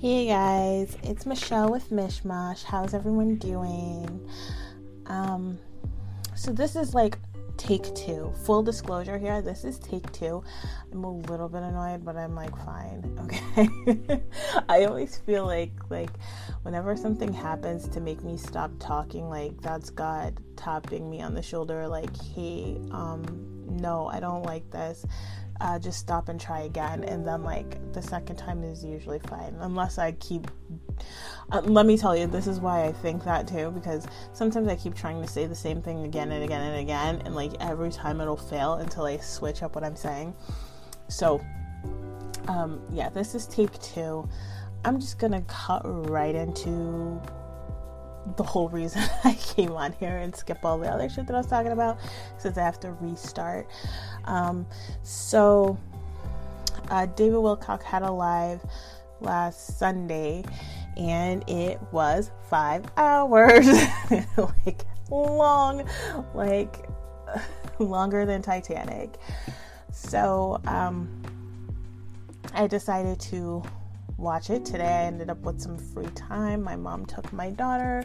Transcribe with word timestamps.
Hey 0.00 0.28
guys, 0.28 0.96
it's 1.02 1.26
Michelle 1.26 1.72
with 1.72 1.90
Mishmash. 1.90 2.62
How's 2.62 2.94
everyone 2.94 3.34
doing? 3.34 4.30
Um, 5.06 5.58
so 6.36 6.52
this 6.52 6.76
is 6.76 6.94
like 6.94 7.18
take 7.56 7.92
two. 7.96 8.32
Full 8.44 8.62
disclosure 8.62 9.18
here, 9.18 9.42
this 9.42 9.64
is 9.64 9.76
take 9.80 10.12
two. 10.12 10.44
I'm 10.92 11.02
a 11.02 11.12
little 11.12 11.48
bit 11.48 11.62
annoyed, 11.64 12.04
but 12.04 12.16
I'm 12.16 12.36
like 12.36 12.56
fine. 12.64 13.18
Okay. 13.58 14.22
I 14.68 14.84
always 14.84 15.16
feel 15.16 15.44
like 15.44 15.72
like 15.90 16.10
whenever 16.62 16.96
something 16.96 17.32
happens 17.32 17.88
to 17.88 18.00
make 18.00 18.22
me 18.22 18.36
stop 18.36 18.70
talking, 18.78 19.28
like 19.28 19.60
that's 19.62 19.90
God 19.90 20.38
tapping 20.54 21.10
me 21.10 21.22
on 21.22 21.34
the 21.34 21.42
shoulder, 21.42 21.88
like, 21.88 22.16
hey, 22.36 22.78
um, 22.92 23.66
no, 23.68 24.06
I 24.06 24.20
don't 24.20 24.44
like 24.44 24.70
this 24.70 25.04
uh, 25.60 25.78
just 25.78 25.98
stop 25.98 26.28
and 26.28 26.40
try 26.40 26.60
again. 26.62 27.04
And 27.04 27.26
then, 27.26 27.42
like, 27.42 27.92
the 27.92 28.02
second 28.02 28.36
time 28.36 28.62
is 28.62 28.84
usually 28.84 29.18
fine, 29.18 29.56
unless 29.60 29.98
I 29.98 30.12
keep. 30.12 30.50
Uh, 31.50 31.60
let 31.62 31.86
me 31.86 31.96
tell 31.96 32.16
you, 32.16 32.26
this 32.26 32.46
is 32.46 32.60
why 32.60 32.84
I 32.84 32.92
think 32.92 33.24
that 33.24 33.46
too, 33.48 33.70
because 33.70 34.06
sometimes 34.32 34.68
I 34.68 34.76
keep 34.76 34.94
trying 34.94 35.22
to 35.22 35.28
say 35.28 35.46
the 35.46 35.54
same 35.54 35.80
thing 35.80 36.04
again 36.04 36.30
and 36.32 36.44
again 36.44 36.60
and 36.60 36.78
again, 36.78 37.22
and 37.24 37.34
like 37.34 37.52
every 37.60 37.90
time 37.90 38.20
it'll 38.20 38.36
fail 38.36 38.74
until 38.74 39.04
I 39.04 39.16
switch 39.18 39.62
up 39.62 39.74
what 39.74 39.84
I'm 39.84 39.96
saying. 39.96 40.34
So, 41.08 41.40
um, 42.48 42.80
yeah, 42.92 43.08
this 43.08 43.34
is 43.34 43.46
take 43.46 43.78
two. 43.80 44.28
I'm 44.84 45.00
just 45.00 45.18
gonna 45.18 45.42
cut 45.42 45.82
right 46.10 46.34
into 46.34 47.20
the 48.36 48.42
whole 48.42 48.68
reason 48.68 49.02
I 49.24 49.34
came 49.34 49.72
on 49.72 49.92
here 49.92 50.18
and 50.18 50.34
skip 50.34 50.64
all 50.64 50.78
the 50.78 50.88
other 50.88 51.08
shit 51.08 51.26
that 51.26 51.34
I 51.34 51.38
was 51.38 51.46
talking 51.46 51.72
about 51.72 51.98
since 52.38 52.58
I 52.58 52.62
have 52.62 52.80
to 52.80 52.92
restart. 52.92 53.68
Um, 54.24 54.66
so, 55.02 55.78
uh, 56.90 57.06
David 57.06 57.38
Wilcock 57.38 57.82
had 57.82 58.02
a 58.02 58.10
live 58.10 58.60
last 59.20 59.78
Sunday 59.78 60.44
and 60.96 61.48
it 61.48 61.80
was 61.92 62.30
five 62.48 62.84
hours. 62.96 63.66
like, 64.36 64.84
long, 65.10 65.88
like, 66.34 66.88
longer 67.78 68.26
than 68.26 68.42
Titanic. 68.42 69.18
So, 69.92 70.60
um, 70.66 71.08
I 72.54 72.66
decided 72.66 73.20
to 73.20 73.62
watch 74.18 74.50
it. 74.50 74.64
Today 74.64 74.84
I 74.84 75.04
ended 75.04 75.30
up 75.30 75.38
with 75.42 75.60
some 75.60 75.78
free 75.78 76.08
time. 76.14 76.62
My 76.62 76.74
mom 76.74 77.06
took 77.06 77.32
my 77.32 77.50
daughter 77.50 78.04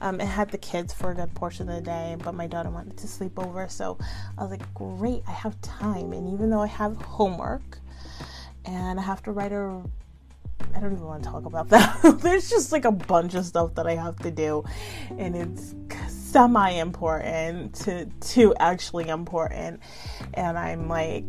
um, 0.00 0.20
and 0.20 0.28
had 0.28 0.50
the 0.50 0.58
kids 0.58 0.92
for 0.92 1.12
a 1.12 1.14
good 1.14 1.32
portion 1.34 1.68
of 1.68 1.76
the 1.76 1.80
day, 1.80 2.16
but 2.22 2.34
my 2.34 2.48
daughter 2.48 2.70
wanted 2.70 2.96
to 2.98 3.06
sleep 3.06 3.38
over. 3.38 3.68
So 3.68 3.96
I 4.36 4.42
was 4.42 4.50
like, 4.50 4.74
great, 4.74 5.22
I 5.28 5.30
have 5.30 5.58
time. 5.62 6.12
And 6.12 6.28
even 6.28 6.50
though 6.50 6.60
I 6.60 6.66
have 6.66 6.96
homework 6.96 7.78
and 8.64 8.98
I 8.98 9.02
have 9.02 9.22
to 9.22 9.32
write 9.32 9.52
a 9.52 9.80
I 10.74 10.80
don't 10.80 10.92
even 10.92 11.04
want 11.04 11.22
to 11.22 11.30
talk 11.30 11.46
about 11.46 11.68
that. 11.68 12.18
There's 12.20 12.50
just 12.50 12.72
like 12.72 12.84
a 12.84 12.90
bunch 12.90 13.34
of 13.34 13.44
stuff 13.44 13.74
that 13.76 13.86
I 13.86 13.94
have 13.94 14.16
to 14.20 14.30
do, 14.30 14.64
and 15.18 15.36
it's 15.36 15.74
semi 16.34 16.70
important 16.70 17.72
to 17.76 18.06
to 18.06 18.52
actually 18.56 19.08
important. 19.08 19.78
And 20.34 20.58
I'm 20.58 20.88
like, 20.88 21.24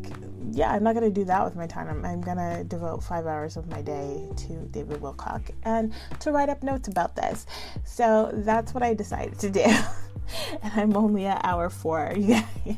yeah, 0.52 0.72
I'm 0.72 0.82
not 0.82 0.96
gonna 0.96 1.12
do 1.12 1.26
that 1.26 1.46
with 1.46 1.56
my 1.56 1.68
time. 1.68 1.88
I'm, 1.88 2.04
I'm 2.04 2.22
gonna 2.22 2.64
devote 2.64 3.04
five 3.04 3.28
hours 3.28 3.56
of 3.56 3.68
my 3.68 3.84
day 3.84 4.28
to 4.36 4.54
David 4.72 5.02
Wilcock 5.02 5.52
and 5.62 5.94
to 6.22 6.32
write 6.32 6.50
up 6.50 6.64
notes 6.64 6.88
about 6.88 7.16
this. 7.16 7.46
So 7.84 8.32
that's 8.34 8.74
what 8.74 8.82
I 8.82 8.96
decided 8.96 9.38
to 9.42 9.52
do. 9.52 9.60
and 10.64 10.74
I'm 10.76 10.98
only 10.98 11.28
at 11.28 11.40
hour 11.46 11.70
four, 11.70 12.12
you 12.18 12.42
guys. 12.66 12.78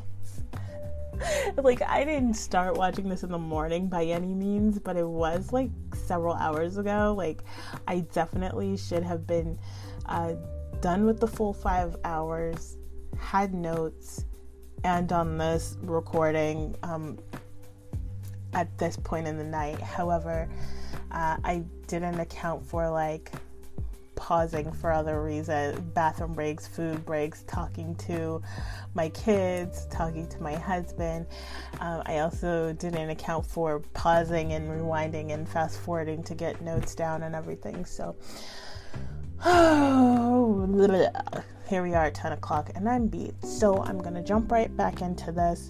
like 1.55 1.81
I 1.81 2.03
didn't 2.03 2.33
start 2.33 2.75
watching 2.75 3.07
this 3.07 3.23
in 3.23 3.31
the 3.31 3.37
morning 3.37 3.87
by 3.87 4.03
any 4.03 4.33
means, 4.33 4.79
but 4.79 4.97
it 4.97 5.07
was 5.07 5.53
like 5.53 5.71
several 5.95 6.33
hours 6.33 6.75
ago. 6.75 7.15
Like 7.17 7.45
I 7.87 8.01
definitely 8.01 8.75
should 8.75 9.03
have 9.03 9.25
been 9.25 9.57
uh, 10.07 10.33
done 10.81 11.05
with 11.05 11.19
the 11.19 11.27
full 11.27 11.53
five 11.53 11.95
hours, 12.03 12.77
had 13.17 13.53
notes, 13.53 14.25
and 14.83 15.11
on 15.11 15.37
this 15.37 15.77
recording 15.81 16.75
um, 16.83 17.17
at 18.53 18.75
this 18.77 18.97
point 18.97 19.27
in 19.27 19.37
the 19.37 19.43
night. 19.43 19.79
However, 19.81 20.49
uh, 21.11 21.37
I 21.43 21.63
didn't 21.87 22.19
account 22.19 22.65
for 22.65 22.89
like 22.89 23.31
pausing 24.15 24.71
for 24.73 24.91
other 24.91 25.23
reasons 25.23 25.79
bathroom 25.93 26.33
breaks, 26.33 26.67
food 26.67 27.05
breaks, 27.05 27.43
talking 27.43 27.95
to 27.95 28.41
my 28.93 29.09
kids, 29.09 29.85
talking 29.91 30.27
to 30.27 30.41
my 30.41 30.55
husband. 30.55 31.27
Um, 31.79 32.01
I 32.05 32.19
also 32.19 32.73
didn't 32.73 33.09
account 33.09 33.45
for 33.45 33.79
pausing 33.93 34.53
and 34.53 34.69
rewinding 34.69 35.33
and 35.33 35.47
fast 35.47 35.79
forwarding 35.79 36.23
to 36.23 36.35
get 36.35 36.61
notes 36.61 36.95
down 36.95 37.23
and 37.23 37.35
everything. 37.35 37.85
So, 37.85 38.15
here 41.69 41.83
we 41.83 41.93
are 41.93 42.05
at 42.05 42.15
10 42.15 42.31
o'clock 42.31 42.71
and 42.73 42.89
I'm 42.89 43.07
beat. 43.07 43.35
So, 43.43 43.83
I'm 43.83 43.99
going 43.99 44.15
to 44.15 44.23
jump 44.23 44.51
right 44.51 44.75
back 44.75 45.01
into 45.01 45.31
this. 45.31 45.69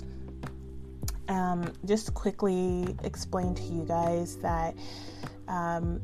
Um, 1.28 1.74
just 1.84 2.14
quickly 2.14 2.96
explain 3.04 3.54
to 3.56 3.64
you 3.64 3.84
guys 3.84 4.38
that 4.38 4.74
um, 5.50 6.00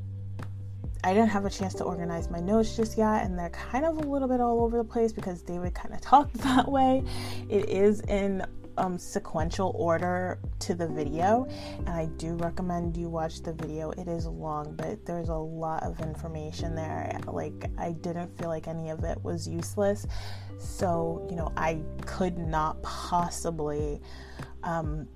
I 1.05 1.13
didn't 1.13 1.29
have 1.29 1.45
a 1.45 1.49
chance 1.49 1.73
to 1.75 1.85
organize 1.85 2.29
my 2.29 2.41
notes 2.41 2.75
just 2.75 2.97
yet, 2.97 3.23
and 3.23 3.39
they're 3.39 3.49
kind 3.49 3.85
of 3.85 3.97
a 3.97 4.01
little 4.01 4.27
bit 4.27 4.41
all 4.41 4.61
over 4.61 4.77
the 4.77 4.83
place 4.83 5.13
because 5.13 5.41
David 5.41 5.73
kind 5.73 5.93
of 5.93 6.01
talked 6.01 6.33
that 6.39 6.69
way. 6.69 7.01
It 7.49 7.69
is 7.69 8.01
in 8.01 8.45
um, 8.77 8.97
sequential 8.97 9.73
order 9.75 10.39
to 10.59 10.75
the 10.75 10.87
video, 10.87 11.47
and 11.79 11.89
I 11.89 12.05
do 12.17 12.35
recommend 12.35 12.97
you 12.97 13.09
watch 13.09 13.41
the 13.41 13.53
video. 13.53 13.91
It 13.91 14.07
is 14.07 14.25
long, 14.25 14.75
but 14.75 15.05
there's 15.05 15.29
a 15.29 15.35
lot 15.35 15.83
of 15.83 15.99
information 16.01 16.75
there. 16.75 17.19
Like, 17.27 17.69
I 17.77 17.91
didn't 17.91 18.37
feel 18.37 18.49
like 18.49 18.67
any 18.67 18.89
of 18.89 19.03
it 19.03 19.21
was 19.23 19.47
useless, 19.47 20.05
so 20.57 21.25
you 21.29 21.35
know, 21.35 21.51
I 21.57 21.81
could 22.05 22.37
not 22.37 22.81
possibly 22.83 24.01
um, 24.63 25.07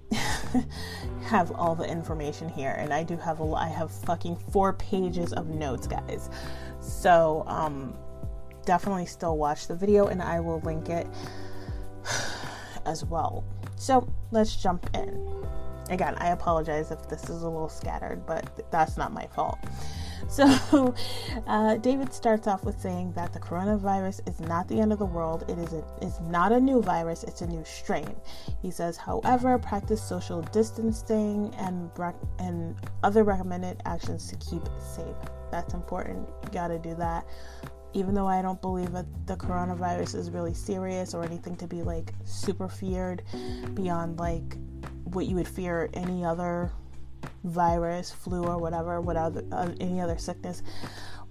have 1.24 1.52
all 1.52 1.76
the 1.76 1.86
information 1.86 2.50
here, 2.50 2.76
and 2.78 2.94
I 2.94 3.04
do 3.04 3.18
have 3.18 3.40
a 3.40 3.54
I 3.54 3.70
have 3.70 3.92
fucking 3.92 4.38
four 4.52 4.74
pages 4.74 5.34
of 5.34 5.48
notes, 5.48 5.88
guys. 5.88 6.30
So 6.80 7.44
um, 7.48 7.98
definitely 8.66 9.06
still 9.06 9.38
watch 9.38 9.68
the 9.68 9.76
video, 9.76 10.08
and 10.08 10.22
I 10.22 10.40
will 10.40 10.60
link 10.62 10.90
it 10.90 11.08
as 12.88 13.06
well. 13.06 13.44
So 13.76 14.12
let's 14.32 14.56
jump 14.56 14.90
in. 14.96 15.46
Again, 15.90 16.16
I 16.18 16.30
apologize 16.30 16.92
if 16.92 17.08
this 17.08 17.24
is 17.24 17.44
a 17.44 17.50
little 17.50 17.70
scattered, 17.70 18.26
but 18.26 18.70
that's 18.72 18.98
not 18.98 19.14
my 19.14 19.28
fault. 19.28 19.60
So, 20.30 20.94
uh, 21.48 21.78
David 21.78 22.12
starts 22.12 22.48
off 22.48 22.66
with 22.66 22.82
saying 22.82 23.14
that 23.14 23.32
the 23.32 23.40
coronavirus 23.40 24.28
is 24.28 24.42
not 24.42 24.68
the 24.68 24.80
end 24.80 24.92
of 24.92 25.00
the 25.00 25.06
world. 25.06 25.46
It 25.48 25.58
is 25.58 25.74
a, 25.74 25.86
it's 26.02 26.20
not 26.20 26.52
a 26.52 26.60
new 26.60 26.82
virus. 26.82 27.24
It's 27.24 27.42
a 27.42 27.48
new 27.48 27.64
strain. 27.64 28.14
He 28.62 28.72
says, 28.72 28.98
however, 28.98 29.58
practice 29.58 30.02
social 30.02 30.42
distancing 30.42 31.54
and 31.56 31.90
and 32.40 32.76
other 33.04 33.24
recommended 33.24 33.82
actions 33.86 34.28
to 34.28 34.36
keep 34.38 34.64
safe. 34.80 35.16
That's 35.52 35.74
important. 35.74 36.28
You 36.44 36.50
got 36.50 36.70
to 36.70 36.80
do 36.80 36.96
that. 36.96 37.26
Even 37.98 38.14
though 38.14 38.28
I 38.28 38.44
don't 38.44 38.62
believe 38.62 38.92
that 38.92 39.08
the 39.26 39.36
coronavirus 39.36 40.14
is 40.14 40.30
really 40.30 40.54
serious 40.54 41.16
or 41.16 41.24
anything 41.24 41.56
to 41.56 41.66
be 41.66 41.82
like 41.82 42.14
super 42.26 42.70
feared 42.70 43.24
beyond 43.74 44.20
like 44.20 44.56
what 45.06 45.26
you 45.26 45.36
would 45.36 45.48
fear 45.48 45.90
any 45.96 46.24
other 46.24 46.72
virus, 47.44 48.12
flu, 48.12 48.44
or 48.44 48.60
whatever, 48.60 49.02
whatever 49.02 49.44
uh, 49.52 49.72
any 49.80 50.00
other 50.00 50.20
sickness, 50.20 50.62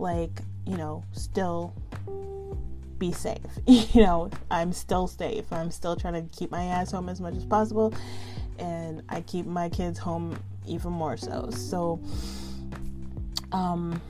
like 0.00 0.40
you 0.66 0.76
know, 0.76 1.04
still 1.12 1.72
be 2.98 3.12
safe. 3.12 3.38
you 3.66 4.02
know, 4.02 4.28
I'm 4.50 4.72
still 4.72 5.06
safe. 5.06 5.52
I'm 5.52 5.70
still 5.70 5.94
trying 5.94 6.14
to 6.14 6.36
keep 6.36 6.50
my 6.50 6.64
ass 6.64 6.90
home 6.90 7.08
as 7.08 7.20
much 7.20 7.36
as 7.36 7.44
possible, 7.44 7.94
and 8.58 9.02
I 9.08 9.20
keep 9.20 9.46
my 9.46 9.68
kids 9.68 10.00
home 10.00 10.36
even 10.66 10.90
more 10.90 11.16
so. 11.16 11.48
So, 11.50 12.00
um. 13.52 14.00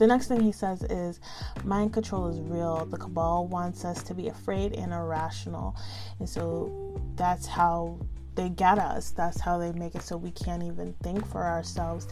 The 0.00 0.06
next 0.06 0.28
thing 0.28 0.40
he 0.40 0.50
says 0.50 0.82
is 0.84 1.20
mind 1.62 1.92
control 1.92 2.26
is 2.28 2.40
real. 2.40 2.86
The 2.86 2.96
cabal 2.96 3.46
wants 3.48 3.84
us 3.84 4.02
to 4.04 4.14
be 4.14 4.28
afraid 4.28 4.72
and 4.72 4.94
irrational. 4.94 5.76
And 6.20 6.26
so 6.26 6.98
that's 7.16 7.44
how 7.44 7.98
they 8.34 8.48
get 8.48 8.78
us. 8.78 9.10
That's 9.10 9.38
how 9.38 9.58
they 9.58 9.72
make 9.72 9.94
it 9.94 10.00
so 10.00 10.16
we 10.16 10.30
can't 10.30 10.62
even 10.62 10.94
think 11.02 11.26
for 11.26 11.44
ourselves. 11.44 12.08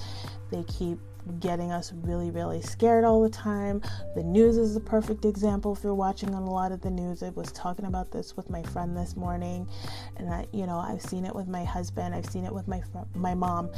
They 0.51 0.65
keep 0.65 0.99
getting 1.41 1.71
us 1.73 1.93
really, 1.93 2.31
really 2.31 2.61
scared 2.63 3.05
all 3.05 3.23
the 3.23 3.31
time. 3.31 3.83
The 4.15 4.23
news 4.23 4.57
is 4.57 4.77
a 4.77 4.81
perfect 4.81 5.25
example. 5.25 5.75
If 5.75 5.85
you're 5.85 5.95
watching 5.95 6.35
on 6.35 6.43
a 6.43 6.51
lot 6.51 6.73
of 6.73 6.81
the 6.81 6.91
news, 6.91 7.23
I 7.23 7.31
was 7.31 7.53
talking 7.53 7.87
about 7.87 8.11
this 8.11 8.37
with 8.37 8.51
my 8.51 8.63
friend 8.63 8.97
this 8.97 9.17
morning, 9.17 9.69
and 10.17 10.29
I, 10.33 10.47
you 10.53 10.67
know, 10.67 10.79
I've 10.79 11.03
seen 11.03 11.25
it 11.25 11.35
with 11.35 11.49
my 11.49 11.65
husband. 11.65 12.15
I've 12.15 12.27
seen 12.27 12.45
it 12.45 12.53
with 12.53 12.69
my 12.69 12.83
my 13.15 13.35
mom. 13.35 13.71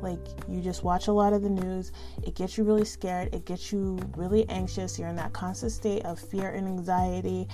Like 0.00 0.20
you 0.48 0.60
just 0.60 0.84
watch 0.84 1.08
a 1.08 1.12
lot 1.12 1.32
of 1.32 1.42
the 1.42 1.50
news, 1.50 1.92
it 2.22 2.34
gets 2.34 2.58
you 2.58 2.64
really 2.64 2.84
scared. 2.84 3.34
It 3.34 3.44
gets 3.44 3.72
you 3.72 3.98
really 4.16 4.48
anxious. 4.48 4.98
You're 4.98 5.08
in 5.08 5.16
that 5.16 5.32
constant 5.32 5.72
state 5.72 6.04
of 6.04 6.18
fear 6.18 6.50
and 6.50 6.66
anxiety, 6.66 7.48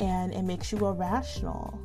and 0.00 0.32
it 0.32 0.42
makes 0.42 0.72
you 0.72 0.78
irrational. 0.78 1.78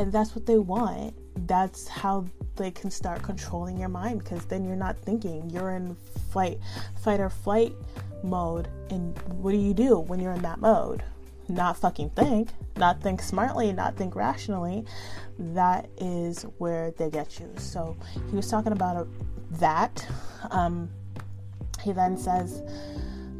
And 0.00 0.10
that's 0.10 0.34
what 0.34 0.46
they 0.46 0.58
want 0.58 1.14
that's 1.46 1.88
how 1.88 2.26
they 2.56 2.70
can 2.70 2.90
start 2.90 3.22
controlling 3.22 3.78
your 3.78 3.88
mind 3.88 4.22
because 4.22 4.44
then 4.46 4.64
you're 4.64 4.76
not 4.76 4.98
thinking. 4.98 5.48
You're 5.50 5.70
in 5.70 5.96
fight, 6.32 6.58
fight 7.02 7.20
or 7.20 7.30
flight 7.30 7.72
mode. 8.22 8.68
And 8.90 9.18
what 9.40 9.52
do 9.52 9.56
you 9.56 9.74
do 9.74 9.98
when 9.98 10.20
you're 10.20 10.32
in 10.32 10.42
that 10.42 10.60
mode? 10.60 11.02
Not 11.48 11.76
fucking 11.76 12.10
think, 12.10 12.50
not 12.76 13.02
think 13.02 13.22
smartly, 13.22 13.72
not 13.72 13.96
think 13.96 14.14
rationally. 14.14 14.84
That 15.38 15.88
is 15.98 16.42
where 16.58 16.92
they 16.92 17.10
get 17.10 17.40
you. 17.40 17.52
So 17.56 17.96
he 18.30 18.36
was 18.36 18.48
talking 18.48 18.72
about 18.72 19.08
that. 19.52 20.06
Um, 20.50 20.88
he 21.82 21.92
then 21.92 22.16
says, 22.16 22.62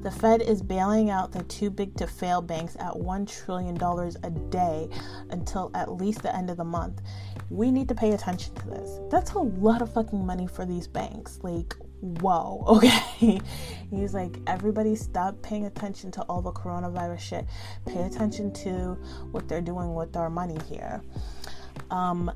the 0.03 0.11
Fed 0.11 0.41
is 0.41 0.63
bailing 0.63 1.11
out 1.11 1.33
the 1.33 1.43
too 1.45 1.69
big 1.71 1.95
to 1.97 2.07
fail 2.07 2.41
banks 2.41 2.75
at 2.77 2.95
$1 2.95 3.45
trillion 3.45 3.77
a 4.23 4.31
day 4.51 4.89
until 5.31 5.71
at 5.75 5.93
least 5.93 6.23
the 6.23 6.35
end 6.35 6.49
of 6.49 6.57
the 6.57 6.65
month. 6.65 7.03
We 7.51 7.71
need 7.71 7.89
to 7.89 7.95
pay 7.95 8.13
attention 8.13 8.55
to 8.55 8.67
this. 8.69 9.01
That's 9.11 9.33
a 9.33 9.39
lot 9.39 9.83
of 9.83 9.93
fucking 9.93 10.25
money 10.25 10.47
for 10.47 10.65
these 10.65 10.87
banks. 10.87 11.39
Like, 11.43 11.75
whoa, 12.01 12.65
okay. 12.69 13.41
He's 13.91 14.15
like, 14.15 14.39
everybody 14.47 14.97
stop 14.97 15.43
paying 15.43 15.67
attention 15.67 16.11
to 16.13 16.23
all 16.23 16.41
the 16.41 16.53
coronavirus 16.53 17.21
shit. 17.21 17.47
Pay 17.87 18.03
attention 18.03 18.53
to 18.55 18.97
what 19.33 19.49
they're 19.49 19.61
doing 19.61 19.95
with 19.95 20.17
our 20.17 20.31
money 20.31 20.59
here. 20.69 21.03
Um, 21.91 22.31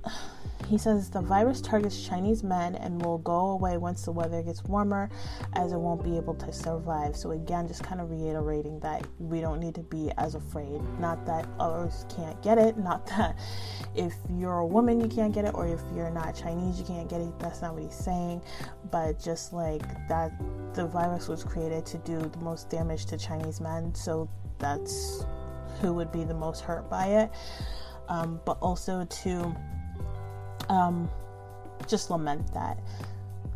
he 0.68 0.78
says 0.78 1.10
the 1.10 1.20
virus 1.20 1.60
targets 1.60 2.06
Chinese 2.06 2.42
men 2.42 2.74
and 2.76 3.02
will 3.04 3.18
go 3.18 3.50
away 3.50 3.76
once 3.76 4.02
the 4.02 4.12
weather 4.12 4.42
gets 4.42 4.64
warmer, 4.64 5.10
as 5.54 5.72
it 5.72 5.76
won't 5.78 6.02
be 6.02 6.16
able 6.16 6.34
to 6.34 6.52
survive. 6.52 7.16
So, 7.16 7.32
again, 7.32 7.68
just 7.68 7.82
kind 7.82 8.00
of 8.00 8.10
reiterating 8.10 8.80
that 8.80 9.06
we 9.18 9.40
don't 9.40 9.60
need 9.60 9.74
to 9.74 9.82
be 9.82 10.10
as 10.16 10.34
afraid. 10.34 10.80
Not 10.98 11.24
that 11.26 11.46
others 11.60 12.06
can't 12.14 12.40
get 12.42 12.58
it, 12.58 12.78
not 12.78 13.06
that 13.08 13.38
if 13.94 14.14
you're 14.30 14.58
a 14.58 14.66
woman 14.66 15.00
you 15.00 15.08
can't 15.08 15.34
get 15.34 15.44
it, 15.44 15.54
or 15.54 15.66
if 15.66 15.80
you're 15.94 16.10
not 16.10 16.34
Chinese 16.34 16.78
you 16.78 16.84
can't 16.84 17.08
get 17.08 17.20
it. 17.20 17.38
That's 17.38 17.62
not 17.62 17.74
what 17.74 17.82
he's 17.82 17.94
saying. 17.94 18.42
But 18.90 19.20
just 19.22 19.52
like 19.52 19.82
that, 20.08 20.32
the 20.74 20.86
virus 20.86 21.28
was 21.28 21.44
created 21.44 21.84
to 21.86 21.98
do 21.98 22.18
the 22.18 22.38
most 22.38 22.70
damage 22.70 23.06
to 23.06 23.18
Chinese 23.18 23.60
men. 23.60 23.94
So, 23.94 24.28
that's 24.58 25.26
who 25.80 25.92
would 25.92 26.12
be 26.12 26.24
the 26.24 26.34
most 26.34 26.60
hurt 26.60 26.88
by 26.88 27.06
it. 27.06 27.30
Um, 28.08 28.40
but 28.44 28.58
also 28.60 29.04
to 29.04 29.56
um, 30.68 31.10
just 31.88 32.10
lament 32.10 32.52
that 32.54 32.78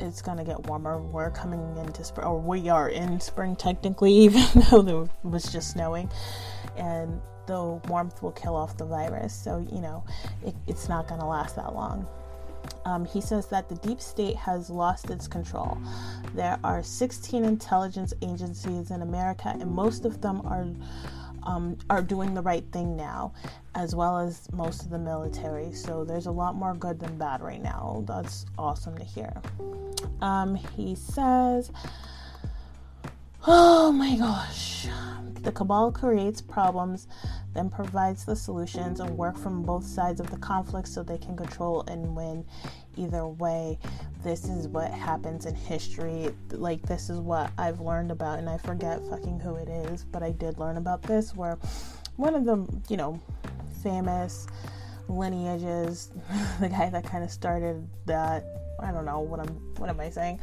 it's 0.00 0.22
gonna 0.22 0.44
get 0.44 0.66
warmer. 0.66 0.98
We're 0.98 1.30
coming 1.30 1.76
into 1.76 2.04
spring, 2.04 2.26
or 2.26 2.38
we 2.38 2.68
are 2.68 2.88
in 2.88 3.20
spring 3.20 3.56
technically, 3.56 4.12
even 4.24 4.42
though 4.70 5.02
it 5.02 5.10
was 5.22 5.50
just 5.50 5.72
snowing, 5.72 6.10
and 6.76 7.20
the 7.46 7.80
warmth 7.88 8.22
will 8.22 8.32
kill 8.32 8.54
off 8.54 8.76
the 8.76 8.84
virus. 8.84 9.34
So 9.34 9.66
you 9.72 9.80
know, 9.80 10.04
it, 10.44 10.54
it's 10.66 10.88
not 10.88 11.08
gonna 11.08 11.28
last 11.28 11.56
that 11.56 11.74
long. 11.74 12.06
Um, 12.84 13.04
he 13.04 13.20
says 13.20 13.46
that 13.48 13.68
the 13.68 13.76
deep 13.76 14.00
state 14.00 14.36
has 14.36 14.70
lost 14.70 15.10
its 15.10 15.26
control. 15.26 15.78
There 16.34 16.58
are 16.64 16.82
16 16.82 17.44
intelligence 17.44 18.12
agencies 18.22 18.90
in 18.90 19.02
America, 19.02 19.54
and 19.58 19.70
most 19.70 20.04
of 20.04 20.20
them 20.20 20.42
are 20.44 20.66
um, 21.44 21.78
are 21.88 22.02
doing 22.02 22.34
the 22.34 22.42
right 22.42 22.64
thing 22.72 22.96
now, 22.96 23.32
as 23.78 23.94
well 23.94 24.18
as 24.18 24.50
most 24.52 24.82
of 24.82 24.90
the 24.90 24.98
military. 24.98 25.72
So 25.72 26.04
there's 26.04 26.26
a 26.26 26.32
lot 26.32 26.56
more 26.56 26.74
good 26.74 26.98
than 26.98 27.16
bad 27.16 27.40
right 27.40 27.62
now. 27.62 28.02
That's 28.08 28.44
awesome 28.58 28.98
to 28.98 29.04
hear. 29.04 29.32
Um, 30.20 30.56
he 30.56 30.96
says, 30.96 31.70
Oh 33.46 33.92
my 33.92 34.16
gosh. 34.16 34.88
The 35.42 35.52
cabal 35.52 35.92
creates 35.92 36.40
problems, 36.40 37.06
then 37.54 37.70
provides 37.70 38.24
the 38.24 38.34
solutions 38.34 38.98
and 38.98 39.16
work 39.16 39.38
from 39.38 39.62
both 39.62 39.86
sides 39.86 40.18
of 40.18 40.28
the 40.32 40.38
conflict 40.38 40.88
so 40.88 41.04
they 41.04 41.16
can 41.16 41.36
control 41.36 41.84
and 41.86 42.16
win 42.16 42.44
either 42.96 43.28
way. 43.28 43.78
This 44.24 44.44
is 44.46 44.66
what 44.66 44.90
happens 44.90 45.46
in 45.46 45.54
history. 45.54 46.34
Like, 46.50 46.82
this 46.82 47.08
is 47.08 47.20
what 47.20 47.52
I've 47.56 47.80
learned 47.80 48.10
about, 48.10 48.40
and 48.40 48.50
I 48.50 48.58
forget 48.58 49.00
fucking 49.08 49.38
who 49.38 49.54
it 49.54 49.68
is, 49.68 50.04
but 50.04 50.24
I 50.24 50.32
did 50.32 50.58
learn 50.58 50.76
about 50.76 51.02
this 51.02 51.36
where 51.36 51.56
one 52.16 52.34
of 52.34 52.44
the, 52.44 52.66
you 52.88 52.96
know, 52.96 53.20
famous 53.82 54.46
lineages, 55.08 56.10
the 56.60 56.68
guy 56.68 56.90
that 56.90 57.04
kind 57.04 57.24
of 57.24 57.30
started 57.30 57.88
that 58.06 58.44
I 58.80 58.92
don't 58.92 59.04
know 59.04 59.20
what 59.20 59.40
I'm 59.40 59.48
what 59.76 59.90
am 59.90 60.00
I 60.00 60.10
saying? 60.10 60.40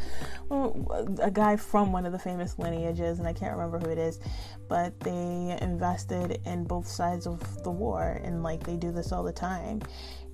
A 1.21 1.31
guy 1.31 1.55
from 1.55 1.91
one 1.91 2.05
of 2.05 2.11
the 2.11 2.19
famous 2.19 2.59
lineages, 2.59 3.19
and 3.19 3.27
I 3.27 3.33
can't 3.33 3.53
remember 3.53 3.79
who 3.79 3.89
it 3.89 3.97
is, 3.97 4.19
but 4.67 4.99
they 4.99 5.57
invested 5.61 6.41
in 6.45 6.65
both 6.65 6.87
sides 6.87 7.27
of 7.27 7.63
the 7.63 7.71
war, 7.71 8.19
and 8.23 8.43
like 8.43 8.63
they 8.63 8.75
do 8.75 8.91
this 8.91 9.11
all 9.11 9.23
the 9.23 9.33
time. 9.33 9.81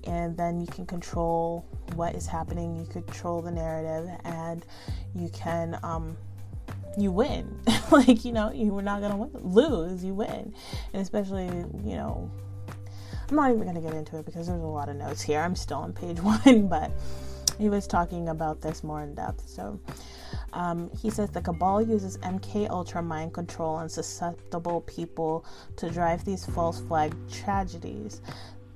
And 0.04 0.36
then 0.36 0.58
you 0.58 0.66
can 0.66 0.84
control 0.84 1.64
what 1.94 2.16
is 2.16 2.26
happening. 2.26 2.74
You 2.74 2.86
control 2.86 3.40
the 3.40 3.52
narrative, 3.52 4.10
and 4.24 4.66
you 5.14 5.28
can 5.28 5.78
um, 5.84 6.16
you 6.98 7.12
win. 7.12 7.60
like 7.92 8.24
you 8.24 8.32
know, 8.32 8.50
you 8.52 8.72
were 8.72 8.82
not 8.82 9.00
gonna 9.00 9.16
win, 9.16 9.30
lose. 9.42 10.04
You 10.04 10.14
win, 10.14 10.54
and 10.92 11.02
especially 11.02 11.46
you 11.46 11.96
know. 11.96 12.30
I'm 13.32 13.36
not 13.36 13.50
even 13.50 13.66
gonna 13.66 13.80
get 13.80 13.94
into 13.94 14.18
it 14.18 14.26
because 14.26 14.46
there's 14.48 14.60
a 14.60 14.66
lot 14.66 14.90
of 14.90 14.96
notes 14.96 15.22
here. 15.22 15.40
I'm 15.40 15.56
still 15.56 15.78
on 15.78 15.94
page 15.94 16.20
one, 16.22 16.68
but 16.68 16.90
he 17.58 17.70
was 17.70 17.86
talking 17.86 18.28
about 18.28 18.60
this 18.60 18.84
more 18.84 19.02
in 19.02 19.14
depth. 19.14 19.48
So 19.48 19.80
um, 20.52 20.90
he 21.00 21.08
says 21.08 21.30
the 21.30 21.40
cabal 21.40 21.80
uses 21.80 22.18
MK 22.18 22.68
Ultra 22.68 23.02
mind 23.02 23.32
control 23.32 23.74
on 23.74 23.88
susceptible 23.88 24.82
people 24.82 25.46
to 25.76 25.88
drive 25.88 26.26
these 26.26 26.44
false 26.44 26.82
flag 26.82 27.14
tragedies. 27.30 28.20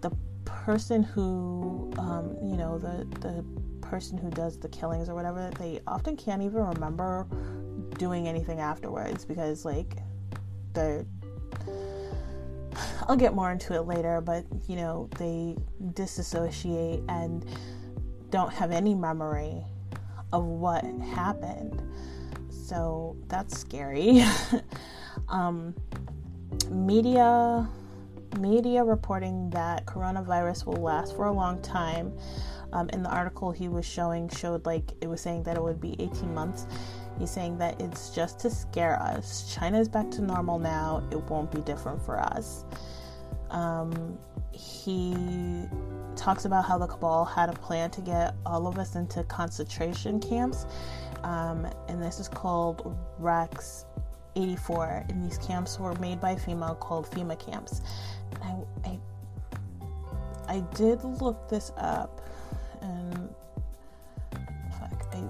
The 0.00 0.10
person 0.46 1.02
who, 1.02 1.92
um, 1.98 2.34
you 2.42 2.56
know, 2.56 2.78
the 2.78 3.04
the 3.20 3.44
person 3.82 4.16
who 4.16 4.30
does 4.30 4.58
the 4.58 4.70
killings 4.70 5.10
or 5.10 5.14
whatever, 5.14 5.50
they 5.58 5.80
often 5.86 6.16
can't 6.16 6.40
even 6.40 6.64
remember 6.64 7.26
doing 7.98 8.26
anything 8.26 8.60
afterwards 8.60 9.22
because 9.26 9.66
like 9.66 9.98
they're 10.72 11.04
I'll 13.08 13.16
get 13.16 13.34
more 13.34 13.50
into 13.50 13.74
it 13.74 13.82
later, 13.82 14.20
but 14.20 14.44
you 14.68 14.76
know, 14.76 15.08
they 15.18 15.56
disassociate 15.94 17.02
and 17.08 17.44
don't 18.30 18.52
have 18.52 18.72
any 18.72 18.94
memory 18.94 19.62
of 20.32 20.44
what 20.44 20.84
happened. 21.14 21.82
So 22.50 23.16
that's 23.28 23.58
scary. 23.58 24.24
um, 25.28 25.74
media 26.70 27.68
media 28.38 28.84
reporting 28.84 29.48
that 29.50 29.86
coronavirus 29.86 30.66
will 30.66 30.82
last 30.82 31.16
for 31.16 31.26
a 31.26 31.32
long 31.32 31.60
time. 31.62 32.12
Um, 32.72 32.88
in 32.90 33.02
the 33.02 33.08
article 33.08 33.52
he 33.52 33.68
was 33.68 33.86
showing 33.86 34.28
showed 34.28 34.66
like 34.66 34.92
it 35.00 35.06
was 35.06 35.20
saying 35.20 35.44
that 35.44 35.56
it 35.56 35.62
would 35.62 35.80
be 35.80 35.94
18 36.00 36.34
months. 36.34 36.66
He's 37.18 37.30
saying 37.30 37.58
that 37.58 37.80
it's 37.80 38.10
just 38.10 38.38
to 38.40 38.50
scare 38.50 39.00
us. 39.00 39.52
China 39.54 39.80
is 39.80 39.88
back 39.88 40.10
to 40.12 40.22
normal 40.22 40.58
now. 40.58 41.02
It 41.10 41.22
won't 41.30 41.50
be 41.50 41.60
different 41.62 42.04
for 42.04 42.18
us. 42.18 42.64
Um, 43.50 44.18
he 44.52 45.66
talks 46.16 46.44
about 46.44 46.64
how 46.64 46.78
the 46.78 46.86
cabal 46.86 47.24
had 47.24 47.48
a 47.48 47.52
plan 47.52 47.90
to 47.90 48.00
get 48.00 48.34
all 48.44 48.66
of 48.66 48.78
us 48.78 48.96
into 48.96 49.22
concentration 49.24 50.18
camps, 50.18 50.66
um, 51.22 51.66
and 51.88 52.02
this 52.02 52.18
is 52.18 52.28
called 52.28 52.96
Rex 53.18 53.86
84. 54.34 55.04
And 55.08 55.24
these 55.24 55.38
camps 55.38 55.78
were 55.78 55.94
made 55.94 56.20
by 56.20 56.34
FEMA 56.34 56.78
called 56.80 57.10
FEMA 57.10 57.38
camps. 57.38 57.80
I, 58.42 58.56
I, 58.84 58.98
I 60.48 60.60
did 60.74 61.02
look 61.04 61.48
this 61.48 61.72
up, 61.76 62.20
and 62.82 63.34
fuck, 64.78 65.06
I, 65.12 65.22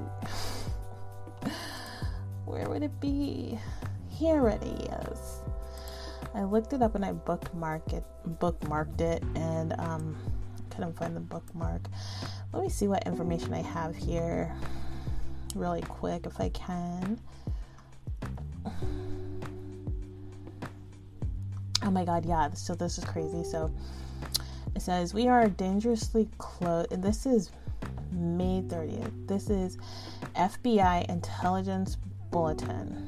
where 2.46 2.68
would 2.68 2.82
it 2.82 3.00
be? 3.00 3.58
Here 4.08 4.48
it 4.48 4.62
is. 4.62 5.42
I 6.34 6.44
looked 6.44 6.72
it 6.72 6.80
up 6.82 6.94
and 6.94 7.04
I 7.04 7.12
bookmarked 7.12 7.92
it, 7.92 8.04
bookmarked 8.40 9.00
it, 9.00 9.22
and 9.34 9.78
um, 9.78 10.16
couldn't 10.70 10.96
find 10.96 11.16
the 11.16 11.20
bookmark. 11.20 11.82
Let 12.52 12.62
me 12.62 12.68
see 12.68 12.88
what 12.88 13.06
information 13.06 13.52
I 13.52 13.62
have 13.62 13.96
here, 13.96 14.54
really 15.54 15.82
quick, 15.82 16.26
if 16.26 16.40
I 16.40 16.48
can. 16.50 17.18
Oh 21.82 21.90
my 21.90 22.04
god, 22.04 22.26
yeah, 22.26 22.52
so 22.52 22.74
this 22.74 22.98
is 22.98 23.04
crazy. 23.04 23.44
So 23.44 23.72
it 24.74 24.82
says, 24.82 25.14
We 25.14 25.28
are 25.28 25.48
dangerously 25.48 26.28
close, 26.38 26.86
and 26.90 27.02
this 27.02 27.26
is 27.26 27.50
May 28.12 28.62
30th. 28.62 29.26
This 29.26 29.50
is 29.50 29.78
FBI 30.34 31.08
intelligence 31.08 31.96
bulletin. 32.30 33.06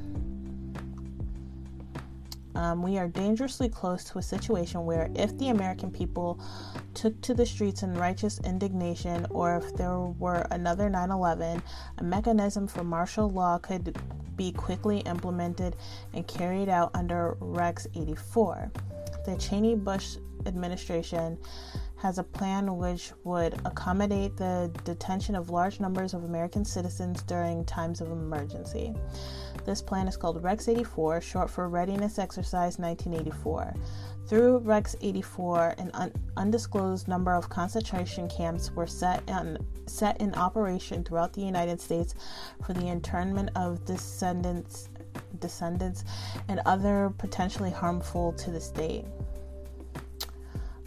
Um, 2.55 2.81
we 2.81 2.97
are 2.97 3.07
dangerously 3.07 3.69
close 3.69 4.03
to 4.05 4.17
a 4.17 4.21
situation 4.21 4.85
where, 4.85 5.09
if 5.15 5.37
the 5.37 5.49
American 5.49 5.91
people 5.91 6.41
took 6.93 7.19
to 7.21 7.33
the 7.33 7.45
streets 7.45 7.83
in 7.83 7.93
righteous 7.93 8.39
indignation, 8.43 9.25
or 9.29 9.55
if 9.55 9.75
there 9.75 9.97
were 9.97 10.45
another 10.51 10.89
9 10.89 11.11
11, 11.11 11.63
a 11.99 12.03
mechanism 12.03 12.67
for 12.67 12.83
martial 12.83 13.29
law 13.29 13.59
could 13.59 13.97
be 14.35 14.51
quickly 14.51 14.99
implemented 14.99 15.75
and 16.13 16.27
carried 16.27 16.69
out 16.69 16.91
under 16.93 17.37
Rex 17.39 17.87
84. 17.95 18.71
The 19.25 19.37
Cheney 19.37 19.75
Bush 19.75 20.17
administration 20.45 21.37
has 22.01 22.17
a 22.17 22.23
plan 22.23 22.77
which 22.77 23.11
would 23.23 23.53
accommodate 23.65 24.37
the 24.37 24.71
detention 24.85 25.35
of 25.35 25.49
large 25.49 25.79
numbers 25.79 26.13
of 26.13 26.23
American 26.23 26.63
citizens 26.63 27.21
during 27.23 27.65
times 27.65 27.99
of 27.99 28.09
emergency. 28.09 28.93
This 29.65 29.81
plan 29.81 30.07
is 30.07 30.15
called 30.15 30.41
Rex 30.41 30.67
84, 30.67 31.21
short 31.21 31.49
for 31.49 31.67
Readiness 31.67 32.17
Exercise 32.17 32.79
1984. 32.79 33.73
Through 34.27 34.59
Rex 34.59 34.95
84, 35.01 35.75
an 35.77 35.91
un- 35.93 36.13
undisclosed 36.37 37.07
number 37.07 37.33
of 37.33 37.49
concentration 37.49 38.29
camps 38.29 38.71
were 38.71 38.87
set 38.87 39.27
in, 39.27 39.57
set 39.85 40.21
in 40.21 40.33
operation 40.35 41.03
throughout 41.03 41.33
the 41.33 41.41
United 41.41 41.81
States 41.81 42.15
for 42.63 42.73
the 42.73 42.87
internment 42.87 43.49
of 43.55 43.83
descendants, 43.85 44.89
descendants 45.39 46.03
and 46.47 46.61
other 46.65 47.13
potentially 47.17 47.71
harmful 47.71 48.33
to 48.33 48.51
the 48.51 48.61
state. 48.61 49.05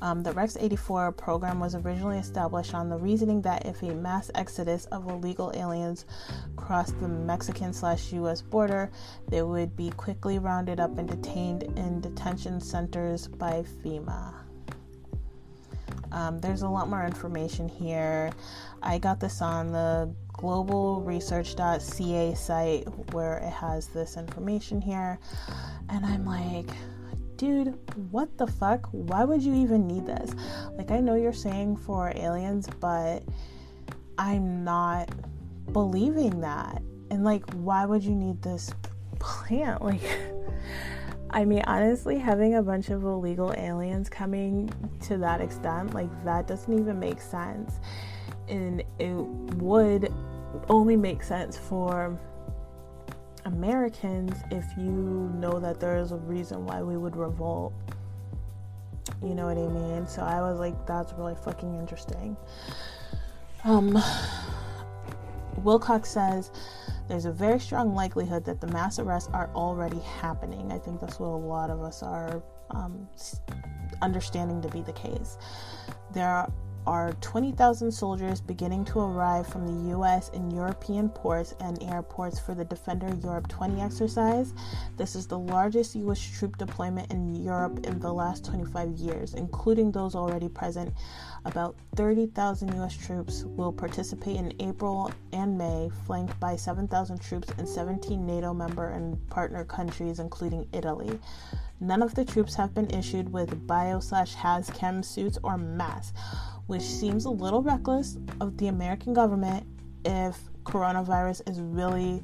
Um, 0.03 0.23
the 0.25 0.33
Rex 0.33 0.57
84 0.59 1.13
program 1.13 1.61
was 1.61 1.77
originally 1.77 2.19
established 2.19 2.75
on 2.75 2.89
the 2.89 2.97
reasoning 2.97 3.41
that 3.43 3.67
if 3.67 3.83
a 3.83 3.95
mass 3.95 4.33
exodus 4.35 4.87
of 4.87 5.09
illegal 5.09 5.53
aliens 5.55 6.07
crossed 6.57 6.99
the 6.99 7.07
Mexican 7.07 7.73
slash 7.73 8.13
US 8.13 8.43
border, 8.43 8.91
they 9.29 9.43
would 9.43 9.77
be 9.77 9.91
quickly 9.91 10.41
rounded 10.41 10.81
up 10.81 10.99
and 10.99 11.09
detained 11.09 11.63
in 11.79 12.01
detention 12.01 12.61
centers 12.61 13.29
by 13.29 13.65
FEMA. 13.85 14.35
Um, 16.11 16.41
there's 16.41 16.63
a 16.63 16.69
lot 16.69 16.89
more 16.89 17.07
information 17.07 17.69
here. 17.69 18.33
I 18.83 18.99
got 18.99 19.21
this 19.21 19.41
on 19.41 19.71
the 19.71 20.13
globalresearch.ca 20.33 22.35
site 22.35 22.89
where 23.13 23.39
it 23.39 23.53
has 23.53 23.87
this 23.87 24.17
information 24.17 24.81
here. 24.81 25.21
And 25.89 26.05
I'm 26.05 26.27
like, 26.27 26.71
dude, 27.43 27.77
what 28.13 28.39
the 28.39 28.47
fuck? 28.47 28.89
Why 28.93 29.25
would 29.25 29.43
you 29.43 29.53
even 29.53 29.89
need 29.89 30.07
this? 30.07 30.33
Like, 30.79 30.93
I 30.93 31.01
know 31.01 31.17
you're 31.17 31.33
saying 31.33 31.79
for 31.79 32.13
aliens, 32.15 32.69
but 32.79 33.25
I'm 34.17 34.63
not 34.63 35.09
believing 35.73 36.41
that. 36.43 36.81
And, 37.11 37.25
like, 37.25 37.43
why 37.55 37.85
would 37.85 38.05
you 38.05 38.15
need 38.15 38.41
this 38.43 38.73
plant? 39.19 39.83
Like, 39.93 40.03
I 41.31 41.45
mean, 41.45 41.63
honestly, 41.67 42.17
having 42.17 42.55
a 42.55 42.63
bunch 42.63 42.91
of 42.91 43.03
illegal 43.03 43.53
aliens 43.57 44.09
coming 44.09 44.71
to 45.09 45.17
that 45.17 45.41
extent, 45.41 45.95
like, 45.95 46.11
that 46.25 46.47
doesn't 46.47 46.73
even 46.73 47.01
make 47.01 47.21
sense. 47.21 47.81
And 48.47 48.85
it 49.01 49.15
would 49.57 50.13
only 50.69 50.95
make 50.95 51.25
sense 51.25 51.59
for 51.59 52.17
Americans 53.45 54.37
if 54.51 54.65
you 54.77 55.31
know 55.35 55.59
that 55.59 55.81
there 55.81 55.97
is 55.97 56.13
a 56.13 56.17
reason 56.17 56.65
why 56.65 56.83
we 56.83 56.97
would 56.97 57.17
revolt. 57.17 57.73
You 59.23 59.35
know 59.35 59.47
what 59.47 59.59
I 59.59 59.69
mean? 59.69 60.07
So 60.07 60.23
I 60.23 60.41
was 60.41 60.59
like, 60.59 60.87
that's 60.87 61.13
really 61.15 61.35
fucking 61.35 61.75
interesting. 61.75 62.37
Um, 63.65 63.93
Wilcock 65.61 66.07
says 66.07 66.51
there's 67.09 67.25
a 67.25 67.33
very 67.33 67.61
strong 67.61 67.95
likelihood 67.95 68.45
that 68.45 68.61
the 68.61 68.67
mass 68.69 68.99
arrests 68.99 69.29
are 69.33 69.51
already 69.55 70.01
happening. 70.01 70.73
I 70.73 70.79
think 70.79 71.01
that's 71.01 71.21
what 71.21 71.29
a 71.29 71.37
lot 71.37 71.71
of 71.71 71.83
us 71.83 72.03
are 72.03 72.43
um, 72.71 73.09
understanding 74.01 74.61
to 74.63 74.69
be 74.69 74.83
the 74.83 74.93
case. 74.93 75.37
There 76.13 76.47
are 76.87 77.13
20,000 77.21 77.91
soldiers 77.91 78.41
beginning 78.41 78.85
to 78.85 78.99
arrive 79.01 79.47
from 79.47 79.67
the 79.67 79.97
US 79.97 80.31
and 80.31 80.53
European 80.53 81.09
ports 81.09 81.55
and 81.61 81.83
airports 81.83 82.39
for 82.39 82.55
the 82.55 82.65
Defender 82.65 83.15
Europe 83.23 83.49
20 83.49 83.81
exercise. 83.81 84.53
This 84.97 85.15
is 85.15 85.27
the 85.27 85.39
largest 85.39 85.95
US 85.97 86.21
troop 86.21 86.59
deployment 86.59 87.13
in 87.13 87.35
Europe 87.35 87.87
in 87.87 88.01
the 88.01 88.13
last 88.13 88.45
25 88.45 88.93
years, 88.93 89.35
including 89.35 89.93
those 89.93 90.15
already 90.15 90.49
present. 90.49 90.93
About 91.45 91.77
30,000 91.97 92.75
US 92.81 92.97
troops 92.97 93.45
will 93.45 93.73
participate 93.73 94.37
in 94.37 94.53
April 94.61 95.11
and 95.33 95.57
May, 95.57 95.91
flanked 96.07 96.39
by 96.41 96.57
7,000 96.57 97.21
troops 97.21 97.49
in 97.59 97.67
17 97.67 98.27
NATO 98.27 98.53
member 98.53 98.89
and 98.91 99.19
partner 99.29 99.65
countries, 99.65 100.19
including 100.19 100.69
Italy. 100.73 101.19
None 101.81 102.01
of 102.01 102.15
the 102.15 102.25
troops 102.25 102.55
have 102.55 102.75
been 102.75 102.89
issued 102.91 103.33
with 103.33 103.67
bio 103.67 103.99
slash 103.99 104.37
hazchem 104.37 105.05
suits 105.05 105.37
or 105.43 105.59
masks 105.59 106.13
which 106.67 106.83
seems 106.83 107.25
a 107.25 107.31
little 107.31 107.63
reckless 107.63 108.19
of 108.41 108.57
the 108.57 108.69
American 108.69 109.15
government 109.15 109.67
if 110.05 110.39
coronavirus 110.65 111.49
is 111.51 111.61
really, 111.61 112.23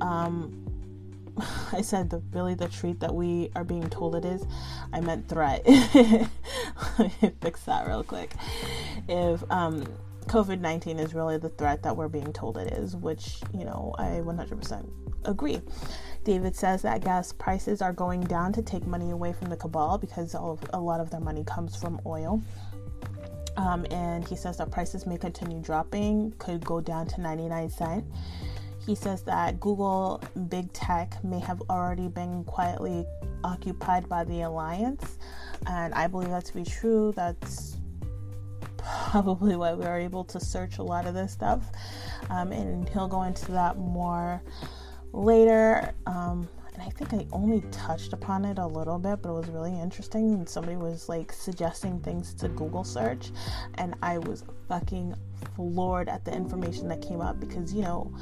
um, 0.00 0.66
I 1.72 1.82
said 1.82 2.10
the 2.10 2.22
really 2.32 2.54
the 2.54 2.68
treat 2.68 3.00
that 3.00 3.14
we 3.14 3.50
are 3.54 3.64
being 3.64 3.88
told 3.88 4.16
it 4.16 4.24
is. 4.24 4.44
I 4.92 5.00
meant 5.00 5.28
threat. 5.28 5.62
Let 6.98 7.22
me 7.22 7.32
fix 7.40 7.62
that 7.64 7.86
real 7.86 8.02
quick. 8.02 8.32
If 9.08 9.42
um, 9.50 9.84
COVID 10.26 10.60
19 10.60 10.98
is 10.98 11.14
really 11.14 11.38
the 11.38 11.50
threat 11.50 11.82
that 11.84 11.96
we're 11.96 12.08
being 12.08 12.32
told 12.32 12.58
it 12.58 12.72
is, 12.72 12.96
which, 12.96 13.40
you 13.54 13.64
know, 13.64 13.94
I 13.98 14.20
100% 14.24 14.86
agree. 15.24 15.60
David 16.24 16.56
says 16.56 16.82
that 16.82 17.04
gas 17.04 17.32
prices 17.32 17.80
are 17.80 17.92
going 17.92 18.22
down 18.22 18.52
to 18.54 18.62
take 18.62 18.86
money 18.86 19.10
away 19.10 19.32
from 19.32 19.48
the 19.48 19.56
cabal 19.56 19.98
because 19.98 20.34
of, 20.34 20.60
a 20.72 20.80
lot 20.80 21.00
of 21.00 21.10
their 21.10 21.20
money 21.20 21.44
comes 21.44 21.76
from 21.76 22.00
oil. 22.04 22.42
Um, 23.56 23.86
and 23.90 24.26
he 24.26 24.36
says 24.36 24.58
that 24.58 24.70
prices 24.70 25.06
may 25.06 25.16
continue 25.16 25.60
dropping, 25.60 26.32
could 26.38 26.64
go 26.64 26.80
down 26.80 27.06
to 27.08 27.20
99 27.20 27.70
cents. 27.70 28.16
He 28.86 28.94
says 28.94 29.22
that 29.22 29.58
Google 29.58 30.22
big 30.48 30.72
tech 30.72 31.22
may 31.24 31.40
have 31.40 31.60
already 31.68 32.06
been 32.06 32.44
quietly 32.44 33.04
occupied 33.42 34.08
by 34.08 34.22
the 34.24 34.42
alliance, 34.42 35.18
and 35.66 35.92
I 35.94 36.06
believe 36.06 36.30
that 36.30 36.44
to 36.44 36.54
be 36.54 36.64
true. 36.64 37.12
That's 37.16 37.78
probably 38.76 39.56
why 39.56 39.74
we 39.74 39.84
are 39.84 39.98
able 39.98 40.22
to 40.24 40.38
search 40.38 40.78
a 40.78 40.82
lot 40.82 41.06
of 41.06 41.14
this 41.14 41.32
stuff, 41.32 41.64
um, 42.30 42.52
and 42.52 42.88
he'll 42.90 43.08
go 43.08 43.24
into 43.24 43.50
that 43.52 43.76
more 43.76 44.40
later. 45.12 45.92
Um, 46.06 46.48
and 46.76 46.82
I 46.82 46.90
think 46.90 47.14
I 47.14 47.26
only 47.32 47.62
touched 47.70 48.12
upon 48.12 48.44
it 48.44 48.58
a 48.58 48.66
little 48.66 48.98
bit, 48.98 49.22
but 49.22 49.30
it 49.30 49.32
was 49.32 49.48
really 49.48 49.78
interesting. 49.78 50.34
And 50.34 50.46
somebody 50.48 50.76
was 50.76 51.08
like 51.08 51.32
suggesting 51.32 52.00
things 52.00 52.34
to 52.34 52.48
Google 52.48 52.84
search, 52.84 53.30
and 53.76 53.94
I 54.02 54.18
was 54.18 54.44
fucking 54.68 55.14
floored 55.54 56.10
at 56.10 56.26
the 56.26 56.34
information 56.34 56.88
that 56.88 57.00
came 57.00 57.22
up 57.22 57.40
because 57.40 57.72
you 57.72 57.80
know 57.80 58.14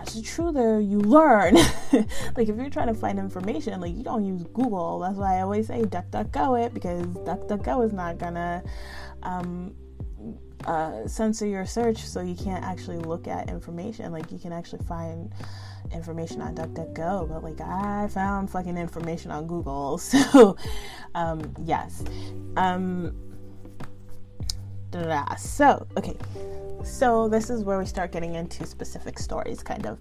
as 0.00 0.16
a 0.16 0.22
truther, 0.22 0.86
you 0.86 0.98
learn. 1.00 1.54
like 2.36 2.48
if 2.48 2.56
you're 2.56 2.70
trying 2.70 2.88
to 2.88 2.94
find 2.94 3.20
information, 3.20 3.80
like 3.80 3.96
you 3.96 4.02
don't 4.02 4.24
use 4.24 4.42
Google. 4.52 4.98
That's 4.98 5.16
why 5.16 5.38
I 5.38 5.42
always 5.42 5.68
say 5.68 5.82
DuckDuckGo 5.82 6.66
it 6.66 6.74
because 6.74 7.06
DuckDuckGo 7.06 7.84
is 7.84 7.92
not 7.92 8.18
gonna 8.18 8.64
um, 9.22 9.76
uh, 10.64 11.06
censor 11.06 11.46
your 11.46 11.66
search, 11.66 11.98
so 12.04 12.20
you 12.20 12.34
can't 12.34 12.64
actually 12.64 12.98
look 12.98 13.28
at 13.28 13.48
information. 13.48 14.10
Like 14.10 14.32
you 14.32 14.38
can 14.40 14.52
actually 14.52 14.84
find 14.86 15.32
information 15.92 16.40
on 16.40 16.54
DuckDuckGo, 16.54 17.28
but 17.28 17.42
like 17.42 17.60
I 17.60 18.08
found 18.08 18.50
fucking 18.50 18.76
information 18.76 19.30
on 19.30 19.46
Google. 19.46 20.00
So, 20.14 20.56
um, 21.14 21.54
yes. 21.64 22.04
Um, 22.56 23.14
so, 25.36 25.86
okay. 25.96 26.16
So, 26.84 27.28
this 27.28 27.50
is 27.50 27.64
where 27.64 27.78
we 27.78 27.86
start 27.86 28.12
getting 28.12 28.34
into 28.34 28.66
specific 28.66 29.18
stories, 29.18 29.62
kind 29.62 29.86
of. 29.86 29.98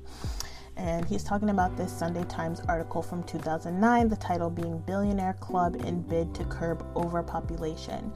And 0.75 1.05
he's 1.05 1.23
talking 1.23 1.49
about 1.49 1.77
this 1.77 1.91
Sunday 1.91 2.23
Times 2.25 2.61
article 2.67 3.01
from 3.01 3.23
2009, 3.23 4.09
the 4.09 4.15
title 4.15 4.49
being 4.49 4.79
Billionaire 4.79 5.33
Club 5.33 5.75
in 5.75 6.01
Bid 6.01 6.33
to 6.35 6.43
Curb 6.45 6.85
Overpopulation. 6.95 8.11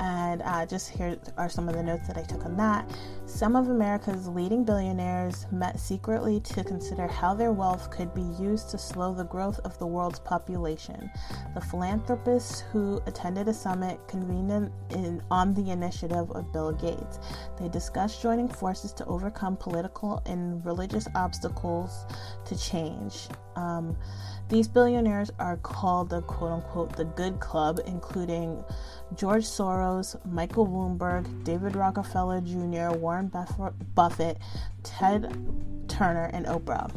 And 0.00 0.42
uh, 0.42 0.66
just 0.66 0.90
here 0.90 1.16
are 1.36 1.48
some 1.48 1.68
of 1.68 1.74
the 1.74 1.82
notes 1.82 2.06
that 2.08 2.18
I 2.18 2.22
took 2.22 2.44
on 2.44 2.56
that. 2.56 2.90
Some 3.26 3.56
of 3.56 3.68
America's 3.68 4.28
leading 4.28 4.64
billionaires 4.64 5.46
met 5.50 5.78
secretly 5.78 6.40
to 6.40 6.64
consider 6.64 7.06
how 7.06 7.34
their 7.34 7.52
wealth 7.52 7.90
could 7.90 8.12
be 8.14 8.22
used 8.38 8.70
to 8.70 8.78
slow 8.78 9.14
the 9.14 9.24
growth 9.24 9.60
of 9.60 9.78
the 9.78 9.86
world's 9.86 10.18
population. 10.18 11.10
The 11.54 11.60
philanthropists 11.60 12.60
who 12.72 13.00
attended 13.06 13.48
a 13.48 13.54
summit 13.54 14.00
convened 14.08 14.50
in, 14.50 14.72
in, 14.90 15.22
on 15.30 15.54
the 15.54 15.70
initiative 15.70 16.30
of 16.32 16.52
Bill 16.52 16.72
Gates. 16.72 17.18
They 17.58 17.68
discussed 17.68 18.20
joining 18.20 18.48
forces 18.48 18.92
to 18.94 19.04
overcome 19.06 19.56
political 19.56 20.22
and 20.26 20.64
religious 20.64 21.06
obstacles 21.14 22.06
to 22.44 22.58
change. 22.58 23.28
Um, 23.56 23.96
these 24.48 24.68
billionaires 24.68 25.30
are 25.38 25.56
called 25.58 26.10
the 26.10 26.22
quote 26.22 26.52
unquote 26.52 26.96
the 26.96 27.04
good 27.04 27.40
club, 27.40 27.80
including 27.86 28.62
George 29.14 29.44
Soros, 29.44 30.16
Michael 30.26 30.66
Bloomberg, 30.66 31.44
David 31.44 31.76
Rockefeller 31.76 32.40
Jr., 32.40 32.96
Warren 32.96 33.32
Buffett, 33.94 34.38
Ted 34.82 35.34
Turner, 35.88 36.30
and 36.32 36.46
Oprah. 36.46 36.90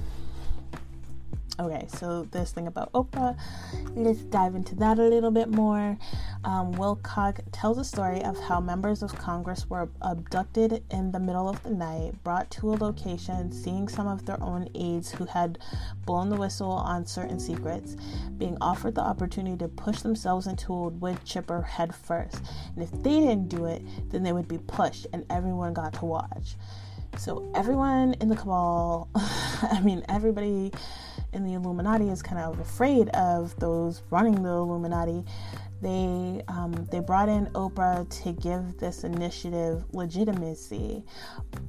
Okay, 1.59 1.87
so 1.87 2.27
this 2.29 2.51
thing 2.51 2.67
about 2.67 2.91
Oprah, 2.91 3.35
let's 3.95 4.19
dive 4.19 4.53
into 4.53 4.75
that 4.75 4.99
a 4.99 5.03
little 5.03 5.31
bit 5.31 5.49
more. 5.49 5.97
Um, 6.43 6.75
Wilcock 6.75 7.39
tells 7.51 7.79
a 7.79 7.83
story 7.83 8.23
of 8.23 8.39
how 8.39 8.59
members 8.59 9.01
of 9.01 9.15
Congress 9.15 9.67
were 9.67 9.89
abducted 10.03 10.83
in 10.91 11.11
the 11.11 11.19
middle 11.19 11.49
of 11.49 11.63
the 11.63 11.71
night, 11.71 12.13
brought 12.23 12.51
to 12.51 12.73
a 12.73 12.75
location, 12.75 13.51
seeing 13.51 13.87
some 13.87 14.05
of 14.05 14.23
their 14.27 14.41
own 14.43 14.69
aides 14.75 15.09
who 15.09 15.25
had 15.25 15.57
blown 16.05 16.29
the 16.29 16.35
whistle 16.35 16.69
on 16.69 17.07
certain 17.07 17.39
secrets, 17.39 17.97
being 18.37 18.59
offered 18.61 18.93
the 18.93 19.01
opportunity 19.01 19.57
to 19.57 19.67
push 19.67 20.01
themselves 20.01 20.45
into 20.45 20.71
a 20.71 20.89
wood 20.89 21.17
chipper 21.25 21.63
head 21.63 21.95
first. 21.95 22.39
And 22.75 22.83
if 22.83 22.91
they 22.91 23.19
didn't 23.19 23.49
do 23.49 23.65
it, 23.65 23.81
then 24.11 24.21
they 24.21 24.31
would 24.31 24.47
be 24.47 24.59
pushed, 24.59 25.07
and 25.11 25.25
everyone 25.31 25.73
got 25.73 25.93
to 25.93 26.05
watch. 26.05 26.55
So, 27.17 27.51
everyone 27.55 28.13
in 28.21 28.29
the 28.29 28.35
cabal, 28.35 29.09
I 29.15 29.81
mean, 29.83 30.05
everybody 30.07 30.71
in 31.33 31.43
the 31.43 31.53
Illuminati 31.53 32.09
is 32.09 32.21
kind 32.21 32.39
of 32.39 32.59
afraid 32.59 33.09
of 33.09 33.57
those 33.59 34.01
running 34.09 34.41
the 34.41 34.49
Illuminati. 34.49 35.23
They 35.81 36.41
um, 36.47 36.87
they 36.91 36.99
brought 36.99 37.29
in 37.29 37.47
Oprah 37.47 38.09
to 38.23 38.31
give 38.33 38.77
this 38.79 39.03
initiative 39.03 39.85
legitimacy, 39.91 41.03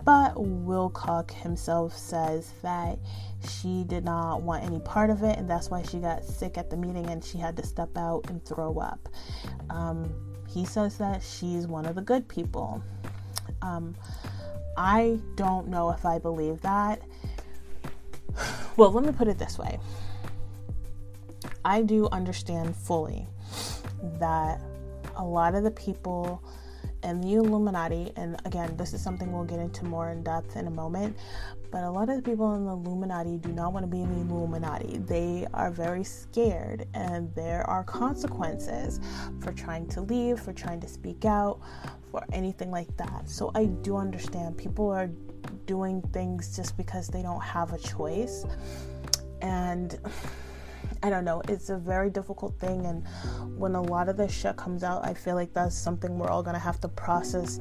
but 0.04 0.34
Wilcock 0.34 1.30
himself 1.30 1.94
says 1.96 2.52
that 2.62 2.98
she 3.46 3.84
did 3.84 4.04
not 4.04 4.42
want 4.42 4.64
any 4.64 4.80
part 4.80 5.10
of 5.10 5.22
it, 5.22 5.38
and 5.38 5.48
that's 5.48 5.68
why 5.68 5.82
she 5.82 5.98
got 5.98 6.24
sick 6.24 6.56
at 6.56 6.70
the 6.70 6.76
meeting 6.76 7.06
and 7.10 7.22
she 7.22 7.36
had 7.36 7.56
to 7.58 7.66
step 7.66 7.96
out 7.98 8.22
and 8.30 8.42
throw 8.44 8.78
up. 8.78 9.08
Um, 9.68 10.10
he 10.48 10.64
says 10.64 10.96
that 10.98 11.22
she's 11.22 11.66
one 11.66 11.84
of 11.84 11.94
the 11.94 12.02
good 12.02 12.26
people. 12.28 12.82
Um, 13.60 13.94
I 14.78 15.18
don't 15.34 15.68
know 15.68 15.90
if 15.90 16.06
I 16.06 16.18
believe 16.18 16.60
that 16.62 17.02
well, 18.78 18.92
let 18.92 19.04
me 19.04 19.12
put 19.12 19.28
it 19.28 19.38
this 19.38 19.58
way 19.58 19.78
I 21.64 21.82
do 21.82 22.08
understand 22.12 22.74
fully 22.74 23.26
that 24.20 24.60
a 25.16 25.24
lot 25.24 25.54
of 25.54 25.64
the 25.64 25.70
people 25.72 26.42
in 27.02 27.20
the 27.20 27.34
Illuminati, 27.34 28.12
and 28.16 28.40
again, 28.44 28.76
this 28.76 28.92
is 28.92 29.02
something 29.02 29.32
we'll 29.32 29.44
get 29.44 29.58
into 29.58 29.84
more 29.84 30.10
in 30.10 30.22
depth 30.22 30.56
in 30.56 30.66
a 30.66 30.70
moment, 30.70 31.16
but 31.70 31.84
a 31.84 31.90
lot 31.90 32.08
of 32.08 32.16
the 32.16 32.22
people 32.22 32.54
in 32.54 32.64
the 32.64 32.72
Illuminati 32.72 33.36
do 33.36 33.50
not 33.50 33.72
want 33.72 33.84
to 33.84 33.88
be 33.88 34.00
in 34.00 34.12
the 34.12 34.34
Illuminati. 34.34 34.98
They 34.98 35.46
are 35.54 35.70
very 35.70 36.02
scared, 36.02 36.86
and 36.94 37.32
there 37.34 37.68
are 37.68 37.84
consequences 37.84 39.00
for 39.40 39.52
trying 39.52 39.86
to 39.88 40.00
leave, 40.00 40.40
for 40.40 40.52
trying 40.52 40.80
to 40.80 40.88
speak 40.88 41.24
out, 41.24 41.60
for 42.10 42.24
anything 42.32 42.70
like 42.70 42.94
that. 42.96 43.28
So 43.28 43.50
I 43.54 43.66
do 43.66 43.96
understand 43.96 44.56
people 44.56 44.90
are 44.90 45.10
doing 45.66 46.02
things 46.12 46.56
just 46.56 46.76
because 46.76 47.08
they 47.08 47.22
don't 47.22 47.42
have 47.42 47.72
a 47.72 47.78
choice. 47.78 48.44
And 49.40 49.98
I 51.02 51.10
don't 51.10 51.24
know, 51.24 51.42
it's 51.48 51.70
a 51.70 51.76
very 51.76 52.10
difficult 52.10 52.58
thing. 52.58 52.86
And 52.86 53.06
when 53.56 53.74
a 53.74 53.82
lot 53.82 54.08
of 54.08 54.16
this 54.16 54.32
shit 54.32 54.56
comes 54.56 54.82
out, 54.82 55.04
I 55.04 55.14
feel 55.14 55.34
like 55.34 55.52
that's 55.52 55.76
something 55.76 56.18
we're 56.18 56.30
all 56.30 56.42
gonna 56.42 56.58
have 56.58 56.80
to 56.80 56.88
process 56.88 57.60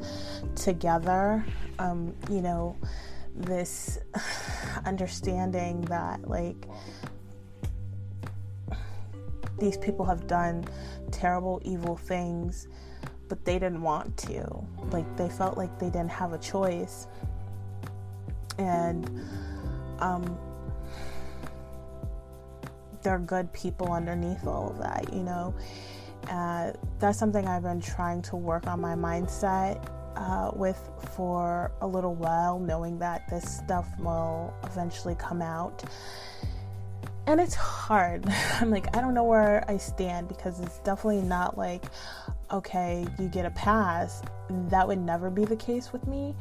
together. 0.55 1.45
Um, 1.77 2.15
you 2.31 2.41
know, 2.41 2.75
this 3.35 3.99
understanding 4.85 5.81
that, 5.81 6.27
like, 6.27 6.65
these 9.59 9.77
people 9.77 10.05
have 10.05 10.27
done 10.27 10.65
terrible, 11.11 11.61
evil 11.63 11.95
things, 11.95 12.67
but 13.27 13.45
they 13.45 13.59
didn't 13.59 13.81
want 13.81 14.17
to. 14.17 14.65
Like, 14.91 15.17
they 15.17 15.29
felt 15.29 15.57
like 15.57 15.77
they 15.79 15.89
didn't 15.89 16.11
have 16.11 16.33
a 16.33 16.37
choice 16.37 17.07
and 18.57 19.21
um, 19.99 20.37
they're 23.01 23.19
good 23.19 23.51
people 23.53 23.91
underneath 23.91 24.45
all 24.45 24.69
of 24.69 24.77
that, 24.79 25.13
you 25.13 25.23
know. 25.23 25.53
Uh, 26.29 26.73
that's 26.99 27.17
something 27.17 27.47
I've 27.47 27.63
been 27.63 27.81
trying 27.81 28.21
to 28.23 28.35
work 28.35 28.67
on 28.67 28.81
my 28.81 28.95
mindset 28.95 29.87
uh, 30.15 30.51
with 30.53 30.77
for 31.15 31.71
a 31.81 31.87
little 31.87 32.15
while, 32.15 32.59
knowing 32.59 32.99
that 32.99 33.29
this 33.29 33.57
stuff 33.57 33.87
will 33.99 34.53
eventually 34.63 35.15
come 35.15 35.41
out. 35.41 35.83
And 37.27 37.39
it's 37.39 37.55
hard. 37.55 38.25
I'm 38.59 38.71
like, 38.71 38.95
I 38.95 39.01
don't 39.01 39.13
know 39.13 39.23
where 39.23 39.63
I 39.69 39.77
stand 39.77 40.27
because 40.27 40.59
it's 40.59 40.79
definitely 40.79 41.21
not 41.21 41.57
like, 41.57 41.85
okay, 42.51 43.05
you 43.19 43.27
get 43.27 43.45
a 43.45 43.51
pass. 43.51 44.21
That 44.69 44.87
would 44.87 44.99
never 44.99 45.29
be 45.29 45.45
the 45.45 45.55
case 45.55 45.91
with 45.91 46.07
me 46.07 46.35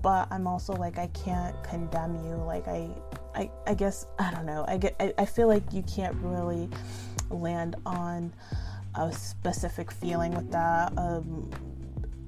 but 0.00 0.28
I'm 0.30 0.46
also 0.46 0.72
like 0.72 0.98
I 0.98 1.08
can't 1.08 1.60
condemn 1.62 2.14
you. 2.24 2.36
Like 2.36 2.68
I 2.68 2.88
I, 3.34 3.50
I 3.66 3.74
guess 3.74 4.06
I 4.18 4.30
don't 4.30 4.46
know. 4.46 4.64
I 4.66 4.78
get 4.78 4.96
I, 5.00 5.12
I 5.18 5.26
feel 5.26 5.48
like 5.48 5.72
you 5.72 5.82
can't 5.82 6.14
really 6.16 6.68
land 7.30 7.76
on 7.84 8.32
a 8.94 9.12
specific 9.12 9.90
feeling 9.90 10.34
with 10.34 10.50
that. 10.52 10.96
Um, 10.96 11.50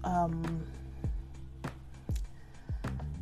um, 0.04 0.66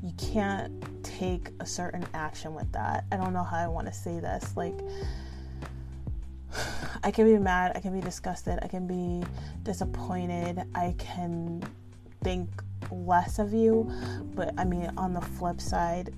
you 0.02 0.12
can't 0.18 0.72
take 1.04 1.50
a 1.60 1.66
certain 1.66 2.06
action 2.14 2.54
with 2.54 2.70
that. 2.72 3.04
I 3.12 3.16
don't 3.16 3.32
know 3.32 3.44
how 3.44 3.58
I 3.58 3.68
want 3.68 3.86
to 3.86 3.92
say 3.92 4.20
this. 4.20 4.56
Like, 4.56 4.78
I 7.02 7.10
can 7.10 7.26
be 7.26 7.38
mad, 7.38 7.72
I 7.74 7.80
can 7.80 7.92
be 7.92 8.00
disgusted, 8.00 8.58
I 8.62 8.68
can 8.68 8.86
be 8.86 9.26
disappointed, 9.62 10.62
I 10.74 10.94
can 10.98 11.62
think 12.22 12.48
less 12.90 13.38
of 13.38 13.52
you. 13.52 13.90
But 14.34 14.54
I 14.58 14.64
mean, 14.64 14.90
on 14.96 15.14
the 15.14 15.20
flip 15.20 15.60
side, 15.60 16.12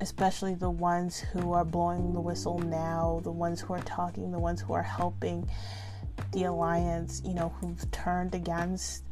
especially 0.00 0.54
the 0.54 0.70
ones 0.70 1.20
who 1.20 1.52
are 1.52 1.64
blowing 1.64 2.12
the 2.12 2.20
whistle 2.20 2.58
now, 2.58 3.20
the 3.22 3.30
ones 3.30 3.60
who 3.60 3.72
are 3.72 3.82
talking, 3.82 4.32
the 4.32 4.38
ones 4.38 4.60
who 4.60 4.72
are 4.72 4.82
helping 4.82 5.48
the 6.32 6.44
alliance, 6.44 7.22
you 7.24 7.34
know, 7.34 7.50
who've 7.60 7.88
turned 7.92 8.34
against 8.34 9.04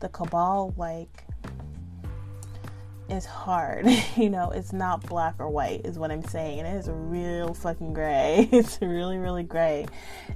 the 0.00 0.08
cabal, 0.08 0.72
like 0.76 1.24
is 3.08 3.24
hard. 3.24 3.86
you 4.16 4.30
know, 4.30 4.50
it's 4.50 4.72
not 4.72 5.06
black 5.06 5.34
or 5.38 5.48
white, 5.48 5.82
is 5.84 5.98
what 5.98 6.10
I'm 6.10 6.22
saying. 6.24 6.60
It 6.60 6.66
is 6.66 6.88
real 6.90 7.54
fucking 7.54 7.92
gray. 7.92 8.48
It's 8.58 8.78
really, 8.80 9.18
really 9.18 9.44
gray. 9.44 9.86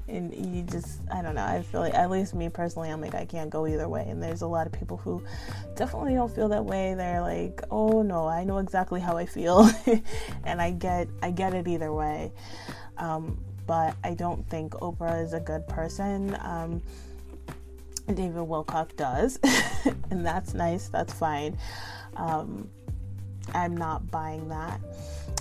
And 0.09 0.33
you 0.35 0.63
just, 0.63 1.01
I 1.13 1.23
don't 1.23 1.35
know. 1.35 1.45
I 1.45 1.63
feel 1.63 1.81
like, 1.81 1.95
at 1.95 2.11
least 2.11 2.35
me 2.35 2.49
personally, 2.49 2.91
I'm 2.91 3.01
like, 3.01 3.15
I 3.15 3.25
can't 3.25 3.51
go 3.51 3.67
either 3.67 3.89
way. 3.89 4.07
And 4.09 4.23
there's 4.23 4.43
a 4.43 4.47
lot 4.47 4.67
of 4.67 4.73
people 4.73 4.97
who 4.97 5.23
definitely 5.75 6.15
don't 6.15 6.33
feel 6.33 6.49
that 6.49 6.65
way. 6.65 6.95
They're 6.95 7.21
like, 7.21 7.63
oh 7.71 8.03
no, 8.03 8.27
I 8.27 8.45
know 8.45 8.59
exactly 8.59 9.01
how 9.01 9.17
I 9.17 9.27
feel. 9.27 9.69
and 10.45 10.63
I 10.63 10.71
get, 10.71 11.09
I 11.23 11.31
get 11.31 11.55
it 11.55 11.67
either 11.67 11.93
way. 11.93 12.33
Um, 12.97 13.43
but 13.67 13.97
I 14.05 14.15
don't 14.15 14.49
think 14.49 14.73
Oprah 14.75 15.23
is 15.23 15.33
a 15.33 15.41
good 15.41 15.67
person. 15.69 16.37
Um, 16.41 16.83
David 18.07 18.43
Wilcock 18.43 18.97
does, 18.97 19.39
and 20.11 20.25
that's 20.25 20.55
nice. 20.55 20.89
That's 20.89 21.13
fine. 21.13 21.57
Um, 22.17 22.69
I'm 23.55 23.77
not 23.77 24.11
buying 24.11 24.49
that. 24.49 24.81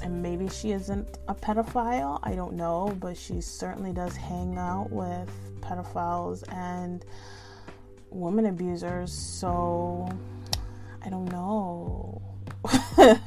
And 0.04 0.21
maybe 0.21 0.50
she 0.50 0.71
isn't 0.71 1.19
a 1.28 1.36
pedophile. 1.36 2.19
I 2.24 2.34
don't 2.34 2.54
know, 2.54 2.95
but 3.00 3.15
she 3.17 3.41
certainly 3.41 3.93
does 3.93 4.15
hang 4.15 4.58
out 4.58 4.89
with 4.89 5.30
pedophiles 5.62 6.43
and 6.52 7.06
woman 8.10 8.47
abusers. 8.47 9.13
So 9.13 10.10
I 11.04 11.10
don't 11.10 11.32
know. 11.32 12.21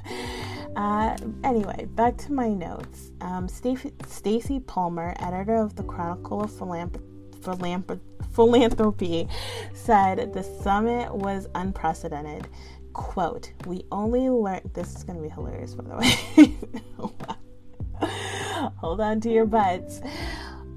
uh, 0.76 1.16
anyway, 1.44 1.86
back 1.94 2.16
to 2.18 2.32
my 2.32 2.48
notes. 2.48 3.12
Um, 3.20 3.48
Stacy 3.48 4.60
Palmer, 4.60 5.14
editor 5.20 5.56
of 5.56 5.76
the 5.76 5.84
Chronicle 5.84 6.42
of 6.42 6.52
Philanthropy 6.56 7.13
philanthropy 8.32 9.28
said 9.72 10.32
the 10.32 10.42
summit 10.42 11.14
was 11.14 11.48
unprecedented 11.54 12.48
quote, 12.94 13.52
we 13.66 13.84
only 13.92 14.30
learned, 14.30 14.70
this 14.72 14.94
is 14.94 15.04
going 15.04 15.18
to 15.18 15.22
be 15.22 15.28
hilarious, 15.28 15.74
by 15.74 15.84
the 15.84 15.96
way. 15.98 16.56
Hold 18.78 19.00
on 19.00 19.20
to 19.20 19.30
your 19.30 19.44
butts. 19.44 20.00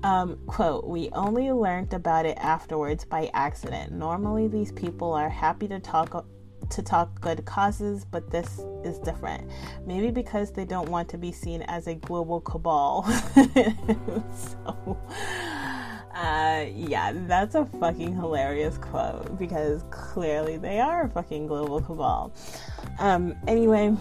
Um, 0.03 0.37
quote, 0.47 0.85
we 0.85 1.09
only 1.13 1.51
learned 1.51 1.93
about 1.93 2.25
it 2.25 2.37
afterwards 2.39 3.05
by 3.05 3.31
accident. 3.33 3.93
Normally, 3.93 4.47
these 4.47 4.71
people 4.73 5.13
are 5.13 5.29
happy 5.29 5.67
to 5.69 5.79
talk 5.79 6.25
to 6.69 6.81
talk 6.81 7.21
good 7.21 7.45
causes, 7.45 8.03
but 8.03 8.29
this 8.29 8.59
is 8.83 8.99
different. 8.99 9.49
Maybe 9.85 10.11
because 10.11 10.51
they 10.51 10.65
don't 10.65 10.89
want 10.89 11.07
to 11.09 11.17
be 11.17 11.31
seen 11.31 11.61
as 11.63 11.87
a 11.87 11.95
global 11.95 12.41
cabal. 12.41 13.03
so, 14.35 14.97
uh, 16.17 16.65
yeah, 16.73 17.11
that's 17.13 17.53
a 17.53 17.65
fucking 17.79 18.15
hilarious 18.15 18.79
quote 18.79 19.37
because 19.37 19.83
clearly 19.91 20.57
they 20.57 20.79
are 20.79 21.03
a 21.03 21.09
fucking 21.09 21.45
global 21.45 21.79
cabal. 21.79 22.33
Um, 22.97 23.35
anyway, 23.47 23.95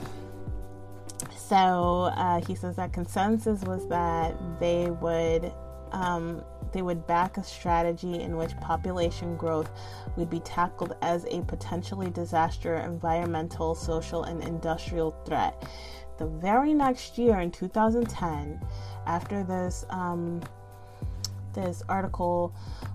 so 1.37 2.11
uh, 2.16 2.40
he 2.40 2.55
says 2.55 2.76
that 2.76 2.94
consensus 2.94 3.62
was 3.64 3.87
that 3.88 4.35
they 4.59 4.88
would 4.90 5.52
um, 5.92 6.42
they 6.72 6.81
would 6.81 7.07
back 7.07 7.37
a 7.37 7.44
strategy 7.44 8.20
in 8.22 8.37
which 8.38 8.57
population 8.61 9.37
growth 9.37 9.70
would 10.16 10.31
be 10.31 10.40
tackled 10.40 10.96
as 11.02 11.26
a 11.26 11.42
potentially 11.42 12.09
disaster 12.11 12.76
environmental, 12.76 13.74
social, 13.74 14.24
and 14.24 14.42
industrial 14.42 15.11
threat. 15.26 15.68
The 16.18 16.26
very 16.26 16.72
next 16.72 17.18
year, 17.18 17.40
in 17.40 17.50
2010, 17.50 18.59
after 19.07 19.44
this 19.44 19.85
um, 19.90 20.40
this 21.57 21.83
article 21.88 22.55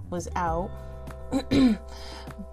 was 0.09 0.29
out, 0.37 0.71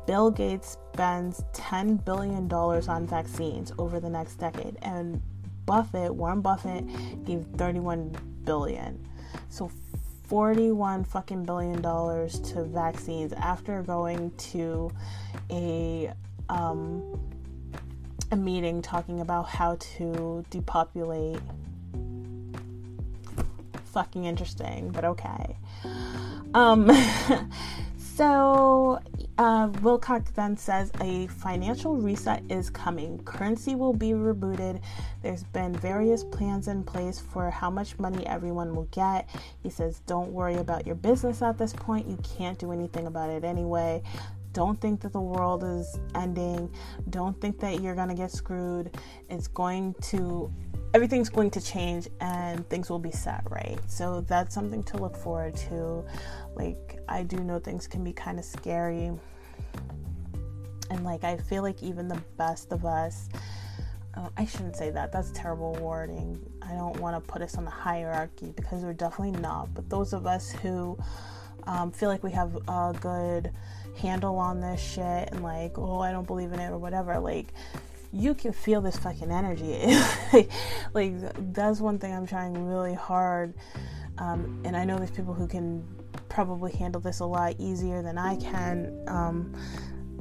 Bill 0.06 0.30
Gates 0.32 0.76
spends 0.92 1.44
$10 1.52 2.04
billion 2.04 2.52
on 2.52 3.06
vaccines 3.06 3.72
over 3.78 4.00
the 4.00 4.10
next 4.10 4.36
decade, 4.36 4.76
and 4.82 5.22
Buffett, 5.66 6.12
Warren 6.12 6.40
Buffett, 6.40 6.84
gave 7.24 7.46
31 7.56 8.16
billion. 8.44 9.06
So 9.50 9.70
41 10.28 11.04
fucking 11.04 11.44
billion 11.44 11.80
dollars 11.80 12.38
to 12.40 12.64
vaccines 12.64 13.32
after 13.32 13.82
going 13.82 14.30
to 14.36 14.90
a 15.50 16.12
um, 16.48 17.18
a 18.30 18.36
meeting 18.36 18.82
talking 18.82 19.20
about 19.20 19.48
how 19.48 19.76
to 19.76 20.44
depopulate. 20.50 21.40
Fucking 23.92 24.24
interesting, 24.24 24.90
but 24.90 25.04
okay. 25.04 25.56
Um, 26.54 26.90
so 27.98 29.00
uh, 29.38 29.68
Wilcock 29.68 30.34
then 30.34 30.56
says 30.56 30.90
a 31.00 31.28
financial 31.28 31.96
reset 31.96 32.42
is 32.48 32.70
coming. 32.70 33.22
Currency 33.24 33.74
will 33.76 33.92
be 33.92 34.10
rebooted. 34.10 34.80
There's 35.22 35.44
been 35.44 35.72
various 35.74 36.24
plans 36.24 36.68
in 36.68 36.82
place 36.82 37.20
for 37.20 37.50
how 37.50 37.70
much 37.70 37.98
money 37.98 38.26
everyone 38.26 38.74
will 38.74 38.88
get. 38.90 39.28
He 39.62 39.70
says, 39.70 40.00
Don't 40.06 40.32
worry 40.32 40.56
about 40.56 40.86
your 40.86 40.96
business 40.96 41.40
at 41.42 41.56
this 41.56 41.72
point. 41.72 42.08
You 42.08 42.18
can't 42.36 42.58
do 42.58 42.72
anything 42.72 43.06
about 43.06 43.30
it 43.30 43.44
anyway. 43.44 44.02
Don't 44.58 44.80
think 44.80 45.00
that 45.02 45.12
the 45.12 45.20
world 45.20 45.62
is 45.62 46.00
ending. 46.16 46.68
Don't 47.10 47.40
think 47.40 47.60
that 47.60 47.80
you're 47.80 47.94
going 47.94 48.08
to 48.08 48.14
get 48.16 48.32
screwed. 48.32 48.90
It's 49.30 49.46
going 49.46 49.94
to 50.10 50.52
everything's 50.92 51.28
going 51.28 51.52
to 51.52 51.60
change 51.60 52.08
and 52.20 52.68
things 52.68 52.90
will 52.90 52.98
be 52.98 53.12
set 53.12 53.48
right. 53.52 53.78
So 53.86 54.22
that's 54.22 54.52
something 54.52 54.82
to 54.82 54.96
look 54.96 55.16
forward 55.16 55.54
to. 55.68 56.04
Like, 56.56 56.98
I 57.08 57.22
do 57.22 57.36
know 57.36 57.60
things 57.60 57.86
can 57.86 58.02
be 58.02 58.12
kind 58.12 58.36
of 58.36 58.44
scary. 58.44 59.12
And, 60.90 61.04
like, 61.04 61.22
I 61.22 61.36
feel 61.36 61.62
like 61.62 61.80
even 61.84 62.08
the 62.08 62.20
best 62.36 62.72
of 62.72 62.84
us, 62.84 63.28
uh, 64.14 64.28
I 64.36 64.44
shouldn't 64.44 64.74
say 64.74 64.90
that, 64.90 65.12
that's 65.12 65.30
terrible 65.30 65.74
wording. 65.74 66.36
I 66.62 66.72
don't 66.72 66.98
want 66.98 67.14
to 67.14 67.32
put 67.32 67.42
us 67.42 67.56
on 67.56 67.64
the 67.64 67.70
hierarchy 67.70 68.52
because 68.56 68.82
we're 68.82 68.92
definitely 68.92 69.40
not. 69.40 69.72
But 69.72 69.88
those 69.88 70.12
of 70.12 70.26
us 70.26 70.50
who 70.50 70.98
um, 71.68 71.92
feel 71.92 72.08
like 72.08 72.24
we 72.24 72.32
have 72.32 72.56
a 72.66 72.96
good 73.00 73.52
handle 73.98 74.36
on 74.36 74.60
this 74.60 74.80
shit 74.80 75.28
and, 75.32 75.42
like, 75.42 75.78
oh, 75.78 76.00
I 76.00 76.12
don't 76.12 76.26
believe 76.26 76.52
in 76.52 76.60
it 76.60 76.70
or 76.70 76.78
whatever, 76.78 77.18
like, 77.18 77.52
you 78.12 78.34
can 78.34 78.52
feel 78.52 78.80
this 78.80 78.96
fucking 78.96 79.30
energy. 79.30 79.78
like 80.94 81.12
that's 81.52 81.80
one 81.80 81.98
thing 81.98 82.14
I'm 82.14 82.26
trying 82.26 82.66
really 82.66 82.94
hard. 82.94 83.54
Um, 84.18 84.62
and 84.64 84.76
I 84.76 84.84
know 84.84 84.96
there's 84.96 85.10
people 85.10 85.34
who 85.34 85.46
can 85.46 85.84
probably 86.28 86.72
handle 86.72 87.00
this 87.00 87.20
a 87.20 87.26
lot 87.26 87.54
easier 87.58 88.02
than 88.02 88.18
I 88.18 88.36
can. 88.36 89.04
Um, 89.06 89.54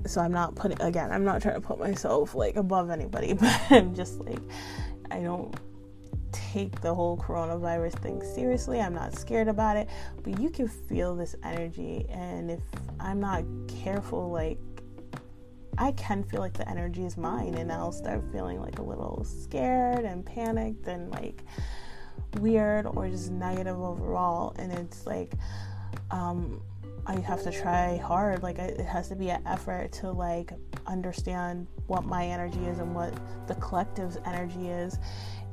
so 0.05 0.21
I'm 0.21 0.31
not 0.31 0.55
putting 0.55 0.81
again. 0.81 1.11
I'm 1.11 1.23
not 1.23 1.41
trying 1.41 1.55
to 1.55 1.61
put 1.61 1.79
myself 1.79 2.35
like 2.35 2.55
above 2.55 2.89
anybody, 2.89 3.33
but 3.33 3.59
I'm 3.69 3.95
just 3.95 4.19
like 4.19 4.39
I 5.11 5.19
don't 5.19 5.55
take 6.51 6.81
the 6.81 6.93
whole 6.93 7.17
coronavirus 7.17 7.93
thing 7.99 8.21
seriously. 8.21 8.81
I'm 8.81 8.93
not 8.93 9.13
scared 9.13 9.47
about 9.47 9.77
it, 9.77 9.89
but 10.23 10.39
you 10.39 10.49
can 10.49 10.67
feel 10.67 11.15
this 11.15 11.35
energy, 11.43 12.05
and 12.09 12.51
if 12.51 12.61
I'm 12.99 13.19
not 13.19 13.43
careful, 13.67 14.29
like 14.29 14.59
I 15.77 15.91
can 15.91 16.23
feel 16.23 16.39
like 16.39 16.53
the 16.53 16.67
energy 16.67 17.05
is 17.05 17.17
mine 17.17 17.53
and 17.53 17.71
I'll 17.71 17.91
start 17.91 18.23
feeling 18.31 18.59
like 18.59 18.79
a 18.79 18.81
little 18.81 19.23
scared 19.23 20.05
and 20.05 20.25
panicked 20.25 20.87
and 20.87 21.11
like 21.11 21.43
weird 22.39 22.87
or 22.87 23.07
just 23.07 23.31
negative 23.31 23.79
overall. 23.79 24.55
And 24.57 24.71
it's 24.71 25.05
like 25.05 25.33
um 26.09 26.61
I 27.05 27.19
have 27.21 27.43
to 27.43 27.51
try 27.51 27.97
hard. 27.97 28.41
Like 28.43 28.57
it 28.57 28.79
has 28.85 29.07
to 29.09 29.15
be 29.15 29.29
an 29.29 29.41
effort 29.45 29.91
to 29.93 30.11
like 30.11 30.51
understand 30.87 31.67
what 31.85 32.05
my 32.05 32.25
energy 32.25 32.65
is 32.65 32.79
and 32.79 32.93
what 32.95 33.13
the 33.47 33.55
collective's 33.55 34.17
energy 34.25 34.69
is. 34.69 34.97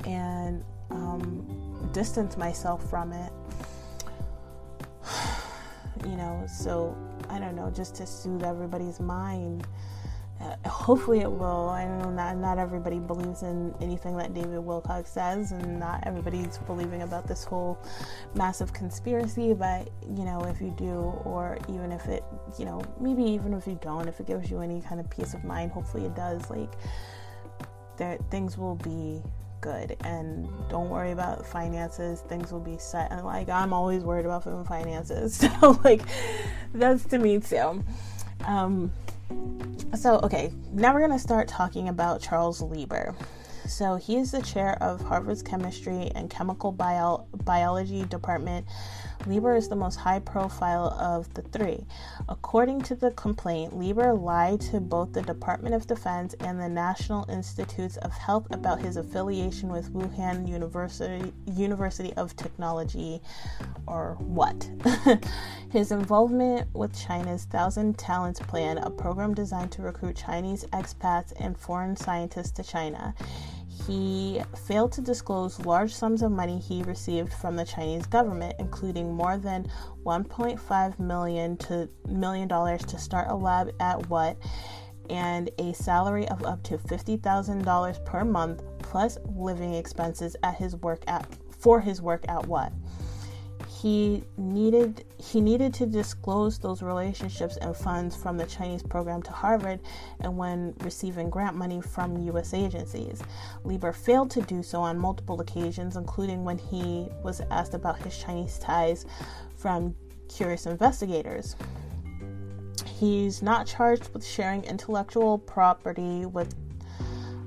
And 0.06 0.64
um, 0.90 1.90
distance 1.92 2.36
myself 2.36 2.88
from 2.88 3.12
it 3.12 3.32
you 6.04 6.16
know 6.16 6.44
so 6.48 6.96
I 7.28 7.38
don't 7.38 7.56
know 7.56 7.70
just 7.70 7.94
to 7.96 8.06
soothe 8.06 8.42
everybody's 8.42 9.00
mind 9.00 9.66
uh, 10.40 10.56
hopefully 10.68 11.20
it 11.20 11.30
will. 11.30 11.68
I 11.70 11.84
know 11.84 12.10
not 12.10 12.36
not 12.36 12.58
everybody 12.58 12.98
believes 12.98 13.42
in 13.42 13.74
anything 13.80 14.16
that 14.16 14.34
David 14.34 14.58
Wilcock 14.60 15.06
says, 15.06 15.52
and 15.52 15.78
not 15.78 16.06
everybody's 16.06 16.58
believing 16.58 17.02
about 17.02 17.26
this 17.26 17.44
whole 17.44 17.78
massive 18.34 18.72
conspiracy. 18.72 19.54
But 19.54 19.90
you 20.02 20.24
know, 20.24 20.44
if 20.44 20.60
you 20.60 20.74
do, 20.76 20.92
or 21.24 21.58
even 21.68 21.92
if 21.92 22.06
it, 22.06 22.24
you 22.58 22.64
know, 22.64 22.82
maybe 23.00 23.22
even 23.22 23.54
if 23.54 23.66
you 23.66 23.78
don't, 23.80 24.08
if 24.08 24.20
it 24.20 24.26
gives 24.26 24.50
you 24.50 24.60
any 24.60 24.80
kind 24.80 25.00
of 25.00 25.08
peace 25.10 25.34
of 25.34 25.44
mind, 25.44 25.72
hopefully 25.72 26.04
it 26.06 26.14
does. 26.14 26.50
Like, 26.50 26.72
there 27.96 28.18
things 28.30 28.58
will 28.58 28.76
be 28.76 29.22
good, 29.64 29.96
and 30.04 30.46
don't 30.68 30.90
worry 30.90 31.12
about 31.12 31.46
finances. 31.46 32.20
Things 32.28 32.52
will 32.52 32.60
be 32.60 32.76
set. 32.76 33.10
And 33.10 33.24
like, 33.24 33.48
I'm 33.48 33.72
always 33.72 34.04
worried 34.04 34.26
about 34.26 34.44
finances, 34.66 35.36
so 35.60 35.80
like, 35.82 36.02
that's 36.74 37.04
to 37.06 37.18
me 37.18 37.40
too. 37.40 37.82
Um, 38.44 38.92
so, 39.96 40.20
okay, 40.22 40.52
now 40.72 40.92
we're 40.92 41.00
going 41.00 41.12
to 41.12 41.18
start 41.18 41.48
talking 41.48 41.88
about 41.88 42.20
Charles 42.20 42.60
Lieber. 42.60 43.14
So, 43.66 43.96
he 43.96 44.16
is 44.16 44.32
the 44.32 44.42
chair 44.42 44.76
of 44.82 45.00
Harvard's 45.00 45.42
Chemistry 45.42 46.10
and 46.14 46.28
Chemical 46.28 46.70
Bio- 46.70 47.26
Biology 47.44 48.04
Department 48.04 48.66
Lieber 49.26 49.56
is 49.56 49.68
the 49.68 49.76
most 49.76 49.96
high 49.96 50.18
profile 50.18 50.88
of 51.00 51.32
the 51.34 51.42
three. 51.42 51.86
According 52.28 52.82
to 52.82 52.94
the 52.94 53.10
complaint, 53.12 53.76
Lieber 53.76 54.12
lied 54.12 54.60
to 54.62 54.80
both 54.80 55.12
the 55.12 55.22
Department 55.22 55.74
of 55.74 55.86
Defense 55.86 56.34
and 56.40 56.60
the 56.60 56.68
National 56.68 57.28
Institutes 57.30 57.96
of 57.98 58.12
Health 58.12 58.46
about 58.50 58.80
his 58.80 58.96
affiliation 58.96 59.68
with 59.70 59.92
Wuhan 59.92 60.48
University, 60.48 61.32
University 61.46 62.12
of 62.14 62.36
Technology, 62.36 63.20
or 63.86 64.16
what? 64.20 64.68
his 65.70 65.90
involvement 65.90 66.68
with 66.74 66.98
China's 66.98 67.44
Thousand 67.44 67.98
Talents 67.98 68.40
Plan, 68.40 68.78
a 68.78 68.90
program 68.90 69.34
designed 69.34 69.72
to 69.72 69.82
recruit 69.82 70.16
Chinese 70.16 70.64
expats 70.66 71.32
and 71.38 71.58
foreign 71.58 71.96
scientists 71.96 72.50
to 72.52 72.62
China 72.62 73.14
he 73.86 74.40
failed 74.66 74.92
to 74.92 75.00
disclose 75.00 75.58
large 75.60 75.92
sums 75.92 76.22
of 76.22 76.30
money 76.30 76.58
he 76.58 76.82
received 76.82 77.32
from 77.32 77.56
the 77.56 77.64
Chinese 77.64 78.06
government, 78.06 78.54
including 78.58 79.12
more 79.12 79.36
than 79.36 79.66
1.5 80.04 80.98
million 80.98 81.56
to 81.58 81.88
million 82.08 82.48
dollars 82.48 82.82
to 82.86 82.98
start 82.98 83.28
a 83.30 83.34
lab 83.34 83.70
at 83.80 84.08
what? 84.08 84.36
And 85.10 85.50
a 85.58 85.72
salary 85.74 86.26
of 86.28 86.44
up 86.44 86.62
to 86.64 86.78
$50,000 86.78 88.04
per 88.04 88.24
month 88.24 88.62
plus 88.78 89.18
living 89.36 89.74
expenses 89.74 90.36
at 90.42 90.54
his 90.54 90.76
work 90.76 91.02
at 91.06 91.26
for 91.58 91.80
his 91.80 92.00
work 92.00 92.24
at 92.28 92.46
what 92.46 92.72
he 93.84 94.24
needed 94.38 95.04
he 95.18 95.42
needed 95.42 95.74
to 95.74 95.84
disclose 95.84 96.58
those 96.58 96.80
relationships 96.80 97.58
and 97.58 97.76
funds 97.76 98.16
from 98.16 98.38
the 98.38 98.46
Chinese 98.46 98.82
program 98.82 99.20
to 99.20 99.30
Harvard 99.30 99.78
and 100.20 100.38
when 100.38 100.72
receiving 100.80 101.28
grant 101.28 101.54
money 101.54 101.82
from 101.82 102.16
US 102.30 102.54
agencies. 102.54 103.20
Lieber 103.62 103.92
failed 103.92 104.30
to 104.30 104.40
do 104.40 104.62
so 104.62 104.80
on 104.80 104.98
multiple 104.98 105.38
occasions 105.42 105.96
including 105.96 106.46
when 106.46 106.56
he 106.56 107.10
was 107.22 107.42
asked 107.50 107.74
about 107.74 107.98
his 107.98 108.16
Chinese 108.16 108.58
ties 108.58 109.04
from 109.54 109.94
curious 110.30 110.64
investigators. 110.64 111.54
He's 112.86 113.42
not 113.42 113.66
charged 113.66 114.08
with 114.14 114.24
sharing 114.24 114.64
intellectual 114.64 115.36
property 115.36 116.24
with 116.24 116.54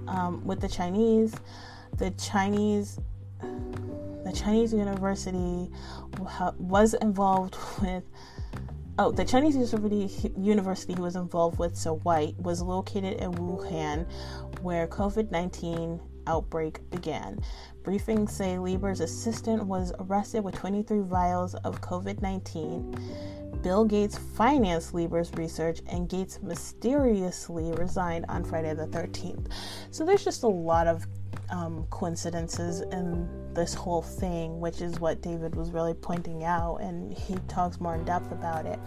um, 0.07 0.45
with 0.45 0.59
the 0.59 0.69
Chinese. 0.69 1.33
The 1.97 2.11
Chinese 2.11 2.99
the 4.27 4.33
Chinese 4.33 4.73
university 4.73 5.71
was 6.57 6.93
involved 6.95 7.55
with 7.81 8.03
oh 8.99 9.11
the 9.11 9.23
Chinese 9.23 9.55
university 9.55 10.33
university 10.37 10.93
he 10.95 10.99
was 10.99 11.15
involved 11.15 11.57
with 11.59 11.77
so 11.77 11.95
white 11.99 12.35
was 12.41 12.61
located 12.61 13.21
in 13.21 13.31
Wuhan 13.35 14.05
where 14.61 14.85
COVID-19 14.87 16.01
outbreak 16.27 16.81
began. 16.89 17.39
Briefings 17.83 18.31
say 18.31 18.59
Lieber's 18.59 18.99
assistant 18.99 19.65
was 19.65 19.93
arrested 19.99 20.43
with 20.43 20.55
23 20.55 20.99
vials 21.03 21.55
of 21.55 21.79
COVID-19. 21.79 23.63
Bill 23.63 23.85
Gates 23.85 24.17
financed 24.17 24.93
Lieber's 24.93 25.31
research, 25.33 25.79
and 25.87 26.09
Gates 26.09 26.39
mysteriously 26.41 27.71
resigned 27.71 28.25
on 28.27 28.43
Friday 28.43 28.73
the 28.73 28.87
13th. 28.87 29.51
So 29.89 30.05
there's 30.05 30.23
just 30.23 30.43
a 30.43 30.47
lot 30.47 30.87
of 30.87 31.07
um, 31.49 31.85
coincidences 31.89 32.81
in 32.81 33.27
this 33.53 33.73
whole 33.73 34.01
thing, 34.01 34.59
which 34.59 34.81
is 34.81 34.99
what 34.99 35.21
David 35.21 35.55
was 35.55 35.71
really 35.71 35.93
pointing 35.93 36.43
out, 36.43 36.77
and 36.77 37.13
he 37.13 37.35
talks 37.47 37.79
more 37.79 37.95
in 37.95 38.03
depth 38.05 38.31
about 38.31 38.65
it. 38.65 38.79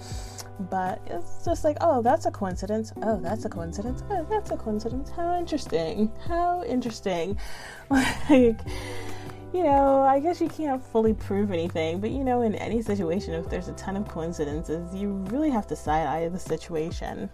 But 0.71 1.01
it's 1.07 1.45
just 1.45 1.65
like, 1.65 1.79
oh, 1.81 2.03
that's 2.03 2.27
a 2.27 2.31
coincidence. 2.31 2.93
Oh, 3.03 3.19
that's 3.21 3.45
a 3.45 3.49
coincidence. 3.49 4.03
Oh, 4.11 4.27
that's 4.29 4.51
a 4.51 4.57
coincidence. 4.57 5.11
How 5.11 5.39
interesting. 5.39 6.13
How 6.27 6.63
interesting. 6.65 7.39
like, 7.91 8.61
you 9.53 9.65
know, 9.65 10.03
I 10.03 10.21
guess 10.21 10.41
you 10.41 10.49
can't 10.49 10.83
fully 10.83 11.15
prove 11.15 11.51
anything, 11.51 12.01
but 12.01 12.11
you 12.11 12.23
know, 12.23 12.43
in 12.43 12.55
any 12.55 12.83
situation, 12.83 13.35
if 13.35 13.49
there's 13.49 13.69
a 13.69 13.73
ton 13.73 13.97
of 13.97 14.07
coincidences, 14.07 14.95
you 14.95 15.13
really 15.31 15.51
have 15.51 15.67
to 15.69 15.77
side 15.77 16.07
eye 16.07 16.29
the 16.29 16.39
situation. 16.39 17.31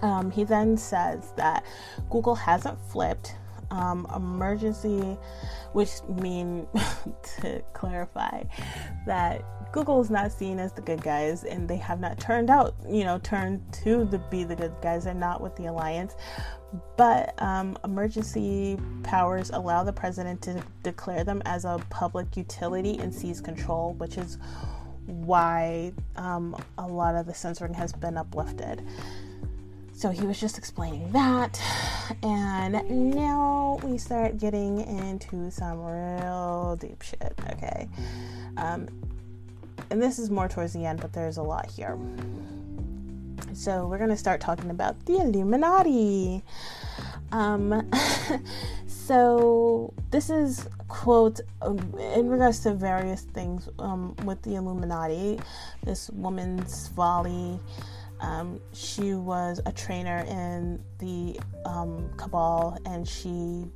Um, 0.00 0.32
he 0.32 0.42
then 0.42 0.76
says 0.76 1.32
that 1.36 1.64
Google 2.10 2.34
hasn't 2.34 2.80
flipped 2.90 3.36
um, 3.72 4.06
emergency, 4.14 5.16
which 5.72 6.02
mean 6.20 6.66
to 7.40 7.62
clarify 7.72 8.44
that 9.06 9.42
Google 9.72 10.00
is 10.02 10.10
not 10.10 10.30
seen 10.30 10.58
as 10.58 10.72
the 10.72 10.82
good 10.82 11.02
guys, 11.02 11.44
and 11.44 11.66
they 11.66 11.78
have 11.78 11.98
not 11.98 12.20
turned 12.20 12.50
out, 12.50 12.74
you 12.88 13.04
know, 13.04 13.18
turned 13.18 13.60
to 13.82 14.04
the 14.04 14.18
be 14.18 14.44
the 14.44 14.54
good 14.54 14.74
guys. 14.82 15.04
They're 15.04 15.14
not 15.14 15.40
with 15.40 15.56
the 15.56 15.66
alliance, 15.66 16.14
but 16.98 17.34
um, 17.42 17.78
emergency 17.82 18.78
powers 19.02 19.50
allow 19.50 19.82
the 19.82 19.92
president 19.92 20.42
to 20.42 20.62
declare 20.82 21.24
them 21.24 21.42
as 21.46 21.64
a 21.64 21.82
public 21.88 22.36
utility 22.36 22.98
and 22.98 23.12
seize 23.12 23.40
control, 23.40 23.94
which 23.94 24.18
is 24.18 24.36
why 25.06 25.92
um, 26.16 26.54
a 26.76 26.86
lot 26.86 27.14
of 27.14 27.24
the 27.26 27.34
censoring 27.34 27.74
has 27.74 27.92
been 27.92 28.18
uplifted. 28.18 28.86
So 30.02 30.10
he 30.10 30.26
was 30.26 30.40
just 30.40 30.58
explaining 30.58 31.12
that. 31.12 31.62
And 32.24 33.14
now 33.14 33.78
we 33.84 33.98
start 33.98 34.36
getting 34.36 34.80
into 34.80 35.48
some 35.52 35.80
real 35.80 36.74
deep 36.74 37.00
shit, 37.02 37.32
okay? 37.52 37.88
Um, 38.56 38.88
and 39.90 40.02
this 40.02 40.18
is 40.18 40.28
more 40.28 40.48
towards 40.48 40.72
the 40.72 40.84
end, 40.84 41.00
but 41.00 41.12
there's 41.12 41.36
a 41.36 41.42
lot 41.44 41.70
here. 41.70 41.96
So 43.52 43.86
we're 43.86 43.98
going 43.98 44.10
to 44.10 44.16
start 44.16 44.40
talking 44.40 44.70
about 44.70 45.06
the 45.06 45.18
Illuminati. 45.18 46.42
Um, 47.30 47.88
so 48.88 49.94
this 50.10 50.30
is 50.30 50.68
quote 50.88 51.38
um, 51.60 51.78
in 52.16 52.28
regards 52.28 52.58
to 52.64 52.74
various 52.74 53.20
things 53.20 53.68
um, 53.78 54.16
with 54.24 54.42
the 54.42 54.56
Illuminati. 54.56 55.38
This 55.84 56.10
woman 56.10 56.64
Svali 56.64 57.60
um, 58.22 58.60
she 58.72 59.14
was 59.14 59.60
a 59.66 59.72
trainer 59.72 60.24
in 60.28 60.82
the 60.98 61.38
um, 61.64 62.10
cabal 62.16 62.78
and 62.86 63.06
she 63.06 63.66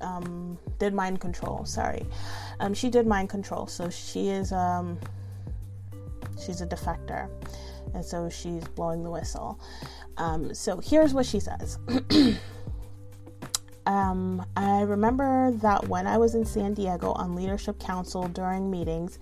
um, 0.00 0.58
did 0.78 0.92
mind 0.92 1.20
control. 1.20 1.64
Sorry, 1.64 2.04
um, 2.60 2.74
she 2.74 2.90
did 2.90 3.06
mind 3.06 3.30
control. 3.30 3.66
So 3.66 3.88
she 3.88 4.28
is 4.28 4.52
um, 4.52 4.98
she's 6.44 6.60
a 6.60 6.66
defector, 6.66 7.30
and 7.94 8.04
so 8.04 8.28
she's 8.28 8.64
blowing 8.68 9.02
the 9.02 9.10
whistle. 9.10 9.60
Um, 10.18 10.52
so 10.52 10.78
here's 10.78 11.14
what 11.14 11.24
she 11.26 11.40
says. 11.40 11.78
Um, 13.86 14.44
I 14.56 14.80
remember 14.80 15.52
that 15.62 15.86
when 15.86 16.08
I 16.08 16.18
was 16.18 16.34
in 16.34 16.44
San 16.44 16.74
Diego 16.74 17.12
on 17.12 17.36
Leadership 17.36 17.78
Council 17.78 18.26
during 18.26 18.68
meetings, 18.68 19.20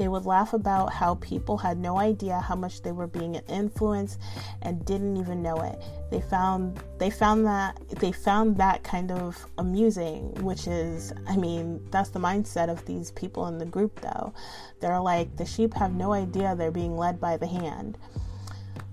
they 0.00 0.08
would 0.08 0.24
laugh 0.24 0.54
about 0.54 0.94
how 0.94 1.16
people 1.16 1.58
had 1.58 1.76
no 1.76 1.98
idea 1.98 2.40
how 2.40 2.56
much 2.56 2.80
they 2.80 2.90
were 2.90 3.06
being 3.06 3.34
influenced 3.50 4.18
and 4.62 4.82
didn't 4.86 5.18
even 5.18 5.42
know 5.42 5.60
it. 5.60 5.78
They 6.10 6.22
found 6.22 6.82
they 6.96 7.10
found 7.10 7.44
that 7.44 7.78
they 7.98 8.10
found 8.10 8.56
that 8.56 8.82
kind 8.82 9.12
of 9.12 9.46
amusing, 9.58 10.32
which 10.42 10.66
is 10.66 11.12
I 11.28 11.36
mean, 11.36 11.86
that's 11.90 12.08
the 12.08 12.18
mindset 12.18 12.70
of 12.70 12.82
these 12.86 13.10
people 13.10 13.46
in 13.48 13.58
the 13.58 13.66
group 13.66 14.00
though. 14.00 14.32
They're 14.80 14.98
like 15.00 15.36
the 15.36 15.44
sheep 15.44 15.74
have 15.74 15.92
no 15.92 16.14
idea 16.14 16.56
they're 16.56 16.70
being 16.70 16.96
led 16.96 17.20
by 17.20 17.36
the 17.36 17.46
hand. 17.46 17.98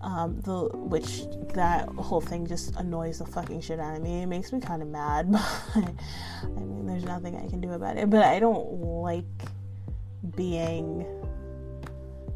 Um, 0.01 0.41
the 0.41 0.67
which 0.73 1.21
that 1.53 1.87
whole 1.87 2.21
thing 2.21 2.45
just 2.45 2.75
annoys 2.75 3.19
the 3.19 3.25
fucking 3.25 3.61
shit 3.61 3.79
out 3.79 3.95
of 3.95 4.03
me. 4.03 4.23
It 4.23 4.27
makes 4.27 4.51
me 4.51 4.59
kind 4.59 4.81
of 4.81 4.89
mad, 4.89 5.31
but 5.31 5.41
I 6.43 6.59
mean, 6.59 6.85
there's 6.85 7.05
nothing 7.05 7.37
I 7.37 7.47
can 7.47 7.61
do 7.61 7.71
about 7.71 7.95
it. 7.95 8.09
But 8.09 8.23
I 8.25 8.39
don't 8.39 8.81
like 8.81 9.23
being 10.37 11.05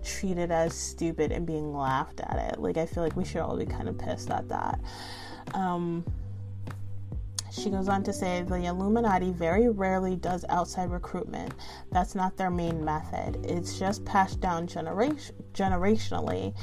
treated 0.03 0.51
as 0.51 0.73
stupid 0.73 1.31
and 1.31 1.45
being 1.45 1.73
laughed 1.73 2.19
at 2.19 2.51
it. 2.51 2.59
Like, 2.59 2.75
I 2.75 2.85
feel 2.85 3.03
like 3.03 3.15
we 3.15 3.23
should 3.23 3.41
all 3.41 3.55
be 3.55 3.65
kind 3.65 3.87
of 3.87 3.97
pissed 3.97 4.29
at 4.29 4.49
that. 4.49 4.81
Um, 5.53 6.03
she 7.51 7.69
goes 7.69 7.87
on 7.87 8.03
to 8.03 8.13
say 8.13 8.43
the 8.43 8.65
Illuminati 8.65 9.31
very 9.31 9.69
rarely 9.69 10.15
does 10.15 10.45
outside 10.49 10.89
recruitment. 10.89 11.53
That's 11.91 12.15
not 12.15 12.37
their 12.37 12.49
main 12.49 12.83
method. 12.83 13.45
It's 13.45 13.77
just 13.77 14.03
passed 14.05 14.39
down 14.39 14.67
generation, 14.67 15.35
generationally 15.53 16.53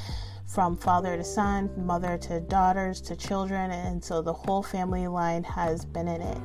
from 0.46 0.78
father 0.78 1.14
to 1.14 1.24
son, 1.24 1.70
mother 1.76 2.16
to 2.16 2.40
daughters 2.40 3.02
to 3.02 3.14
children, 3.14 3.70
and 3.70 4.02
so 4.02 4.22
the 4.22 4.32
whole 4.32 4.62
family 4.62 5.06
line 5.06 5.44
has 5.44 5.84
been 5.84 6.08
in 6.08 6.22
it. 6.22 6.38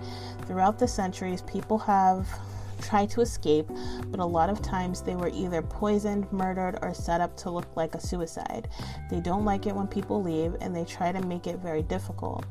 Throughout 0.45 0.77
the 0.77 0.87
centuries, 0.89 1.41
people 1.43 1.77
have 1.77 2.27
try 2.83 3.05
to 3.07 3.21
escape, 3.21 3.67
but 4.07 4.19
a 4.19 4.25
lot 4.25 4.49
of 4.49 4.61
times 4.61 5.01
they 5.01 5.15
were 5.15 5.29
either 5.29 5.61
poisoned, 5.61 6.31
murdered, 6.31 6.77
or 6.81 6.93
set 6.93 7.21
up 7.21 7.35
to 7.37 7.49
look 7.49 7.75
like 7.75 7.95
a 7.95 7.99
suicide. 7.99 8.67
They 9.09 9.19
don't 9.19 9.45
like 9.45 9.65
it 9.65 9.75
when 9.75 9.87
people 9.87 10.21
leave 10.21 10.55
and 10.61 10.75
they 10.75 10.85
try 10.85 11.11
to 11.11 11.21
make 11.21 11.47
it 11.47 11.59
very 11.59 11.83
difficult. 11.83 12.45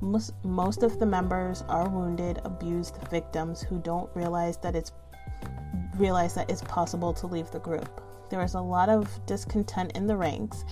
Most, 0.00 0.34
most 0.44 0.82
of 0.82 0.98
the 0.98 1.06
members 1.06 1.62
are 1.68 1.88
wounded, 1.88 2.40
abused 2.44 2.96
victims 3.10 3.62
who 3.62 3.78
don't 3.78 4.10
realize 4.14 4.58
that 4.58 4.74
it's 4.74 4.92
realize 5.96 6.34
that 6.34 6.50
it's 6.50 6.62
possible 6.62 7.14
to 7.14 7.26
leave 7.26 7.50
the 7.50 7.58
group. 7.58 8.02
There 8.28 8.42
is 8.42 8.54
a 8.54 8.60
lot 8.60 8.90
of 8.90 9.08
discontent 9.24 9.92
in 9.96 10.06
the 10.06 10.16
ranks, 10.16 10.64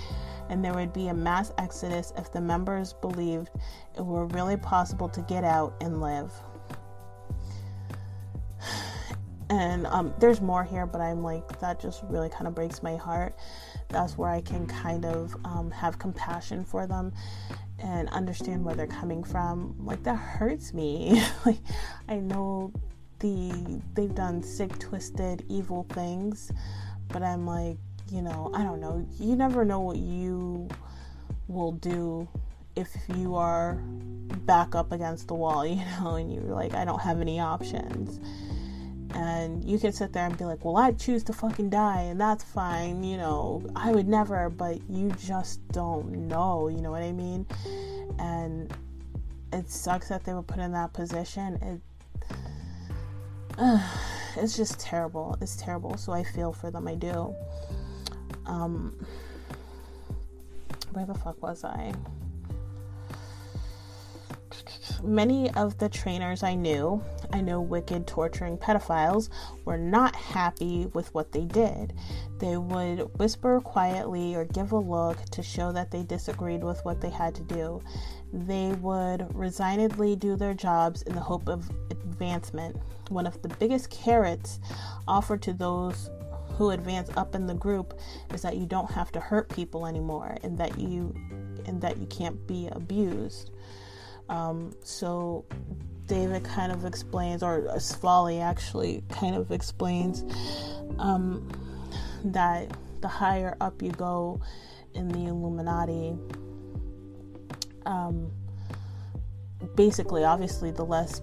and 0.51 0.63
there 0.63 0.75
would 0.75 0.93
be 0.93 1.09
a 1.09 1.15
mass 1.15 1.51
exodus 1.57 2.13
if 2.19 2.31
the 2.31 2.41
members 2.41 2.93
believed 2.93 3.51
it 3.97 4.05
were 4.05 4.27
really 4.27 4.59
possible 4.59 5.09
to 5.09 5.23
get 5.23 5.45
out 5.45 5.75
and 5.81 6.01
live 6.01 6.31
and 9.51 9.87
um, 9.89 10.15
there's 10.19 10.41
more 10.41 10.65
here 10.65 10.87
but 10.87 11.01
i'm 11.01 11.23
like 11.23 11.61
that 11.61 11.79
just 11.81 12.03
really 12.05 12.29
kind 12.29 12.47
of 12.47 12.55
breaks 12.55 12.83
my 12.83 12.97
heart. 12.97 13.37
That's 13.89 14.17
where 14.19 14.31
i 14.31 14.41
can 14.41 14.67
kind 14.67 15.05
of 15.05 15.37
um, 15.45 15.71
have 15.71 15.99
compassion 15.99 16.65
for 16.65 16.87
them 16.87 17.13
and 17.79 18.09
understand 18.11 18.65
where 18.65 18.75
they're 18.75 18.87
coming 18.87 19.23
from. 19.25 19.75
Like 19.79 20.03
that 20.05 20.17
hurts 20.17 20.73
me. 20.73 21.23
Like 21.47 21.59
i 22.09 22.17
know 22.17 22.73
the 23.21 23.81
they've 23.95 24.15
done 24.15 24.43
sick 24.43 24.79
twisted 24.79 25.45
evil 25.49 25.87
things 25.91 26.51
but 27.09 27.23
i'm 27.23 27.47
like 27.47 27.77
you 28.11 28.23
know 28.23 28.51
i 28.55 28.63
don't 28.63 28.81
know. 28.81 29.07
You 29.19 29.37
never 29.37 29.65
know 29.65 29.81
what 29.81 29.97
you 29.97 30.69
will 31.49 31.73
do 31.73 32.29
if 32.77 32.91
you 33.17 33.37
are 33.37 33.75
back 34.47 34.75
up 34.75 34.93
against 34.93 35.29
the 35.29 35.35
wall 35.35 35.65
you 35.75 35.77
know 36.01 36.15
and 36.15 36.33
you're 36.33 36.43
like 36.43 36.75
i 36.75 36.85
don't 36.85 37.01
have 37.01 37.21
any 37.21 37.39
options 37.39 38.21
and 39.15 39.65
you 39.65 39.79
can 39.79 39.93
sit 39.93 40.13
there 40.13 40.27
and 40.27 40.37
be 40.37 40.45
like, 40.45 40.65
well, 40.65 40.77
I 40.77 40.93
choose 40.93 41.23
to 41.25 41.33
fucking 41.33 41.71
die, 41.71 42.03
and 42.03 42.21
that's 42.21 42.43
fine, 42.43 43.05
you 43.05 43.17
know, 43.17 43.63
I 43.77 43.93
would 43.93 44.09
never, 44.09 44.51
but 44.51 44.79
you 44.91 45.11
just 45.13 45.67
don't 45.69 46.11
know, 46.29 46.69
you 46.69 46.81
know 46.81 46.91
what 46.91 47.03
I 47.03 47.13
mean? 47.13 47.47
And 48.19 48.73
it 49.53 49.71
sucks 49.71 50.09
that 50.09 50.25
they 50.25 50.35
were 50.35 50.43
put 50.43 50.59
in 50.59 50.73
that 50.73 50.93
position. 50.93 51.55
It, 51.63 52.35
uh, 53.57 53.81
it's 54.37 54.57
just 54.57 54.81
terrible. 54.81 55.39
It's 55.41 55.57
terrible. 55.57 55.97
So 55.97 56.13
I 56.13 56.25
feel 56.25 56.53
for 56.53 56.71
them. 56.71 56.89
I 56.89 56.97
do. 56.97 57.35
Um, 58.47 59.07
where 60.93 61.07
the 61.07 61.15
fuck 61.15 61.41
was 61.43 61.65
I? 61.65 61.93
Many 65.05 65.51
of 65.51 65.77
the 65.77 65.91
trainers 65.91 66.43
I 66.43 66.55
knew, 66.55 67.05
I 67.31 67.43
know 67.43 67.61
wicked, 67.61 68.07
torturing 68.07 68.57
pedophiles, 68.57 69.29
were 69.67 69.77
not 69.77 70.17
happy 70.17 70.87
with 70.95 71.13
what 71.13 71.31
they 71.31 71.45
did. 71.45 71.93
They 72.39 72.57
would 72.57 73.19
whisper 73.19 73.61
quietly 73.61 74.35
or 74.35 74.47
give 74.47 74.73
a 74.73 74.79
look 74.79 75.23
to 75.27 75.43
show 75.43 75.73
that 75.73 75.91
they 75.91 76.05
disagreed 76.05 76.65
with 76.65 76.83
what 76.87 77.03
they 77.03 77.11
had 77.11 77.35
to 77.35 77.43
do. 77.43 77.83
They 78.33 78.73
would 78.81 79.29
resignedly 79.37 80.17
do 80.17 80.37
their 80.37 80.55
jobs 80.55 81.03
in 81.03 81.15
the 81.15 81.21
hope 81.21 81.49
of 81.49 81.71
advancement. 81.91 82.77
One 83.11 83.27
of 83.27 83.43
the 83.43 83.49
biggest 83.49 83.91
carrots 83.91 84.59
offered 85.07 85.43
to 85.43 85.53
those 85.53 86.11
who 86.57 86.71
advance 86.71 87.11
up 87.17 87.35
in 87.35 87.47
the 87.47 87.55
group 87.55 87.99
is 88.33 88.41
that 88.41 88.57
you 88.57 88.65
don't 88.65 88.91
have 88.91 89.13
to 89.13 89.21
hurt 89.21 89.49
people 89.51 89.87
anymore 89.87 90.37
and 90.43 90.57
that 90.59 90.79
you 90.79 91.15
and 91.67 91.81
that 91.81 91.99
you 91.99 92.07
can't 92.07 92.47
be 92.47 92.69
abused. 92.73 93.51
Um, 94.29 94.75
so 94.83 95.45
David 96.07 96.45
kind 96.45 96.73
of 96.73 96.85
explains, 96.85 97.43
or 97.43 97.63
Svali 97.77 98.43
actually 98.43 99.03
kind 99.09 99.37
of 99.37 99.51
explains, 99.51 100.25
um, 100.99 101.51
that 102.25 102.71
the 103.01 103.09
higher 103.09 103.57
up 103.61 103.83
you 103.83 103.91
go 103.91 104.41
in 104.95 105.09
the 105.09 105.27
Illuminati, 105.27 106.17
um, 107.87 108.31
basically, 109.75 110.25
obviously, 110.25 110.71
the 110.71 110.85
less 110.85 111.21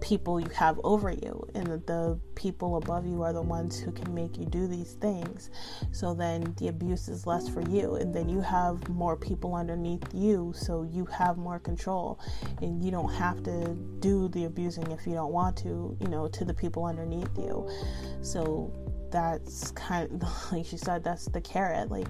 people 0.00 0.38
you 0.38 0.48
have 0.50 0.78
over 0.84 1.10
you 1.10 1.46
and 1.54 1.66
the, 1.66 1.78
the, 1.86 2.20
people 2.34 2.76
above 2.76 3.06
you 3.06 3.22
are 3.22 3.32
the 3.32 3.40
ones 3.40 3.80
who 3.80 3.90
can 3.90 4.14
make 4.14 4.36
you 4.36 4.44
do 4.44 4.66
these 4.66 4.92
things. 4.92 5.50
So 5.90 6.12
then 6.12 6.54
the 6.58 6.68
abuse 6.68 7.08
is 7.08 7.26
less 7.26 7.48
for 7.48 7.62
you 7.62 7.94
and 7.94 8.14
then 8.14 8.28
you 8.28 8.42
have 8.42 8.86
more 8.90 9.16
people 9.16 9.54
underneath 9.54 10.04
you 10.12 10.52
so 10.54 10.82
you 10.82 11.06
have 11.06 11.38
more 11.38 11.58
control. 11.58 12.20
And 12.60 12.84
you 12.84 12.90
don't 12.90 13.12
have 13.14 13.42
to 13.44 13.74
do 14.00 14.28
the 14.28 14.44
abusing 14.44 14.90
if 14.92 15.06
you 15.06 15.14
don't 15.14 15.32
want 15.32 15.56
to 15.58 15.96
you 15.98 16.08
know 16.08 16.28
to 16.28 16.44
the 16.44 16.54
people 16.54 16.84
underneath 16.84 17.30
you. 17.38 17.68
So 18.20 18.72
that's 19.10 19.70
kind 19.70 20.22
of 20.22 20.22
like 20.52 20.66
she 20.66 20.76
said 20.76 21.02
that's 21.02 21.24
the 21.26 21.40
carrot. 21.40 21.90
Like 21.90 22.08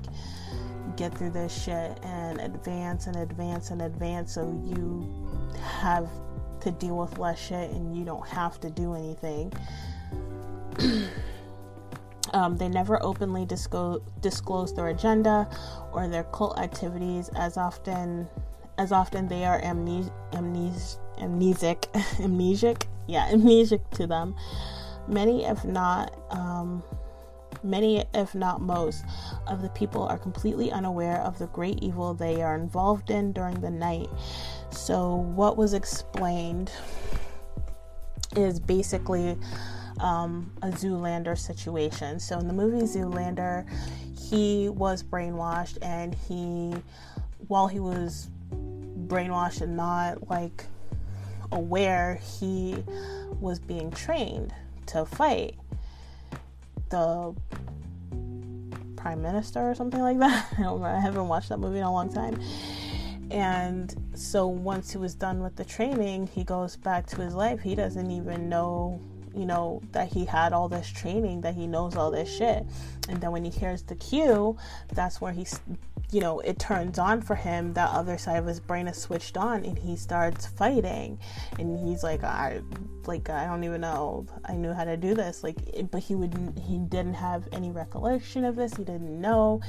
get 0.97 1.17
through 1.17 1.31
this 1.31 1.65
shit 1.65 1.99
and 2.03 2.41
advance 2.41 3.07
and 3.07 3.17
advance 3.17 3.71
and 3.71 3.83
advance 3.83 4.35
so 4.35 4.61
you 4.65 5.53
have 5.61 6.09
to 6.67 6.73
deal 6.73 6.99
with 6.99 7.17
less 7.19 7.39
shit 7.39 7.71
and 7.71 7.97
you 7.97 8.05
don't 8.05 8.27
have 8.27 8.59
to 8.61 8.69
do 8.71 8.95
anything. 8.95 9.53
um, 12.33 12.57
they 12.57 12.69
never 12.69 13.01
openly 13.03 13.47
disclose, 13.47 14.03
disclose 14.21 14.75
their 14.75 14.89
agenda 14.89 15.49
or 15.93 16.09
their 16.09 16.25
cult 16.25 16.59
activities 16.59 17.31
as 17.37 17.57
often 17.57 18.29
as 18.79 18.93
often 18.93 19.27
they 19.29 19.47
are 19.47 19.61
amnes- 19.63 20.11
amnesic 20.33 20.99
amnesic? 22.19 22.83
Yeah 23.07 23.31
amnesic 23.31 23.89
to 23.93 24.07
them. 24.09 24.35
Many 25.09 25.45
if 25.45 25.65
not 25.65 26.13
um, 26.31 26.83
many 27.63 28.05
if 28.13 28.35
not 28.35 28.61
most 28.61 29.05
of 29.47 29.63
the 29.63 29.69
people 29.71 30.03
are 30.03 30.19
completely 30.19 30.73
unaware 30.73 31.21
of 31.23 31.39
the 31.39 31.47
great 31.47 31.79
evil 31.81 32.13
they 32.13 32.43
are 32.43 32.57
involved 32.57 33.11
in 33.11 33.33
during 33.33 33.61
the 33.61 33.71
night 33.71 34.09
so, 34.71 35.15
what 35.15 35.57
was 35.57 35.73
explained 35.73 36.71
is 38.37 38.61
basically 38.61 39.37
um, 40.01 40.53
a 40.63 40.69
Zoolander 40.69 41.39
situation. 41.39 42.21
So, 42.21 42.39
in 42.39 42.47
the 42.47 42.55
movie 42.55 42.85
Zoolander, 42.87 43.67
he 44.19 44.69
was 44.69 45.03
brainwashed, 45.03 45.79
and 45.83 46.15
he, 46.15 46.75
while 47.49 47.69
he 47.69 47.81
was 47.81 48.29
brainwashed 49.07 49.61
and 49.61 49.77
not 49.77 50.29
like 50.29 50.65
aware, 51.53 52.21
he 52.41 52.77
was 53.41 53.59
being 53.59 53.91
trained 53.91 54.53
to 54.87 55.05
fight 55.05 55.57
the 56.91 57.35
prime 58.97 59.23
minister 59.23 59.71
or 59.71 59.75
something 59.75 60.01
like 60.01 60.19
that. 60.19 60.47
I. 60.59 60.83
I 60.83 61.01
haven't 61.01 61.29
watched 61.29 61.49
that 61.51 61.59
movie 61.59 61.79
in 61.79 61.85
a 61.85 61.93
long 61.93 62.13
time. 62.13 62.41
And 63.31 63.95
so 64.15 64.47
once 64.47 64.93
he 64.93 64.99
was 64.99 65.15
done 65.15 65.43
with 65.43 65.57
the 65.57 65.65
training, 65.65 66.29
he 66.29 66.45
goes 66.45 66.77
back 66.77 67.07
to 67.09 67.17
his 67.17 67.35
life. 67.35 67.61
He 67.61 67.75
doesn't 67.75 68.11
even 68.11 68.49
know, 68.49 69.01
you 69.35 69.47
know, 69.47 69.83
that 69.93 70.13
he 70.13 70.25
had 70.25 70.53
all 70.53 70.69
this 70.69 70.89
training, 70.89 71.41
that 71.41 71.55
he 71.55 71.67
knows 71.67 71.97
all 71.97 72.11
this 72.11 72.35
shit. 72.35 72.65
And 73.09 73.21
then 73.21 73.33
when 73.33 73.45
he 73.45 73.51
hears 73.51 73.83
the 73.83 73.97
cue, 73.97 74.57
that's 74.93 75.21
where 75.21 75.33
he's 75.33 75.61
you 76.17 76.23
know, 76.23 76.41
it 76.41 76.59
turns 76.59 76.99
on 76.99 77.21
for 77.21 77.35
him. 77.35 77.75
That 77.75 77.91
other 77.91 78.17
side 78.17 78.39
of 78.39 78.47
his 78.47 78.59
brain 78.59 78.89
is 78.89 78.97
switched 78.97 79.37
on, 79.37 79.67
and 79.67 79.79
he 79.79 79.97
starts 79.97 80.47
fighting. 80.47 81.19
And 81.59 81.79
he's 81.79 82.03
like, 82.03 82.25
I, 82.25 82.63
like, 83.05 83.29
I 83.29 83.45
don't 83.45 83.63
even 83.65 83.83
know. 83.83 84.27
I 84.47 84.55
knew 84.55 84.73
how 84.73 84.85
to 84.85 84.97
do 84.97 85.13
this. 85.13 85.45
Like, 85.45 85.59
but 85.91 86.03
he 86.03 86.15
would, 86.15 86.59
he 86.67 86.79
didn't 86.79 87.13
have 87.13 87.47
any 87.53 87.71
recollection 87.71 88.47
of 88.47 88.57
this. 88.57 88.75
He 88.75 88.83
didn't 88.83 89.21
know, 89.21 89.61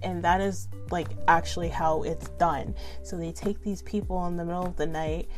and 0.00 0.22
that 0.22 0.40
is 0.40 0.68
like 0.92 1.08
actually 1.26 1.70
how 1.70 2.04
it's 2.04 2.28
done. 2.38 2.76
So 3.02 3.16
they 3.16 3.32
take 3.32 3.60
these 3.64 3.82
people 3.82 4.24
in 4.28 4.36
the 4.36 4.44
middle 4.44 4.64
of 4.64 4.76
the 4.76 4.86
night, 4.86 5.28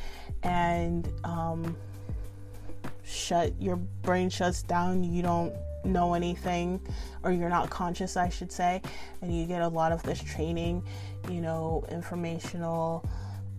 and 0.43 1.11
um, 1.25 1.79
shut 3.05 3.59
your 3.59 3.77
brain 3.77 4.29
shuts 4.29 4.63
down. 4.63 5.03
You 5.03 5.23
don't 5.23 5.55
know 5.85 6.15
anything 6.15 6.81
or 7.23 7.33
you're 7.33 7.49
not 7.49 7.71
conscious 7.71 8.17
I 8.17 8.29
should 8.29 8.51
say 8.51 8.83
and 9.23 9.35
you 9.35 9.47
get 9.47 9.63
a 9.63 9.69
lot 9.69 9.93
of 9.93 10.03
this 10.03 10.21
training 10.21 10.83
you 11.31 11.41
know 11.41 11.85
informational 11.91 13.09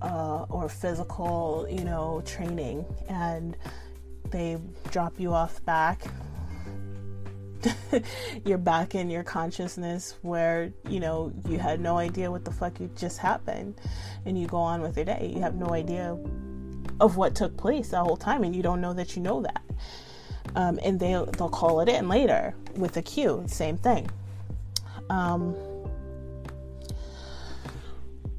uh, 0.01 0.45
or 0.49 0.69
physical 0.69 1.67
you 1.69 1.83
know 1.83 2.21
training 2.25 2.85
and 3.07 3.55
they 4.31 4.57
drop 4.91 5.19
you 5.19 5.33
off 5.33 5.63
back. 5.65 6.03
You're 8.45 8.57
back 8.57 8.95
in 8.95 9.09
your 9.09 9.23
consciousness 9.23 10.15
where 10.21 10.71
you 10.87 10.99
know 10.99 11.33
you 11.47 11.59
had 11.59 11.81
no 11.81 11.97
idea 11.97 12.31
what 12.31 12.45
the 12.45 12.51
fuck 12.51 12.79
you 12.79 12.89
just 12.95 13.17
happened 13.17 13.75
and 14.25 14.39
you 14.39 14.47
go 14.47 14.57
on 14.57 14.81
with 14.81 14.95
your 14.95 15.05
day. 15.05 15.31
You 15.33 15.41
have 15.41 15.55
no 15.55 15.73
idea 15.73 16.17
of 17.01 17.17
what 17.17 17.35
took 17.35 17.57
place 17.57 17.89
the 17.89 17.99
whole 17.99 18.17
time 18.17 18.43
and 18.43 18.55
you 18.55 18.63
don't 18.63 18.81
know 18.81 18.93
that 18.93 19.15
you 19.15 19.21
know 19.21 19.41
that 19.41 19.63
um, 20.55 20.79
and 20.83 20.99
they'll 20.99 21.25
they'll 21.25 21.49
call 21.49 21.81
it 21.81 21.89
in 21.89 22.07
later 22.07 22.53
with 22.75 22.97
a 22.97 23.01
cue. 23.01 23.43
Same 23.47 23.77
thing. 23.77 24.09
Um, 25.09 25.55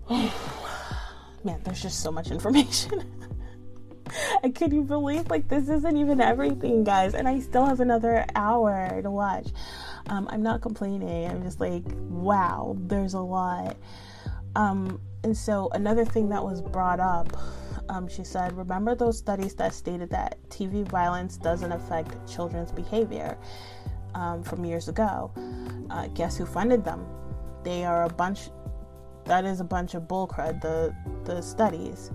man, 1.45 1.61
there's 1.65 1.83
just 1.83 2.01
so 2.01 2.11
much 2.11 2.31
information. 2.31 3.05
I 4.43 4.51
can 4.51 4.75
you 4.75 4.83
believe 4.83 5.31
like 5.31 5.49
this 5.49 5.69
isn't 5.69 5.97
even 5.97 6.21
everything, 6.21 6.85
guys, 6.85 7.15
and 7.15 7.29
I 7.29 7.41
still 7.41 7.67
have 7.67 7.81
another 7.81 8.27
hour 8.35 9.01
to 9.03 9.11
watch. 9.11 9.49
Um, 10.09 10.27
I'm 10.31 10.43
not 10.43 10.61
complaining. 10.61 11.31
I'm 11.31 11.43
just 11.43 11.61
like, 11.61 11.85
wow, 12.09 12.77
there's 12.81 13.15
a 13.15 13.21
lot. 13.21 13.77
Um, 14.57 15.01
and 15.23 15.37
so 15.37 15.69
another 15.73 16.05
thing 16.05 16.31
that 16.31 16.43
was 16.43 16.61
brought 16.61 16.99
up 16.99 17.37
um, 17.91 18.07
she 18.07 18.23
said, 18.23 18.57
Remember 18.57 18.95
those 18.95 19.19
studies 19.19 19.55
that 19.57 19.75
stated 19.75 20.11
that 20.11 20.39
TV 20.49 20.87
violence 20.89 21.37
doesn't 21.37 21.73
affect 21.73 22.15
children's 22.33 22.71
behavior 22.71 23.37
um, 24.15 24.43
from 24.45 24.65
years 24.65 24.89
ago? 24.89 25.33
Uh, 25.91 26.07
guess 26.09 26.37
who 26.37 26.47
funded 26.47 26.85
them? 26.85 27.05
They 27.65 27.85
are 27.85 28.05
a 28.05 28.09
bunch, 28.09 28.51
that 29.25 29.45
is 29.45 29.61
a 29.61 29.65
bunch 29.65 29.95
of 29.95 30.05
bullcrud, 30.05 30.61
the, 30.61 30.95
the 31.25 31.43
studies. 31.43 32.13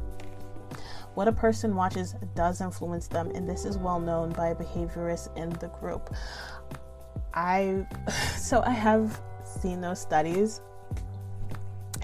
What 1.14 1.28
a 1.28 1.34
person 1.34 1.76
watches 1.76 2.16
does 2.36 2.62
influence 2.62 3.08
them, 3.08 3.32
and 3.36 3.48
this 3.48 3.66
is 3.66 3.78
well 3.78 4.00
known 4.00 4.32
by 4.32 4.54
behaviorists 4.54 5.36
in 5.38 5.50
the 5.50 5.68
group. 5.68 6.14
I, 7.34 7.86
so 8.38 8.64
I 8.66 8.72
have 8.72 9.22
seen 9.44 9.82
those 9.82 10.00
studies 10.00 10.62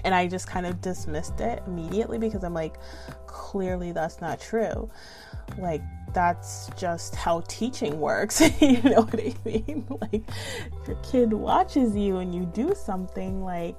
and 0.04 0.14
I 0.14 0.26
just 0.26 0.46
kind 0.46 0.66
of 0.66 0.80
dismissed 0.80 1.40
it 1.40 1.62
immediately 1.66 2.18
because 2.18 2.42
I'm 2.42 2.54
like, 2.54 2.76
clearly 3.32 3.92
that's 3.92 4.20
not 4.20 4.40
true. 4.40 4.90
Like, 5.58 5.82
that's 6.12 6.70
just 6.76 7.14
how 7.14 7.42
teaching 7.48 7.98
works. 7.98 8.40
you 8.60 8.82
know 8.82 9.02
what 9.02 9.20
I 9.20 9.34
mean? 9.44 9.86
Like, 10.00 10.22
if 10.80 10.88
your 10.88 10.96
kid 11.02 11.32
watches 11.32 11.96
you 11.96 12.18
and 12.18 12.34
you 12.34 12.44
do 12.44 12.74
something, 12.74 13.42
like, 13.42 13.76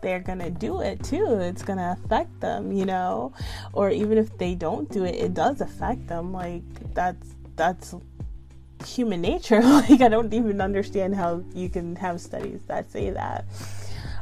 they're 0.00 0.20
gonna 0.20 0.50
do 0.50 0.80
it 0.80 1.02
too. 1.02 1.38
It's 1.40 1.62
gonna 1.62 1.96
affect 1.98 2.40
them, 2.40 2.72
you 2.72 2.84
know? 2.84 3.32
Or 3.72 3.90
even 3.90 4.18
if 4.18 4.36
they 4.38 4.54
don't 4.54 4.90
do 4.90 5.04
it, 5.04 5.14
it 5.14 5.34
does 5.34 5.60
affect 5.60 6.06
them. 6.06 6.32
Like, 6.32 6.62
that's, 6.94 7.34
that's 7.56 7.94
human 8.86 9.20
nature. 9.20 9.62
like, 9.62 10.00
I 10.00 10.08
don't 10.08 10.32
even 10.32 10.60
understand 10.60 11.14
how 11.14 11.42
you 11.54 11.68
can 11.68 11.96
have 11.96 12.20
studies 12.20 12.60
that 12.68 12.90
say 12.90 13.10
that. 13.10 13.44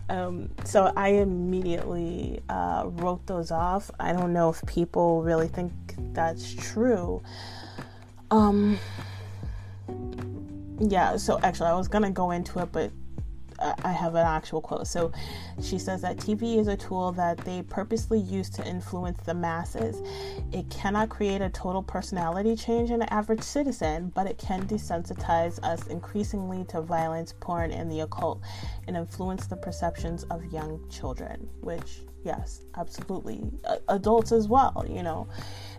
Um, 0.08 0.50
so 0.64 0.92
I 0.96 1.08
immediately 1.08 2.42
uh, 2.48 2.84
wrote 2.86 3.26
those 3.26 3.50
off. 3.50 3.90
I 3.98 4.12
don't 4.12 4.32
know 4.32 4.50
if 4.50 4.62
people 4.66 5.22
really 5.22 5.48
think 5.48 5.72
that's 6.12 6.52
true. 6.54 7.22
Um, 8.30 8.78
yeah, 10.78 11.16
so 11.16 11.38
actually, 11.42 11.68
I 11.68 11.74
was 11.74 11.88
gonna 11.88 12.10
go 12.10 12.30
into 12.30 12.58
it, 12.60 12.70
but 12.72 12.90
I 13.84 13.92
have 13.92 14.14
an 14.14 14.26
actual 14.26 14.60
quote. 14.60 14.86
So 14.86 15.12
she 15.62 15.78
says 15.78 16.02
that 16.02 16.16
TV 16.16 16.58
is 16.58 16.68
a 16.68 16.76
tool 16.76 17.12
that 17.12 17.38
they 17.38 17.62
purposely 17.62 18.20
use 18.20 18.50
to 18.50 18.66
influence 18.66 19.20
the 19.24 19.34
masses. 19.34 20.02
It 20.52 20.68
cannot 20.70 21.08
create 21.08 21.40
a 21.40 21.50
total 21.50 21.82
personality 21.82 22.56
change 22.56 22.90
in 22.90 23.02
an 23.02 23.08
average 23.08 23.42
citizen, 23.42 24.12
but 24.14 24.26
it 24.26 24.38
can 24.38 24.66
desensitize 24.66 25.62
us 25.62 25.86
increasingly 25.86 26.64
to 26.66 26.80
violence, 26.80 27.34
porn, 27.40 27.70
and 27.70 27.90
the 27.90 28.00
occult 28.00 28.40
and 28.86 28.96
influence 28.96 29.46
the 29.46 29.56
perceptions 29.56 30.24
of 30.24 30.44
young 30.52 30.80
children, 30.90 31.48
which, 31.60 32.00
yes, 32.24 32.62
absolutely. 32.76 33.42
adults 33.88 34.32
as 34.32 34.48
well, 34.48 34.84
you 34.88 35.02
know 35.02 35.28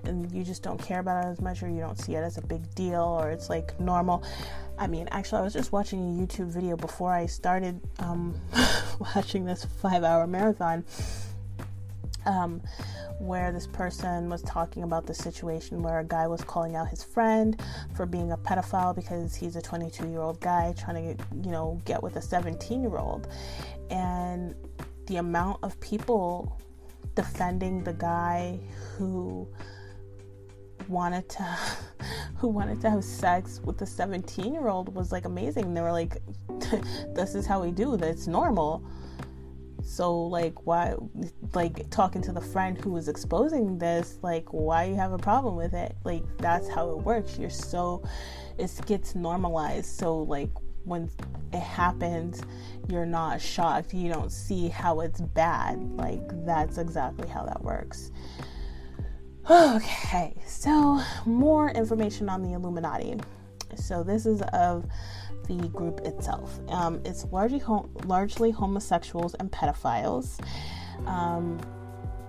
and 0.05 0.31
you 0.31 0.43
just 0.43 0.63
don't 0.63 0.81
care 0.81 0.99
about 0.99 1.25
it 1.25 1.27
as 1.29 1.41
much 1.41 1.63
or 1.63 1.69
you 1.69 1.79
don't 1.79 1.99
see 1.99 2.15
it 2.15 2.23
as 2.23 2.37
a 2.37 2.41
big 2.41 2.73
deal 2.75 3.01
or 3.01 3.31
it's 3.31 3.49
like 3.49 3.79
normal 3.79 4.23
I 4.83 4.87
mean, 4.87 5.07
actually, 5.11 5.39
I 5.39 5.43
was 5.43 5.53
just 5.53 5.71
watching 5.71 5.99
a 5.99 6.21
YouTube 6.21 6.47
video 6.47 6.75
before 6.75 7.13
I 7.13 7.25
started 7.25 7.79
um, 7.99 8.35
watching 9.15 9.45
this 9.45 9.63
five 9.81 10.03
hour 10.03 10.27
marathon. 10.27 10.83
Um, 12.25 12.61
where 13.19 13.51
this 13.53 13.67
person 13.67 14.29
was 14.29 14.41
talking 14.41 14.83
about 14.83 15.05
the 15.05 15.13
situation 15.13 15.83
where 15.83 15.99
a 15.99 16.03
guy 16.03 16.27
was 16.27 16.41
calling 16.41 16.75
out 16.75 16.87
his 16.87 17.03
friend 17.03 17.61
for 17.95 18.05
being 18.05 18.31
a 18.31 18.37
pedophile 18.37 18.95
because 18.95 19.35
he's 19.35 19.55
a 19.55 19.61
22 19.61 20.09
year 20.09 20.21
old 20.21 20.39
guy 20.41 20.73
trying 20.77 21.15
to, 21.15 21.23
you 21.43 21.51
know, 21.51 21.81
get 21.85 22.01
with 22.01 22.15
a 22.17 22.21
17 22.21 22.81
year 22.81 22.97
old. 22.97 23.27
And 23.89 24.55
the 25.07 25.17
amount 25.17 25.63
of 25.63 25.79
people 25.79 26.59
defending 27.15 27.83
the 27.83 27.93
guy 27.93 28.59
who 28.97 29.47
wanted 30.89 31.27
to 31.29 31.43
who 32.35 32.47
wanted 32.47 32.81
to 32.81 32.89
have 32.89 33.03
sex 33.03 33.61
with 33.63 33.81
a 33.81 33.85
17 33.85 34.53
year 34.53 34.67
old 34.67 34.93
was 34.93 35.11
like 35.11 35.25
amazing. 35.25 35.73
They 35.73 35.81
were 35.81 35.91
like 35.91 36.17
this 37.13 37.35
is 37.35 37.45
how 37.45 37.61
we 37.61 37.71
do 37.71 37.97
that's 37.97 38.27
normal. 38.27 38.83
So 39.83 40.17
like 40.17 40.65
why 40.65 40.95
like 41.53 41.89
talking 41.89 42.21
to 42.23 42.31
the 42.31 42.41
friend 42.41 42.77
who 42.77 42.91
was 42.91 43.07
exposing 43.07 43.77
this 43.77 44.17
like 44.21 44.51
why 44.51 44.85
you 44.85 44.95
have 44.95 45.13
a 45.13 45.17
problem 45.17 45.55
with 45.55 45.73
it? 45.73 45.95
Like 46.03 46.23
that's 46.37 46.69
how 46.69 46.91
it 46.91 46.97
works. 46.97 47.37
You're 47.37 47.49
so 47.49 48.03
it 48.57 48.71
gets 48.85 49.15
normalized. 49.15 49.87
So 49.87 50.17
like 50.19 50.49
when 50.85 51.09
it 51.53 51.59
happens 51.61 52.41
you're 52.89 53.05
not 53.05 53.41
shocked. 53.41 53.93
You 53.93 54.11
don't 54.11 54.31
see 54.31 54.67
how 54.67 54.99
it's 54.99 55.21
bad. 55.21 55.79
Like 55.95 56.45
that's 56.45 56.77
exactly 56.77 57.27
how 57.27 57.45
that 57.45 57.63
works 57.63 58.11
okay 59.49 60.33
so 60.47 61.01
more 61.25 61.69
information 61.71 62.29
on 62.29 62.41
the 62.41 62.53
illuminati 62.53 63.15
so 63.75 64.03
this 64.03 64.25
is 64.25 64.41
of 64.53 64.85
the 65.47 65.67
group 65.69 66.01
itself. 66.01 66.59
Um, 66.69 67.01
it's 67.05 67.25
largely 67.25 67.61
largely 68.05 68.51
homosexuals 68.51 69.33
and 69.35 69.51
pedophiles. 69.51 70.39
Um, 71.05 71.59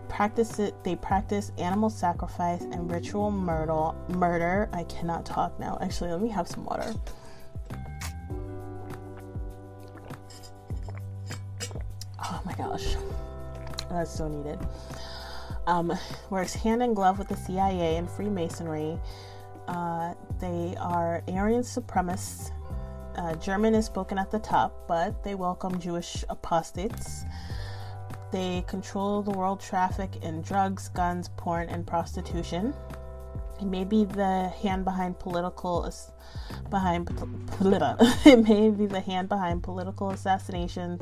practice 0.08 0.58
it. 0.58 0.74
They 0.84 0.96
practice 0.96 1.52
animal 1.58 1.90
sacrifice 1.90 2.62
and 2.62 2.90
ritual 2.90 3.30
murder. 3.30 3.92
Murder. 4.08 4.68
I 4.72 4.84
cannot 4.84 5.24
talk 5.24 5.58
now. 5.60 5.78
Actually, 5.80 6.10
let 6.10 6.22
me 6.22 6.28
have 6.28 6.48
some 6.48 6.64
water. 6.64 6.92
Oh 12.26 12.40
my 12.44 12.54
gosh, 12.54 12.96
that's 13.90 14.10
so 14.10 14.28
needed. 14.28 14.58
Um, 15.66 15.92
works 16.30 16.54
hand 16.54 16.82
in 16.82 16.94
glove 16.94 17.18
with 17.18 17.28
the 17.28 17.36
CIA 17.36 17.96
and 17.96 18.10
Freemasonry. 18.10 18.98
Uh, 19.66 20.14
they 20.40 20.76
are 20.78 21.22
Aryan 21.28 21.62
supremacists 21.62 22.50
uh, 23.16 23.34
German 23.36 23.74
is 23.74 23.86
spoken 23.86 24.18
at 24.18 24.30
the 24.30 24.38
top, 24.40 24.88
but 24.88 25.22
they 25.22 25.34
welcome 25.34 25.78
Jewish 25.78 26.24
apostates. 26.28 27.24
They 28.32 28.64
control 28.66 29.22
the 29.22 29.30
world 29.30 29.60
traffic 29.60 30.16
in 30.22 30.42
drugs, 30.42 30.88
guns, 30.88 31.30
porn, 31.36 31.68
and 31.68 31.86
prostitution. 31.86 32.74
It 33.60 33.66
may 33.66 33.84
be 33.84 34.04
the 34.04 34.48
hand 34.62 34.84
behind 34.84 35.18
political 35.18 35.90
behind 36.70 37.08
it 37.60 38.42
may 38.42 38.70
be 38.70 38.86
the 38.86 39.00
hand 39.00 39.28
behind 39.28 39.62
political 39.62 40.10
assassinations 40.10 41.00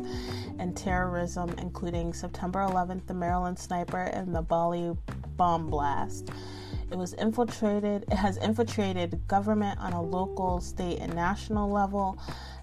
and 0.59 0.77
terrorism, 0.77 1.55
including 1.59 2.13
September 2.13 2.61
11th, 2.61 3.07
the 3.07 3.15
Maryland 3.15 3.59
sniper, 3.59 4.03
and 4.03 4.35
the 4.35 4.43
Bali 4.43 4.93
bomb 5.37 5.69
blast. 5.69 6.31
It 6.91 6.99
was 6.99 7.15
infiltrated, 7.15 8.05
it 8.11 8.15
has 8.15 8.37
infiltrated 8.37 9.27
government 9.27 9.81
on 9.81 9.95
a 9.95 10.03
local, 10.03 10.61
state, 10.61 10.99
and 11.01 11.15
national 11.15 11.71
level, 11.71 12.19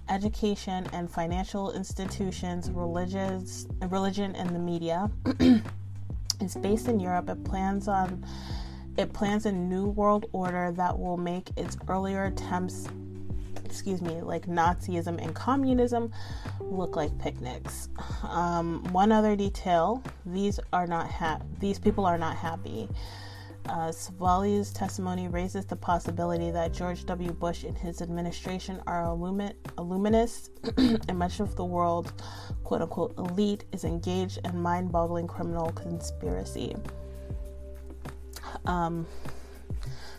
education 0.07 0.87
and 0.93 1.09
financial 1.09 1.71
institutions, 1.71 2.69
religions, 2.69 3.67
religion, 3.89 4.35
and 4.35 4.49
the 4.51 4.59
media. 4.59 5.09
it's 6.39 6.55
based 6.55 6.87
in 6.87 6.99
Europe. 6.99 7.29
It 7.29 7.43
plans 7.43 7.87
on 7.87 8.23
it 8.99 9.13
plans 9.13 9.45
a 9.45 9.51
new 9.51 9.87
world 9.87 10.25
order 10.33 10.73
that 10.73 10.99
will 10.99 11.17
make 11.17 11.49
its 11.55 11.77
earlier 11.87 12.25
attempts 12.25 12.87
excuse 13.69 14.01
me, 14.01 14.19
like 14.21 14.47
Nazism 14.47 15.23
and 15.23 15.33
communism 15.35 16.11
look 16.59 16.95
like 16.95 17.15
picnics. 17.19 17.87
Um, 18.23 18.83
one 18.91 19.11
other 19.11 19.35
detail: 19.35 20.03
these 20.25 20.59
are 20.73 20.87
not 20.87 21.07
ha- 21.09 21.41
these 21.59 21.77
people 21.77 22.05
are 22.05 22.17
not 22.17 22.35
happy. 22.35 22.89
Uh, 23.67 23.89
Svali's 23.89 24.73
testimony 24.73 25.27
raises 25.27 25.65
the 25.65 25.75
possibility 25.75 26.49
that 26.49 26.73
George 26.73 27.05
W. 27.05 27.31
Bush 27.31 27.63
and 27.63 27.77
his 27.77 28.01
administration 28.01 28.81
are 28.87 29.03
illumin- 29.03 29.53
illuminists, 29.77 30.49
and 31.07 31.19
much 31.19 31.39
of 31.39 31.55
the 31.55 31.65
world, 31.65 32.11
quote 32.63 32.81
unquote, 32.81 33.15
elite 33.19 33.65
is 33.71 33.83
engaged 33.83 34.39
in 34.43 34.59
mind 34.59 34.91
boggling 34.91 35.27
criminal 35.27 35.71
conspiracy. 35.73 36.75
Um, 38.65 39.07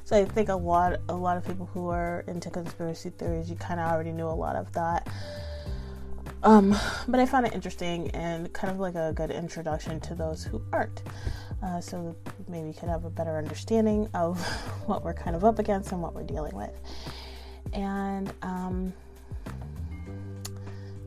so 0.05 0.16
I 0.16 0.24
think 0.24 0.49
a 0.49 0.55
lot, 0.55 0.99
a 1.09 1.14
lot 1.14 1.36
of 1.36 1.47
people 1.47 1.66
who 1.72 1.88
are 1.88 2.24
into 2.26 2.51
conspiracy 2.51 3.11
theories, 3.11 3.49
you 3.49 3.57
kind 3.57 3.78
of 3.78 3.91
already 3.91 4.12
knew 4.12 4.26
a 4.26 4.28
lot 4.28 4.57
of 4.57 4.72
that. 4.72 5.07
Um, 6.43 6.74
but 7.07 7.20
I 7.20 7.26
found 7.26 7.47
it 7.47 7.55
interesting 7.55 8.11
and 8.11 8.53
kind 8.53 8.72
of 8.72 8.80
like 8.80 8.95
a 8.95 9.12
good 9.14 9.30
introduction 9.30 10.01
to 10.01 10.14
those 10.14 10.43
who 10.43 10.62
aren't. 10.72 11.03
Uh, 11.62 11.80
so 11.80 12.16
maybe 12.49 12.68
you 12.68 12.74
could 12.74 12.88
have 12.88 13.05
a 13.05 13.11
better 13.11 13.36
understanding 13.36 14.09
of 14.14 14.45
what 14.86 15.05
we're 15.05 15.14
kind 15.14 15.36
of 15.36 15.45
up 15.45 15.59
against 15.59 15.93
and 15.93 16.03
what 16.03 16.14
we're 16.14 16.24
dealing 16.24 16.57
with. 16.57 16.72
And 17.72 18.32
um, 18.43 18.93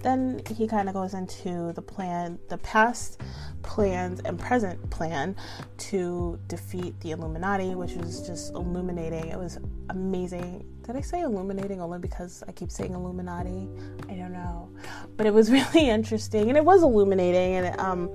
then 0.04 0.42
he 0.56 0.68
kind 0.68 0.88
of 0.88 0.94
goes 0.94 1.14
into 1.14 1.72
the 1.74 1.82
plan, 1.82 2.38
the 2.50 2.58
past 2.60 3.22
plans 3.64 4.20
and 4.26 4.38
present 4.38 4.90
plan 4.90 5.36
to 5.78 6.38
defeat 6.48 7.00
the 7.00 7.12
Illuminati, 7.12 7.76
which 7.76 7.94
was 7.94 8.26
just 8.28 8.54
illuminating. 8.54 9.30
It 9.30 9.38
was 9.38 9.58
amazing. 9.90 10.66
Did 10.86 10.98
I 10.98 11.02
say 11.02 11.22
illuminating 11.22 11.82
only 11.82 12.00
because 12.00 12.44
I 12.48 12.52
keep 12.52 12.70
saying 12.70 12.94
Illuminati? 12.94 13.70
I 14.10 14.16
don't 14.16 14.34
know, 14.34 14.70
but 15.16 15.26
it 15.26 15.34
was 15.34 15.50
really 15.58 15.90
interesting 15.90 16.50
and 16.50 16.58
it 16.58 16.66
was 16.66 16.84
illuminating 16.84 17.56
and. 17.56 17.80
um, 17.80 18.10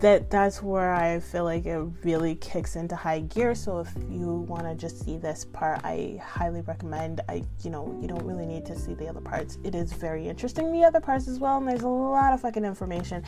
that 0.00 0.30
that's 0.30 0.62
where 0.62 0.94
I 0.94 1.20
feel 1.20 1.44
like 1.44 1.66
it 1.66 1.78
really 2.04 2.34
kicks 2.36 2.76
into 2.76 2.96
high 2.96 3.20
gear. 3.20 3.54
So 3.54 3.80
if 3.80 3.92
you 4.08 4.46
want 4.48 4.64
to 4.64 4.74
just 4.74 5.04
see 5.04 5.16
this 5.18 5.44
part, 5.44 5.80
I 5.84 6.20
highly 6.24 6.62
recommend. 6.62 7.20
I 7.28 7.44
you 7.62 7.70
know 7.70 7.96
you 8.00 8.08
don't 8.08 8.24
really 8.24 8.46
need 8.46 8.64
to 8.66 8.78
see 8.78 8.94
the 8.94 9.08
other 9.08 9.20
parts. 9.20 9.58
It 9.62 9.74
is 9.74 9.92
very 9.92 10.28
interesting 10.28 10.72
the 10.72 10.84
other 10.84 11.00
parts 11.00 11.28
as 11.28 11.38
well, 11.38 11.58
and 11.58 11.68
there's 11.68 11.82
a 11.82 11.88
lot 11.88 12.32
of 12.32 12.40
fucking 12.40 12.64
information. 12.64 13.24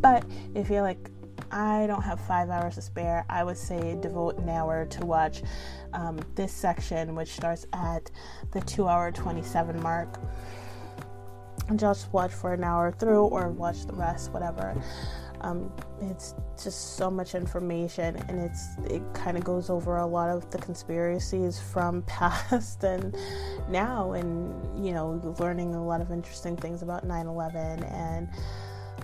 But 0.00 0.24
if 0.54 0.70
you're 0.70 0.82
like 0.82 1.10
I 1.50 1.86
don't 1.86 2.02
have 2.02 2.18
five 2.20 2.48
hours 2.48 2.76
to 2.76 2.82
spare, 2.82 3.24
I 3.28 3.44
would 3.44 3.58
say 3.58 3.96
devote 4.00 4.38
an 4.38 4.48
hour 4.48 4.86
to 4.86 5.06
watch 5.06 5.42
um, 5.92 6.18
this 6.34 6.52
section, 6.52 7.14
which 7.14 7.28
starts 7.28 7.66
at 7.74 8.10
the 8.52 8.60
two 8.62 8.88
hour 8.88 9.12
27 9.12 9.80
mark. 9.82 10.18
Just 11.76 12.12
watch 12.12 12.32
for 12.32 12.54
an 12.54 12.64
hour 12.64 12.90
through 12.90 13.24
or 13.24 13.48
watch 13.48 13.86
the 13.86 13.92
rest, 13.92 14.32
whatever. 14.32 14.82
Um, 15.42 15.72
it's 16.00 16.34
just 16.62 16.96
so 16.96 17.10
much 17.10 17.34
information, 17.34 18.16
and 18.28 18.38
it's 18.38 18.76
it 18.84 19.02
kind 19.12 19.36
of 19.36 19.42
goes 19.42 19.70
over 19.70 19.96
a 19.96 20.06
lot 20.06 20.30
of 20.30 20.48
the 20.50 20.58
conspiracies 20.58 21.58
from 21.58 22.02
past 22.06 22.84
and 22.84 23.16
now, 23.68 24.12
and 24.12 24.86
you 24.86 24.92
know, 24.92 25.36
learning 25.40 25.74
a 25.74 25.84
lot 25.84 26.00
of 26.00 26.12
interesting 26.12 26.56
things 26.56 26.82
about 26.82 27.06
9/11 27.06 27.92
and 27.92 28.28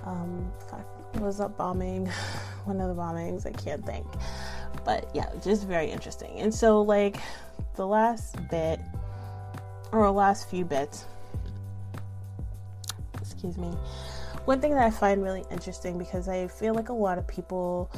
um, 0.04 0.50
was 1.20 1.38
that 1.38 1.56
bombing? 1.56 2.06
One 2.64 2.80
of 2.80 2.94
the 2.94 3.00
bombings, 3.00 3.44
I 3.46 3.52
can't 3.52 3.84
think, 3.84 4.06
but 4.84 5.10
yeah, 5.14 5.30
just 5.42 5.66
very 5.66 5.90
interesting. 5.90 6.38
And 6.38 6.54
so, 6.54 6.82
like 6.82 7.16
the 7.74 7.86
last 7.86 8.36
bit 8.48 8.80
or 9.90 10.08
last 10.10 10.48
few 10.48 10.64
bits, 10.64 11.04
excuse 13.20 13.56
me 13.56 13.72
one 14.48 14.62
thing 14.62 14.72
that 14.74 14.82
I 14.82 14.90
find 14.90 15.22
really 15.22 15.44
interesting 15.50 15.98
because 15.98 16.26
I 16.26 16.48
feel 16.48 16.72
like 16.72 16.88
a 16.88 16.94
lot 16.94 17.18
of 17.18 17.26
people 17.26 17.92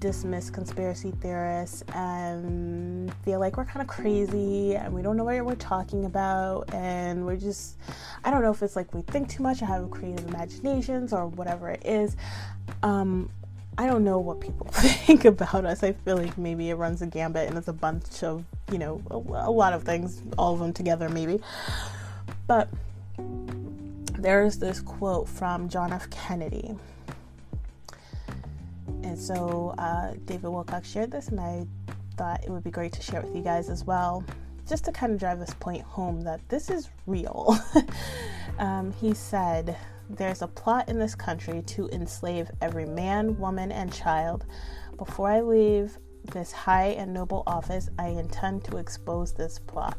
dismiss 0.00 0.50
conspiracy 0.50 1.12
theorists 1.20 1.84
and 1.94 3.14
feel 3.24 3.38
like 3.38 3.56
we're 3.56 3.66
kind 3.66 3.82
of 3.82 3.86
crazy 3.86 4.74
and 4.74 4.92
we 4.92 5.00
don't 5.00 5.16
know 5.16 5.22
what 5.22 5.44
we're 5.44 5.54
talking 5.54 6.04
about 6.04 6.74
and 6.74 7.24
we're 7.24 7.36
just 7.36 7.78
I 8.24 8.32
don't 8.32 8.42
know 8.42 8.50
if 8.50 8.64
it's 8.64 8.74
like 8.74 8.92
we 8.92 9.02
think 9.02 9.28
too 9.28 9.44
much 9.44 9.62
or 9.62 9.66
have 9.66 9.92
creative 9.92 10.26
imaginations 10.26 11.12
or 11.12 11.28
whatever 11.28 11.70
it 11.70 11.86
is. 11.86 12.16
Um, 12.82 13.30
I 13.78 13.86
don't 13.86 14.02
know 14.02 14.18
what 14.18 14.40
people 14.40 14.66
think 14.72 15.24
about 15.24 15.64
us. 15.64 15.84
I 15.84 15.92
feel 15.92 16.16
like 16.16 16.36
maybe 16.36 16.70
it 16.70 16.74
runs 16.74 17.00
a 17.02 17.06
gambit 17.06 17.48
and 17.48 17.56
it's 17.56 17.68
a 17.68 17.72
bunch 17.72 18.24
of, 18.24 18.44
you 18.72 18.78
know, 18.78 19.00
a, 19.08 19.14
a 19.46 19.52
lot 19.52 19.72
of 19.72 19.84
things, 19.84 20.20
all 20.36 20.52
of 20.52 20.58
them 20.58 20.72
together 20.72 21.08
maybe. 21.08 21.40
But 22.48 22.68
there's 24.22 24.56
this 24.56 24.80
quote 24.80 25.28
from 25.28 25.68
John 25.68 25.92
F. 25.92 26.08
Kennedy. 26.10 26.76
And 29.02 29.18
so 29.18 29.74
uh, 29.78 30.12
David 30.26 30.44
Wilcock 30.44 30.84
shared 30.84 31.10
this, 31.10 31.28
and 31.28 31.40
I 31.40 31.66
thought 32.16 32.44
it 32.44 32.50
would 32.50 32.62
be 32.62 32.70
great 32.70 32.92
to 32.92 33.02
share 33.02 33.20
it 33.20 33.26
with 33.26 33.34
you 33.34 33.42
guys 33.42 33.68
as 33.68 33.84
well, 33.84 34.24
just 34.68 34.84
to 34.84 34.92
kind 34.92 35.12
of 35.12 35.18
drive 35.18 35.40
this 35.40 35.54
point 35.54 35.82
home 35.82 36.20
that 36.20 36.40
this 36.48 36.70
is 36.70 36.88
real. 37.06 37.58
um, 38.60 38.92
he 38.92 39.12
said, 39.12 39.76
There's 40.08 40.42
a 40.42 40.46
plot 40.46 40.88
in 40.88 41.00
this 41.00 41.16
country 41.16 41.62
to 41.62 41.88
enslave 41.88 42.48
every 42.60 42.86
man, 42.86 43.36
woman, 43.38 43.72
and 43.72 43.92
child. 43.92 44.46
Before 44.98 45.30
I 45.30 45.40
leave 45.40 45.98
this 46.32 46.52
high 46.52 46.90
and 46.90 47.12
noble 47.12 47.42
office, 47.44 47.88
I 47.98 48.08
intend 48.08 48.62
to 48.66 48.76
expose 48.76 49.32
this 49.32 49.58
plot. 49.58 49.98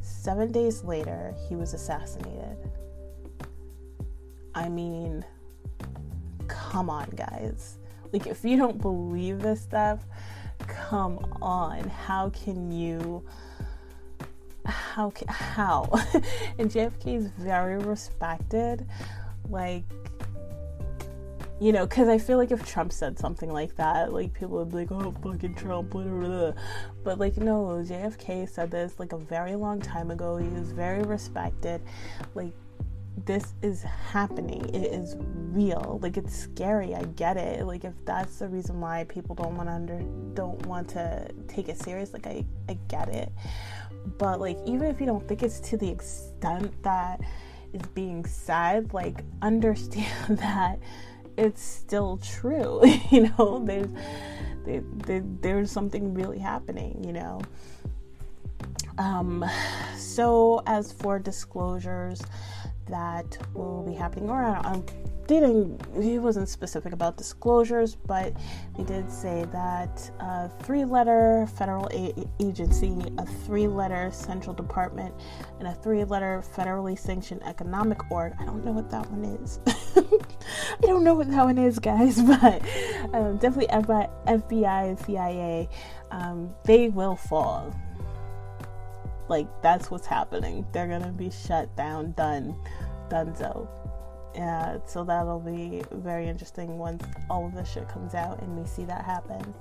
Seven 0.00 0.52
days 0.52 0.84
later, 0.84 1.34
he 1.48 1.56
was 1.56 1.74
assassinated. 1.74 2.56
I 4.54 4.68
mean, 4.68 5.24
come 6.48 6.90
on, 6.90 7.10
guys. 7.10 7.78
Like, 8.12 8.26
if 8.26 8.44
you 8.44 8.56
don't 8.56 8.80
believe 8.80 9.40
this 9.40 9.60
stuff, 9.60 10.00
come 10.66 11.18
on. 11.42 11.88
How 11.88 12.30
can 12.30 12.70
you? 12.70 13.24
How 14.66 15.10
can, 15.10 15.28
how? 15.28 15.88
and 16.58 16.70
JFK 16.70 17.16
is 17.16 17.26
very 17.38 17.78
respected. 17.78 18.86
Like, 19.48 19.84
you 21.60 21.72
know, 21.72 21.86
because 21.86 22.08
I 22.08 22.18
feel 22.18 22.36
like 22.36 22.50
if 22.50 22.66
Trump 22.66 22.92
said 22.92 23.18
something 23.18 23.52
like 23.52 23.76
that, 23.76 24.12
like 24.12 24.32
people 24.32 24.58
would 24.58 24.70
be 24.70 24.78
like, 24.78 24.92
"Oh, 24.92 25.14
fucking 25.22 25.54
Trump," 25.54 25.90
blah, 25.90 26.02
blah, 26.02 26.28
blah. 26.28 26.52
but 27.04 27.18
like 27.18 27.36
no, 27.36 27.82
JFK 27.86 28.48
said 28.48 28.70
this 28.70 28.98
like 28.98 29.12
a 29.12 29.18
very 29.18 29.54
long 29.54 29.80
time 29.80 30.10
ago. 30.10 30.36
He 30.36 30.48
was 30.48 30.72
very 30.72 31.02
respected. 31.02 31.80
Like 32.34 32.52
this 33.16 33.54
is 33.62 33.82
happening. 33.82 34.68
It 34.74 34.92
is 34.92 35.16
real. 35.18 35.98
Like 36.02 36.16
it's 36.16 36.36
scary. 36.36 36.94
I 36.94 37.04
get 37.04 37.36
it. 37.36 37.64
Like 37.64 37.84
if 37.84 37.94
that's 38.04 38.38
the 38.38 38.48
reason 38.48 38.80
why 38.80 39.04
people 39.04 39.34
don't 39.34 39.56
want 39.56 39.68
to 39.68 39.74
under 39.74 40.02
don't 40.34 40.64
want 40.66 40.88
to 40.90 41.28
take 41.48 41.68
it 41.68 41.78
serious, 41.78 42.12
like 42.12 42.26
I 42.26 42.44
I 42.68 42.76
get 42.88 43.08
it. 43.08 43.32
But 44.18 44.40
like 44.40 44.58
even 44.66 44.88
if 44.88 45.00
you 45.00 45.06
don't 45.06 45.26
think 45.26 45.42
it's 45.42 45.60
to 45.60 45.76
the 45.76 45.88
extent 45.88 46.82
that 46.82 47.20
is 47.72 47.86
being 47.94 48.24
said, 48.24 48.92
like 48.92 49.24
understand 49.42 50.38
that 50.38 50.78
it's 51.36 51.62
still 51.62 52.18
true. 52.18 52.80
you 53.10 53.32
know, 53.38 53.62
there's 53.64 53.88
there, 54.64 54.82
there, 55.06 55.22
there's 55.40 55.70
something 55.70 56.14
really 56.14 56.38
happening. 56.38 57.02
You 57.04 57.12
know. 57.12 57.40
Um, 58.98 59.44
so 59.96 60.62
as 60.66 60.92
for 60.92 61.18
disclosures, 61.18 62.20
that 62.86 63.38
will 63.54 63.82
be 63.82 63.94
happening. 63.94 64.30
Or 64.30 64.42
I'm 64.44 64.84
didn't 65.26 65.80
he 66.02 66.18
wasn't 66.18 66.48
specific 66.48 66.92
about 66.92 67.16
disclosures, 67.16 67.94
but 67.94 68.34
he 68.76 68.84
did 68.84 69.10
say 69.10 69.44
that 69.52 70.10
a 70.20 70.48
three-letter 70.62 71.48
federal 71.56 71.88
a- 71.92 72.14
agency, 72.40 72.94
a 73.18 73.26
three-letter 73.26 74.10
central 74.12 74.54
department, 74.54 75.14
and 75.58 75.68
a 75.68 75.74
three-letter 75.74 76.42
federally 76.54 76.98
sanctioned 76.98 77.42
economic 77.44 78.10
org. 78.10 78.34
I 78.38 78.44
don't 78.44 78.64
know 78.64 78.72
what 78.72 78.90
that 78.90 79.10
one 79.10 79.24
is. 79.24 79.60
I 79.96 80.86
don't 80.86 81.04
know 81.04 81.14
what 81.14 81.30
that 81.30 81.44
one 81.44 81.58
is, 81.58 81.78
guys, 81.78 82.20
but 82.22 82.62
um, 83.14 83.38
definitely 83.38 83.68
FBI, 83.68 84.10
FBI 84.26 84.88
and 84.88 85.00
CIA. 85.00 85.68
Um, 86.10 86.54
they 86.64 86.88
will 86.88 87.16
fall 87.16 87.74
like 89.28 89.46
that's 89.62 89.90
what's 89.90 90.06
happening. 90.06 90.66
They're 90.72 90.88
gonna 90.88 91.12
be 91.12 91.30
shut 91.30 91.74
down, 91.76 92.12
done, 92.12 92.54
donezo. 93.08 93.68
Yeah, 94.34 94.78
so 94.86 95.04
that'll 95.04 95.40
be 95.40 95.82
very 95.92 96.28
interesting 96.28 96.76
once 96.76 97.04
all 97.30 97.46
of 97.46 97.54
this 97.54 97.70
shit 97.70 97.88
comes 97.88 98.14
out 98.14 98.40
and 98.42 98.58
we 98.58 98.66
see 98.66 98.84
that 98.84 99.04
happen. 99.04 99.54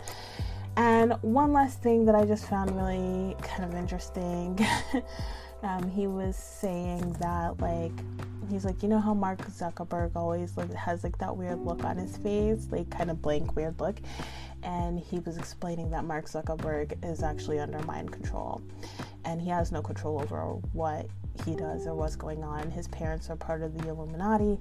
And 0.76 1.14
one 1.22 1.53
last 1.53 1.84
thing 1.84 2.05
that 2.05 2.16
I 2.16 2.26
just 2.26 2.47
found 2.47 2.76
really 2.76 3.36
kind 3.43 3.64
of 3.64 3.76
interesting. 3.76 4.57
um, 5.64 5.89
he 5.91 6.07
was 6.07 6.36
saying 6.36 7.14
that 7.20 7.59
like 7.59 7.91
he's 8.49 8.66
like, 8.66 8.82
you 8.82 8.89
know 8.89 8.99
how 8.99 9.14
Mark 9.14 9.39
Zuckerberg 9.47 10.16
always 10.16 10.57
like 10.57 10.74
has 10.74 11.03
like 11.03 11.20
that 11.20 11.38
weird 11.38 11.59
look 11.59 11.84
on 11.84 11.97
his 11.97 12.18
face, 12.18 12.68
like 12.72 12.89
kind 12.89 13.11
of 13.11 13.22
blank 13.22 13.55
weird 13.55 13.80
look 13.80 13.99
and 14.64 14.99
he 14.99 15.20
was 15.20 15.38
explaining 15.38 15.89
that 15.91 16.05
Mark 16.05 16.26
Zuckerberg 16.26 16.97
is 17.03 17.24
actually 17.24 17.59
under 17.59 17.80
mind 17.80 18.11
control 18.11 18.61
and 19.26 19.41
he 19.41 19.49
has 19.49 19.72
no 19.72 19.82
control 19.82 20.22
over 20.22 20.41
what 20.74 21.07
he 21.45 21.55
does 21.55 21.88
or 21.88 21.95
what's 21.95 22.16
going 22.16 22.43
on. 22.43 22.70
His 22.72 22.88
parents 22.88 23.30
are 23.30 23.36
part 23.36 23.61
of 23.61 23.78
the 23.78 23.89
Illuminati, 23.89 24.59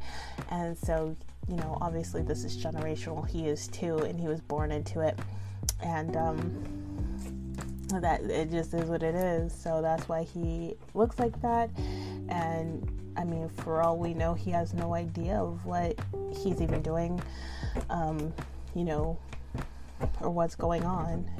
and 0.50 0.76
so, 0.76 1.14
you 1.48 1.57
know, 1.57 1.76
obviously 1.80 2.22
this 2.22 2.44
is 2.44 2.57
generational. 2.57 3.28
He 3.28 3.46
is 3.48 3.68
too, 3.68 3.98
and 3.98 4.18
he 4.18 4.28
was 4.28 4.40
born 4.40 4.72
into 4.72 5.00
it. 5.00 5.18
And, 5.82 6.16
um, 6.16 6.82
that 8.00 8.22
it 8.22 8.50
just 8.50 8.72
is 8.72 8.88
what 8.88 9.03
it 9.03 9.14
is. 9.14 9.53
So 9.53 9.82
that's 9.82 10.09
why 10.09 10.22
he 10.22 10.74
looks 10.94 11.18
like 11.18 11.40
that. 11.42 11.70
And 12.28 12.88
I 13.16 13.24
mean, 13.24 13.48
for 13.48 13.82
all 13.82 13.98
we 13.98 14.14
know, 14.14 14.34
he 14.34 14.50
has 14.53 14.72
no 14.72 14.94
idea 14.94 15.36
of 15.36 15.64
what 15.66 15.98
he's 16.42 16.62
even 16.62 16.80
doing, 16.80 17.20
um, 17.90 18.32
you 18.74 18.84
know, 18.84 19.18
or 20.20 20.30
what's 20.30 20.55
going 20.55 20.84
on. 20.84 21.30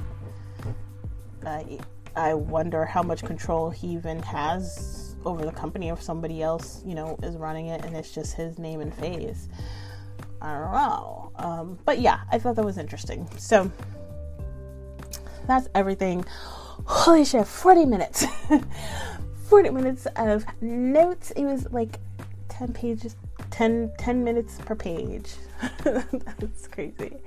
Uh, 1.45 1.63
I 2.15 2.33
wonder 2.33 2.85
how 2.85 3.01
much 3.01 3.23
control 3.23 3.69
he 3.69 3.87
even 3.87 4.21
has 4.23 5.15
over 5.25 5.45
the 5.45 5.51
company 5.51 5.89
if 5.89 6.01
somebody 6.01 6.41
else, 6.41 6.81
you 6.85 6.95
know, 6.95 7.17
is 7.23 7.35
running 7.35 7.67
it 7.67 7.83
and 7.85 7.95
it's 7.95 8.13
just 8.13 8.35
his 8.35 8.59
name 8.59 8.81
and 8.81 8.93
face. 8.93 9.47
I 10.41 10.53
don't 10.53 10.71
know. 10.73 11.31
Um, 11.37 11.79
but 11.85 11.99
yeah, 11.99 12.21
I 12.31 12.37
thought 12.37 12.55
that 12.57 12.65
was 12.65 12.77
interesting. 12.77 13.27
So 13.37 13.71
that's 15.47 15.69
everything. 15.73 16.25
Holy 16.85 17.25
shit, 17.25 17.47
40 17.47 17.85
minutes. 17.85 18.25
40 19.47 19.69
minutes 19.69 20.07
of 20.17 20.45
notes. 20.61 21.31
It 21.31 21.45
was 21.45 21.67
like 21.71 21.99
10 22.49 22.73
pages, 22.73 23.15
10, 23.51 23.93
10 23.97 24.23
minutes 24.23 24.59
per 24.65 24.75
page. 24.75 25.33
that's 25.83 26.67
crazy. 26.67 27.17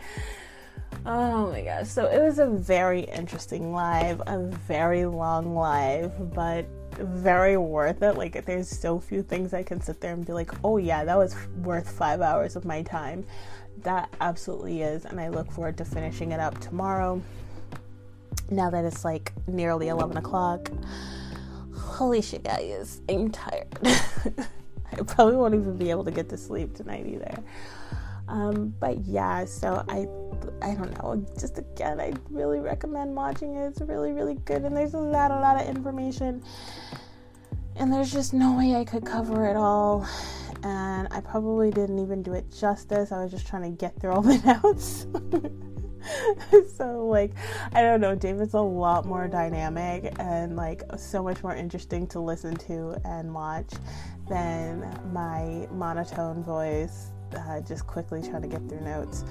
Oh 1.04 1.50
my 1.50 1.62
gosh. 1.62 1.88
So 1.88 2.06
it 2.06 2.22
was 2.22 2.38
a 2.38 2.46
very 2.46 3.00
interesting 3.00 3.72
live, 3.72 4.22
a 4.26 4.38
very 4.38 5.04
long 5.06 5.54
live, 5.54 6.34
but 6.34 6.66
very 6.92 7.56
worth 7.56 8.02
it. 8.02 8.16
Like, 8.16 8.44
there's 8.44 8.68
so 8.68 8.98
few 8.98 9.22
things 9.22 9.52
I 9.52 9.62
can 9.62 9.80
sit 9.80 10.00
there 10.00 10.14
and 10.14 10.24
be 10.24 10.32
like, 10.32 10.50
oh 10.64 10.78
yeah, 10.78 11.04
that 11.04 11.16
was 11.16 11.36
worth 11.62 11.90
five 11.90 12.20
hours 12.20 12.56
of 12.56 12.64
my 12.64 12.82
time. 12.82 13.24
That 13.82 14.08
absolutely 14.20 14.82
is. 14.82 15.04
And 15.04 15.20
I 15.20 15.28
look 15.28 15.50
forward 15.52 15.76
to 15.78 15.84
finishing 15.84 16.32
it 16.32 16.40
up 16.40 16.58
tomorrow. 16.58 17.22
Now 18.50 18.70
that 18.70 18.84
it's 18.84 19.04
like 19.04 19.32
nearly 19.46 19.88
11 19.88 20.16
o'clock. 20.16 20.70
Holy 21.74 22.22
shit, 22.22 22.44
guys. 22.44 23.00
I'm 23.08 23.30
tired. 23.30 23.66
I 23.84 25.02
probably 25.06 25.36
won't 25.36 25.54
even 25.54 25.76
be 25.76 25.90
able 25.90 26.04
to 26.04 26.10
get 26.10 26.28
to 26.30 26.36
sleep 26.36 26.74
tonight 26.74 27.06
either. 27.06 27.42
Um, 28.28 28.74
but 28.80 29.04
yeah, 29.04 29.44
so 29.44 29.84
I 29.88 30.06
I 30.62 30.74
don't 30.74 30.92
know. 31.02 31.24
Just 31.38 31.58
again, 31.58 32.00
I 32.00 32.12
really 32.30 32.58
recommend 32.58 33.14
watching 33.14 33.56
it. 33.56 33.68
It's 33.68 33.80
really 33.80 34.12
really 34.12 34.34
good, 34.34 34.62
and 34.62 34.76
there's 34.76 34.94
a 34.94 34.98
lot 34.98 35.30
a 35.30 35.38
lot 35.38 35.60
of 35.60 35.68
information, 35.68 36.42
and 37.76 37.92
there's 37.92 38.12
just 38.12 38.34
no 38.34 38.56
way 38.56 38.74
I 38.74 38.84
could 38.84 39.04
cover 39.04 39.46
it 39.46 39.56
all. 39.56 40.06
And 40.62 41.06
I 41.12 41.20
probably 41.20 41.70
didn't 41.70 42.00
even 42.00 42.22
do 42.22 42.32
it 42.32 42.50
justice. 42.50 43.12
I 43.12 43.22
was 43.22 43.30
just 43.30 43.46
trying 43.46 43.62
to 43.62 43.70
get 43.70 44.00
through 44.00 44.12
all 44.12 44.22
the 44.22 44.60
notes. 44.62 45.06
so 46.76 47.06
like 47.06 47.32
I 47.72 47.82
don't 47.82 48.00
know, 48.00 48.16
David's 48.16 48.54
a 48.54 48.60
lot 48.60 49.04
more 49.04 49.28
dynamic 49.28 50.14
and 50.18 50.56
like 50.56 50.82
so 50.96 51.22
much 51.22 51.42
more 51.44 51.54
interesting 51.54 52.08
to 52.08 52.20
listen 52.20 52.56
to 52.56 52.96
and 53.04 53.32
watch 53.32 53.72
than 54.28 54.98
my 55.12 55.68
monotone 55.70 56.42
voice 56.42 57.12
uh, 57.34 57.60
just 57.60 57.86
quickly 57.86 58.22
trying 58.22 58.42
to 58.42 58.48
get 58.48 58.68
through 58.68 58.80
notes 58.80 59.24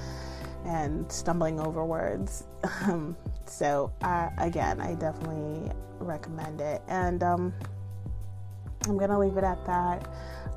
and 0.65 1.09
stumbling 1.11 1.59
over 1.59 1.85
words. 1.85 2.45
Um, 2.87 3.15
so, 3.45 3.91
uh, 4.01 4.29
again, 4.39 4.81
I 4.81 4.95
definitely 4.95 5.71
recommend 5.99 6.61
it. 6.61 6.81
And 6.87 7.21
um, 7.21 7.53
I'm 8.87 8.97
going 8.97 9.11
to 9.11 9.19
leave 9.19 9.37
it 9.37 9.43
at 9.43 9.63
that. 9.65 10.07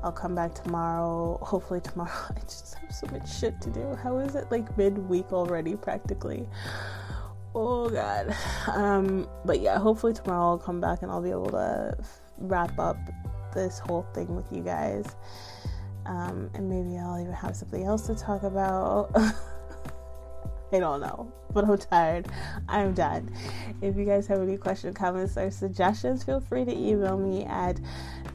I'll 0.03 0.11
come 0.11 0.33
back 0.35 0.55
tomorrow. 0.55 1.37
Hopefully, 1.41 1.81
tomorrow. 1.81 2.11
I 2.35 2.39
just 2.41 2.75
have 2.75 2.91
so 2.91 3.07
much 3.11 3.31
shit 3.31 3.61
to 3.61 3.69
do. 3.69 3.95
How 4.01 4.17
is 4.17 4.35
it 4.35 4.49
like 4.51 4.75
midweek 4.77 5.31
already, 5.31 5.75
practically? 5.75 6.47
Oh, 7.53 7.89
God. 7.89 8.35
Um, 8.67 9.27
but 9.45 9.59
yeah, 9.59 9.77
hopefully, 9.77 10.13
tomorrow 10.13 10.49
I'll 10.49 10.57
come 10.57 10.81
back 10.81 11.01
and 11.01 11.11
I'll 11.11 11.21
be 11.21 11.31
able 11.31 11.51
to 11.51 11.95
wrap 12.37 12.77
up 12.79 12.97
this 13.53 13.79
whole 13.79 14.05
thing 14.13 14.35
with 14.35 14.51
you 14.51 14.61
guys. 14.61 15.15
Um, 16.05 16.49
and 16.53 16.69
maybe 16.69 16.97
I'll 16.97 17.19
even 17.19 17.33
have 17.33 17.55
something 17.55 17.83
else 17.83 18.07
to 18.07 18.15
talk 18.15 18.43
about. 18.43 19.11
I 20.71 20.79
don't 20.79 21.01
know, 21.01 21.31
but 21.51 21.65
I'm 21.65 21.77
tired. 21.79 22.27
I'm 22.67 22.93
done. 22.93 23.33
If 23.81 23.97
you 23.97 24.05
guys 24.05 24.27
have 24.27 24.39
any 24.39 24.55
questions, 24.55 24.95
comments, 24.95 25.35
or 25.35 25.49
suggestions, 25.49 26.23
feel 26.23 26.39
free 26.39 26.63
to 26.63 26.71
email 26.71 27.17
me 27.17 27.45
at 27.45 27.79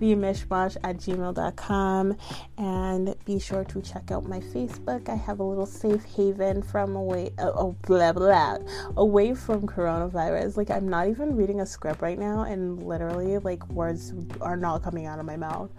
themishmash 0.00 0.76
at 0.82 0.96
gmail.com 0.96 2.16
and 2.58 3.14
be 3.24 3.38
sure 3.38 3.64
to 3.64 3.80
check 3.80 4.10
out 4.10 4.26
my 4.26 4.40
Facebook. 4.40 5.08
I 5.08 5.14
have 5.14 5.38
a 5.38 5.44
little 5.44 5.66
safe 5.66 6.04
haven 6.04 6.62
from 6.62 6.96
away, 6.96 7.30
uh, 7.38 7.52
oh, 7.54 7.76
blah, 7.82 8.12
blah, 8.12 8.58
away 8.96 9.34
from 9.34 9.66
coronavirus. 9.66 10.56
Like, 10.56 10.70
I'm 10.70 10.88
not 10.88 11.08
even 11.08 11.36
reading 11.36 11.60
a 11.60 11.66
script 11.66 12.02
right 12.02 12.18
now, 12.18 12.42
and 12.42 12.82
literally, 12.82 13.38
like, 13.38 13.66
words 13.68 14.12
are 14.40 14.56
not 14.56 14.82
coming 14.82 15.06
out 15.06 15.20
of 15.20 15.26
my 15.26 15.36
mouth. 15.36 15.70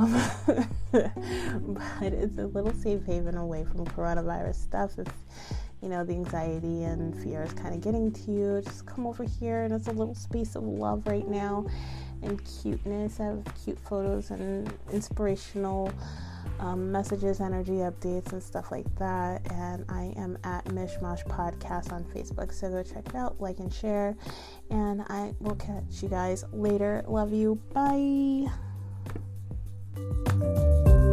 Um, 0.00 0.66
but 0.92 2.12
it's 2.12 2.38
a 2.38 2.46
little 2.46 2.72
safe 2.72 3.04
haven 3.04 3.36
away 3.36 3.64
from 3.64 3.86
coronavirus 3.86 4.56
stuff. 4.56 4.98
If 4.98 5.08
you 5.82 5.88
know 5.88 6.04
the 6.04 6.12
anxiety 6.12 6.84
and 6.84 7.14
fear 7.22 7.42
is 7.42 7.52
kind 7.52 7.74
of 7.74 7.80
getting 7.80 8.12
to 8.12 8.30
you, 8.30 8.62
just 8.64 8.86
come 8.86 9.06
over 9.06 9.24
here, 9.24 9.62
and 9.62 9.74
it's 9.74 9.88
a 9.88 9.92
little 9.92 10.14
space 10.14 10.56
of 10.56 10.62
love 10.64 11.06
right 11.06 11.28
now. 11.28 11.66
and 12.22 12.40
cuteness. 12.62 13.18
I 13.20 13.24
have 13.24 13.44
cute 13.64 13.78
photos 13.78 14.30
and 14.30 14.70
inspirational 14.92 15.90
um, 16.58 16.92
messages, 16.92 17.40
energy 17.40 17.76
updates, 17.76 18.32
and 18.32 18.42
stuff 18.42 18.70
like 18.70 18.86
that. 18.98 19.50
And 19.50 19.84
I 19.88 20.12
am 20.16 20.36
at 20.44 20.64
Mishmash 20.66 21.24
Podcast 21.26 21.92
on 21.92 22.04
Facebook. 22.04 22.52
So 22.52 22.68
go 22.68 22.82
check 22.82 23.08
it 23.08 23.14
out, 23.14 23.40
like 23.40 23.58
and 23.58 23.72
share. 23.72 24.16
And 24.70 25.02
I 25.08 25.34
will 25.40 25.56
catch 25.56 26.02
you 26.02 26.08
guys 26.08 26.44
later. 26.52 27.02
Love 27.06 27.32
you. 27.32 27.60
Bye 27.72 28.50
thank 30.00 30.88
you 30.88 31.09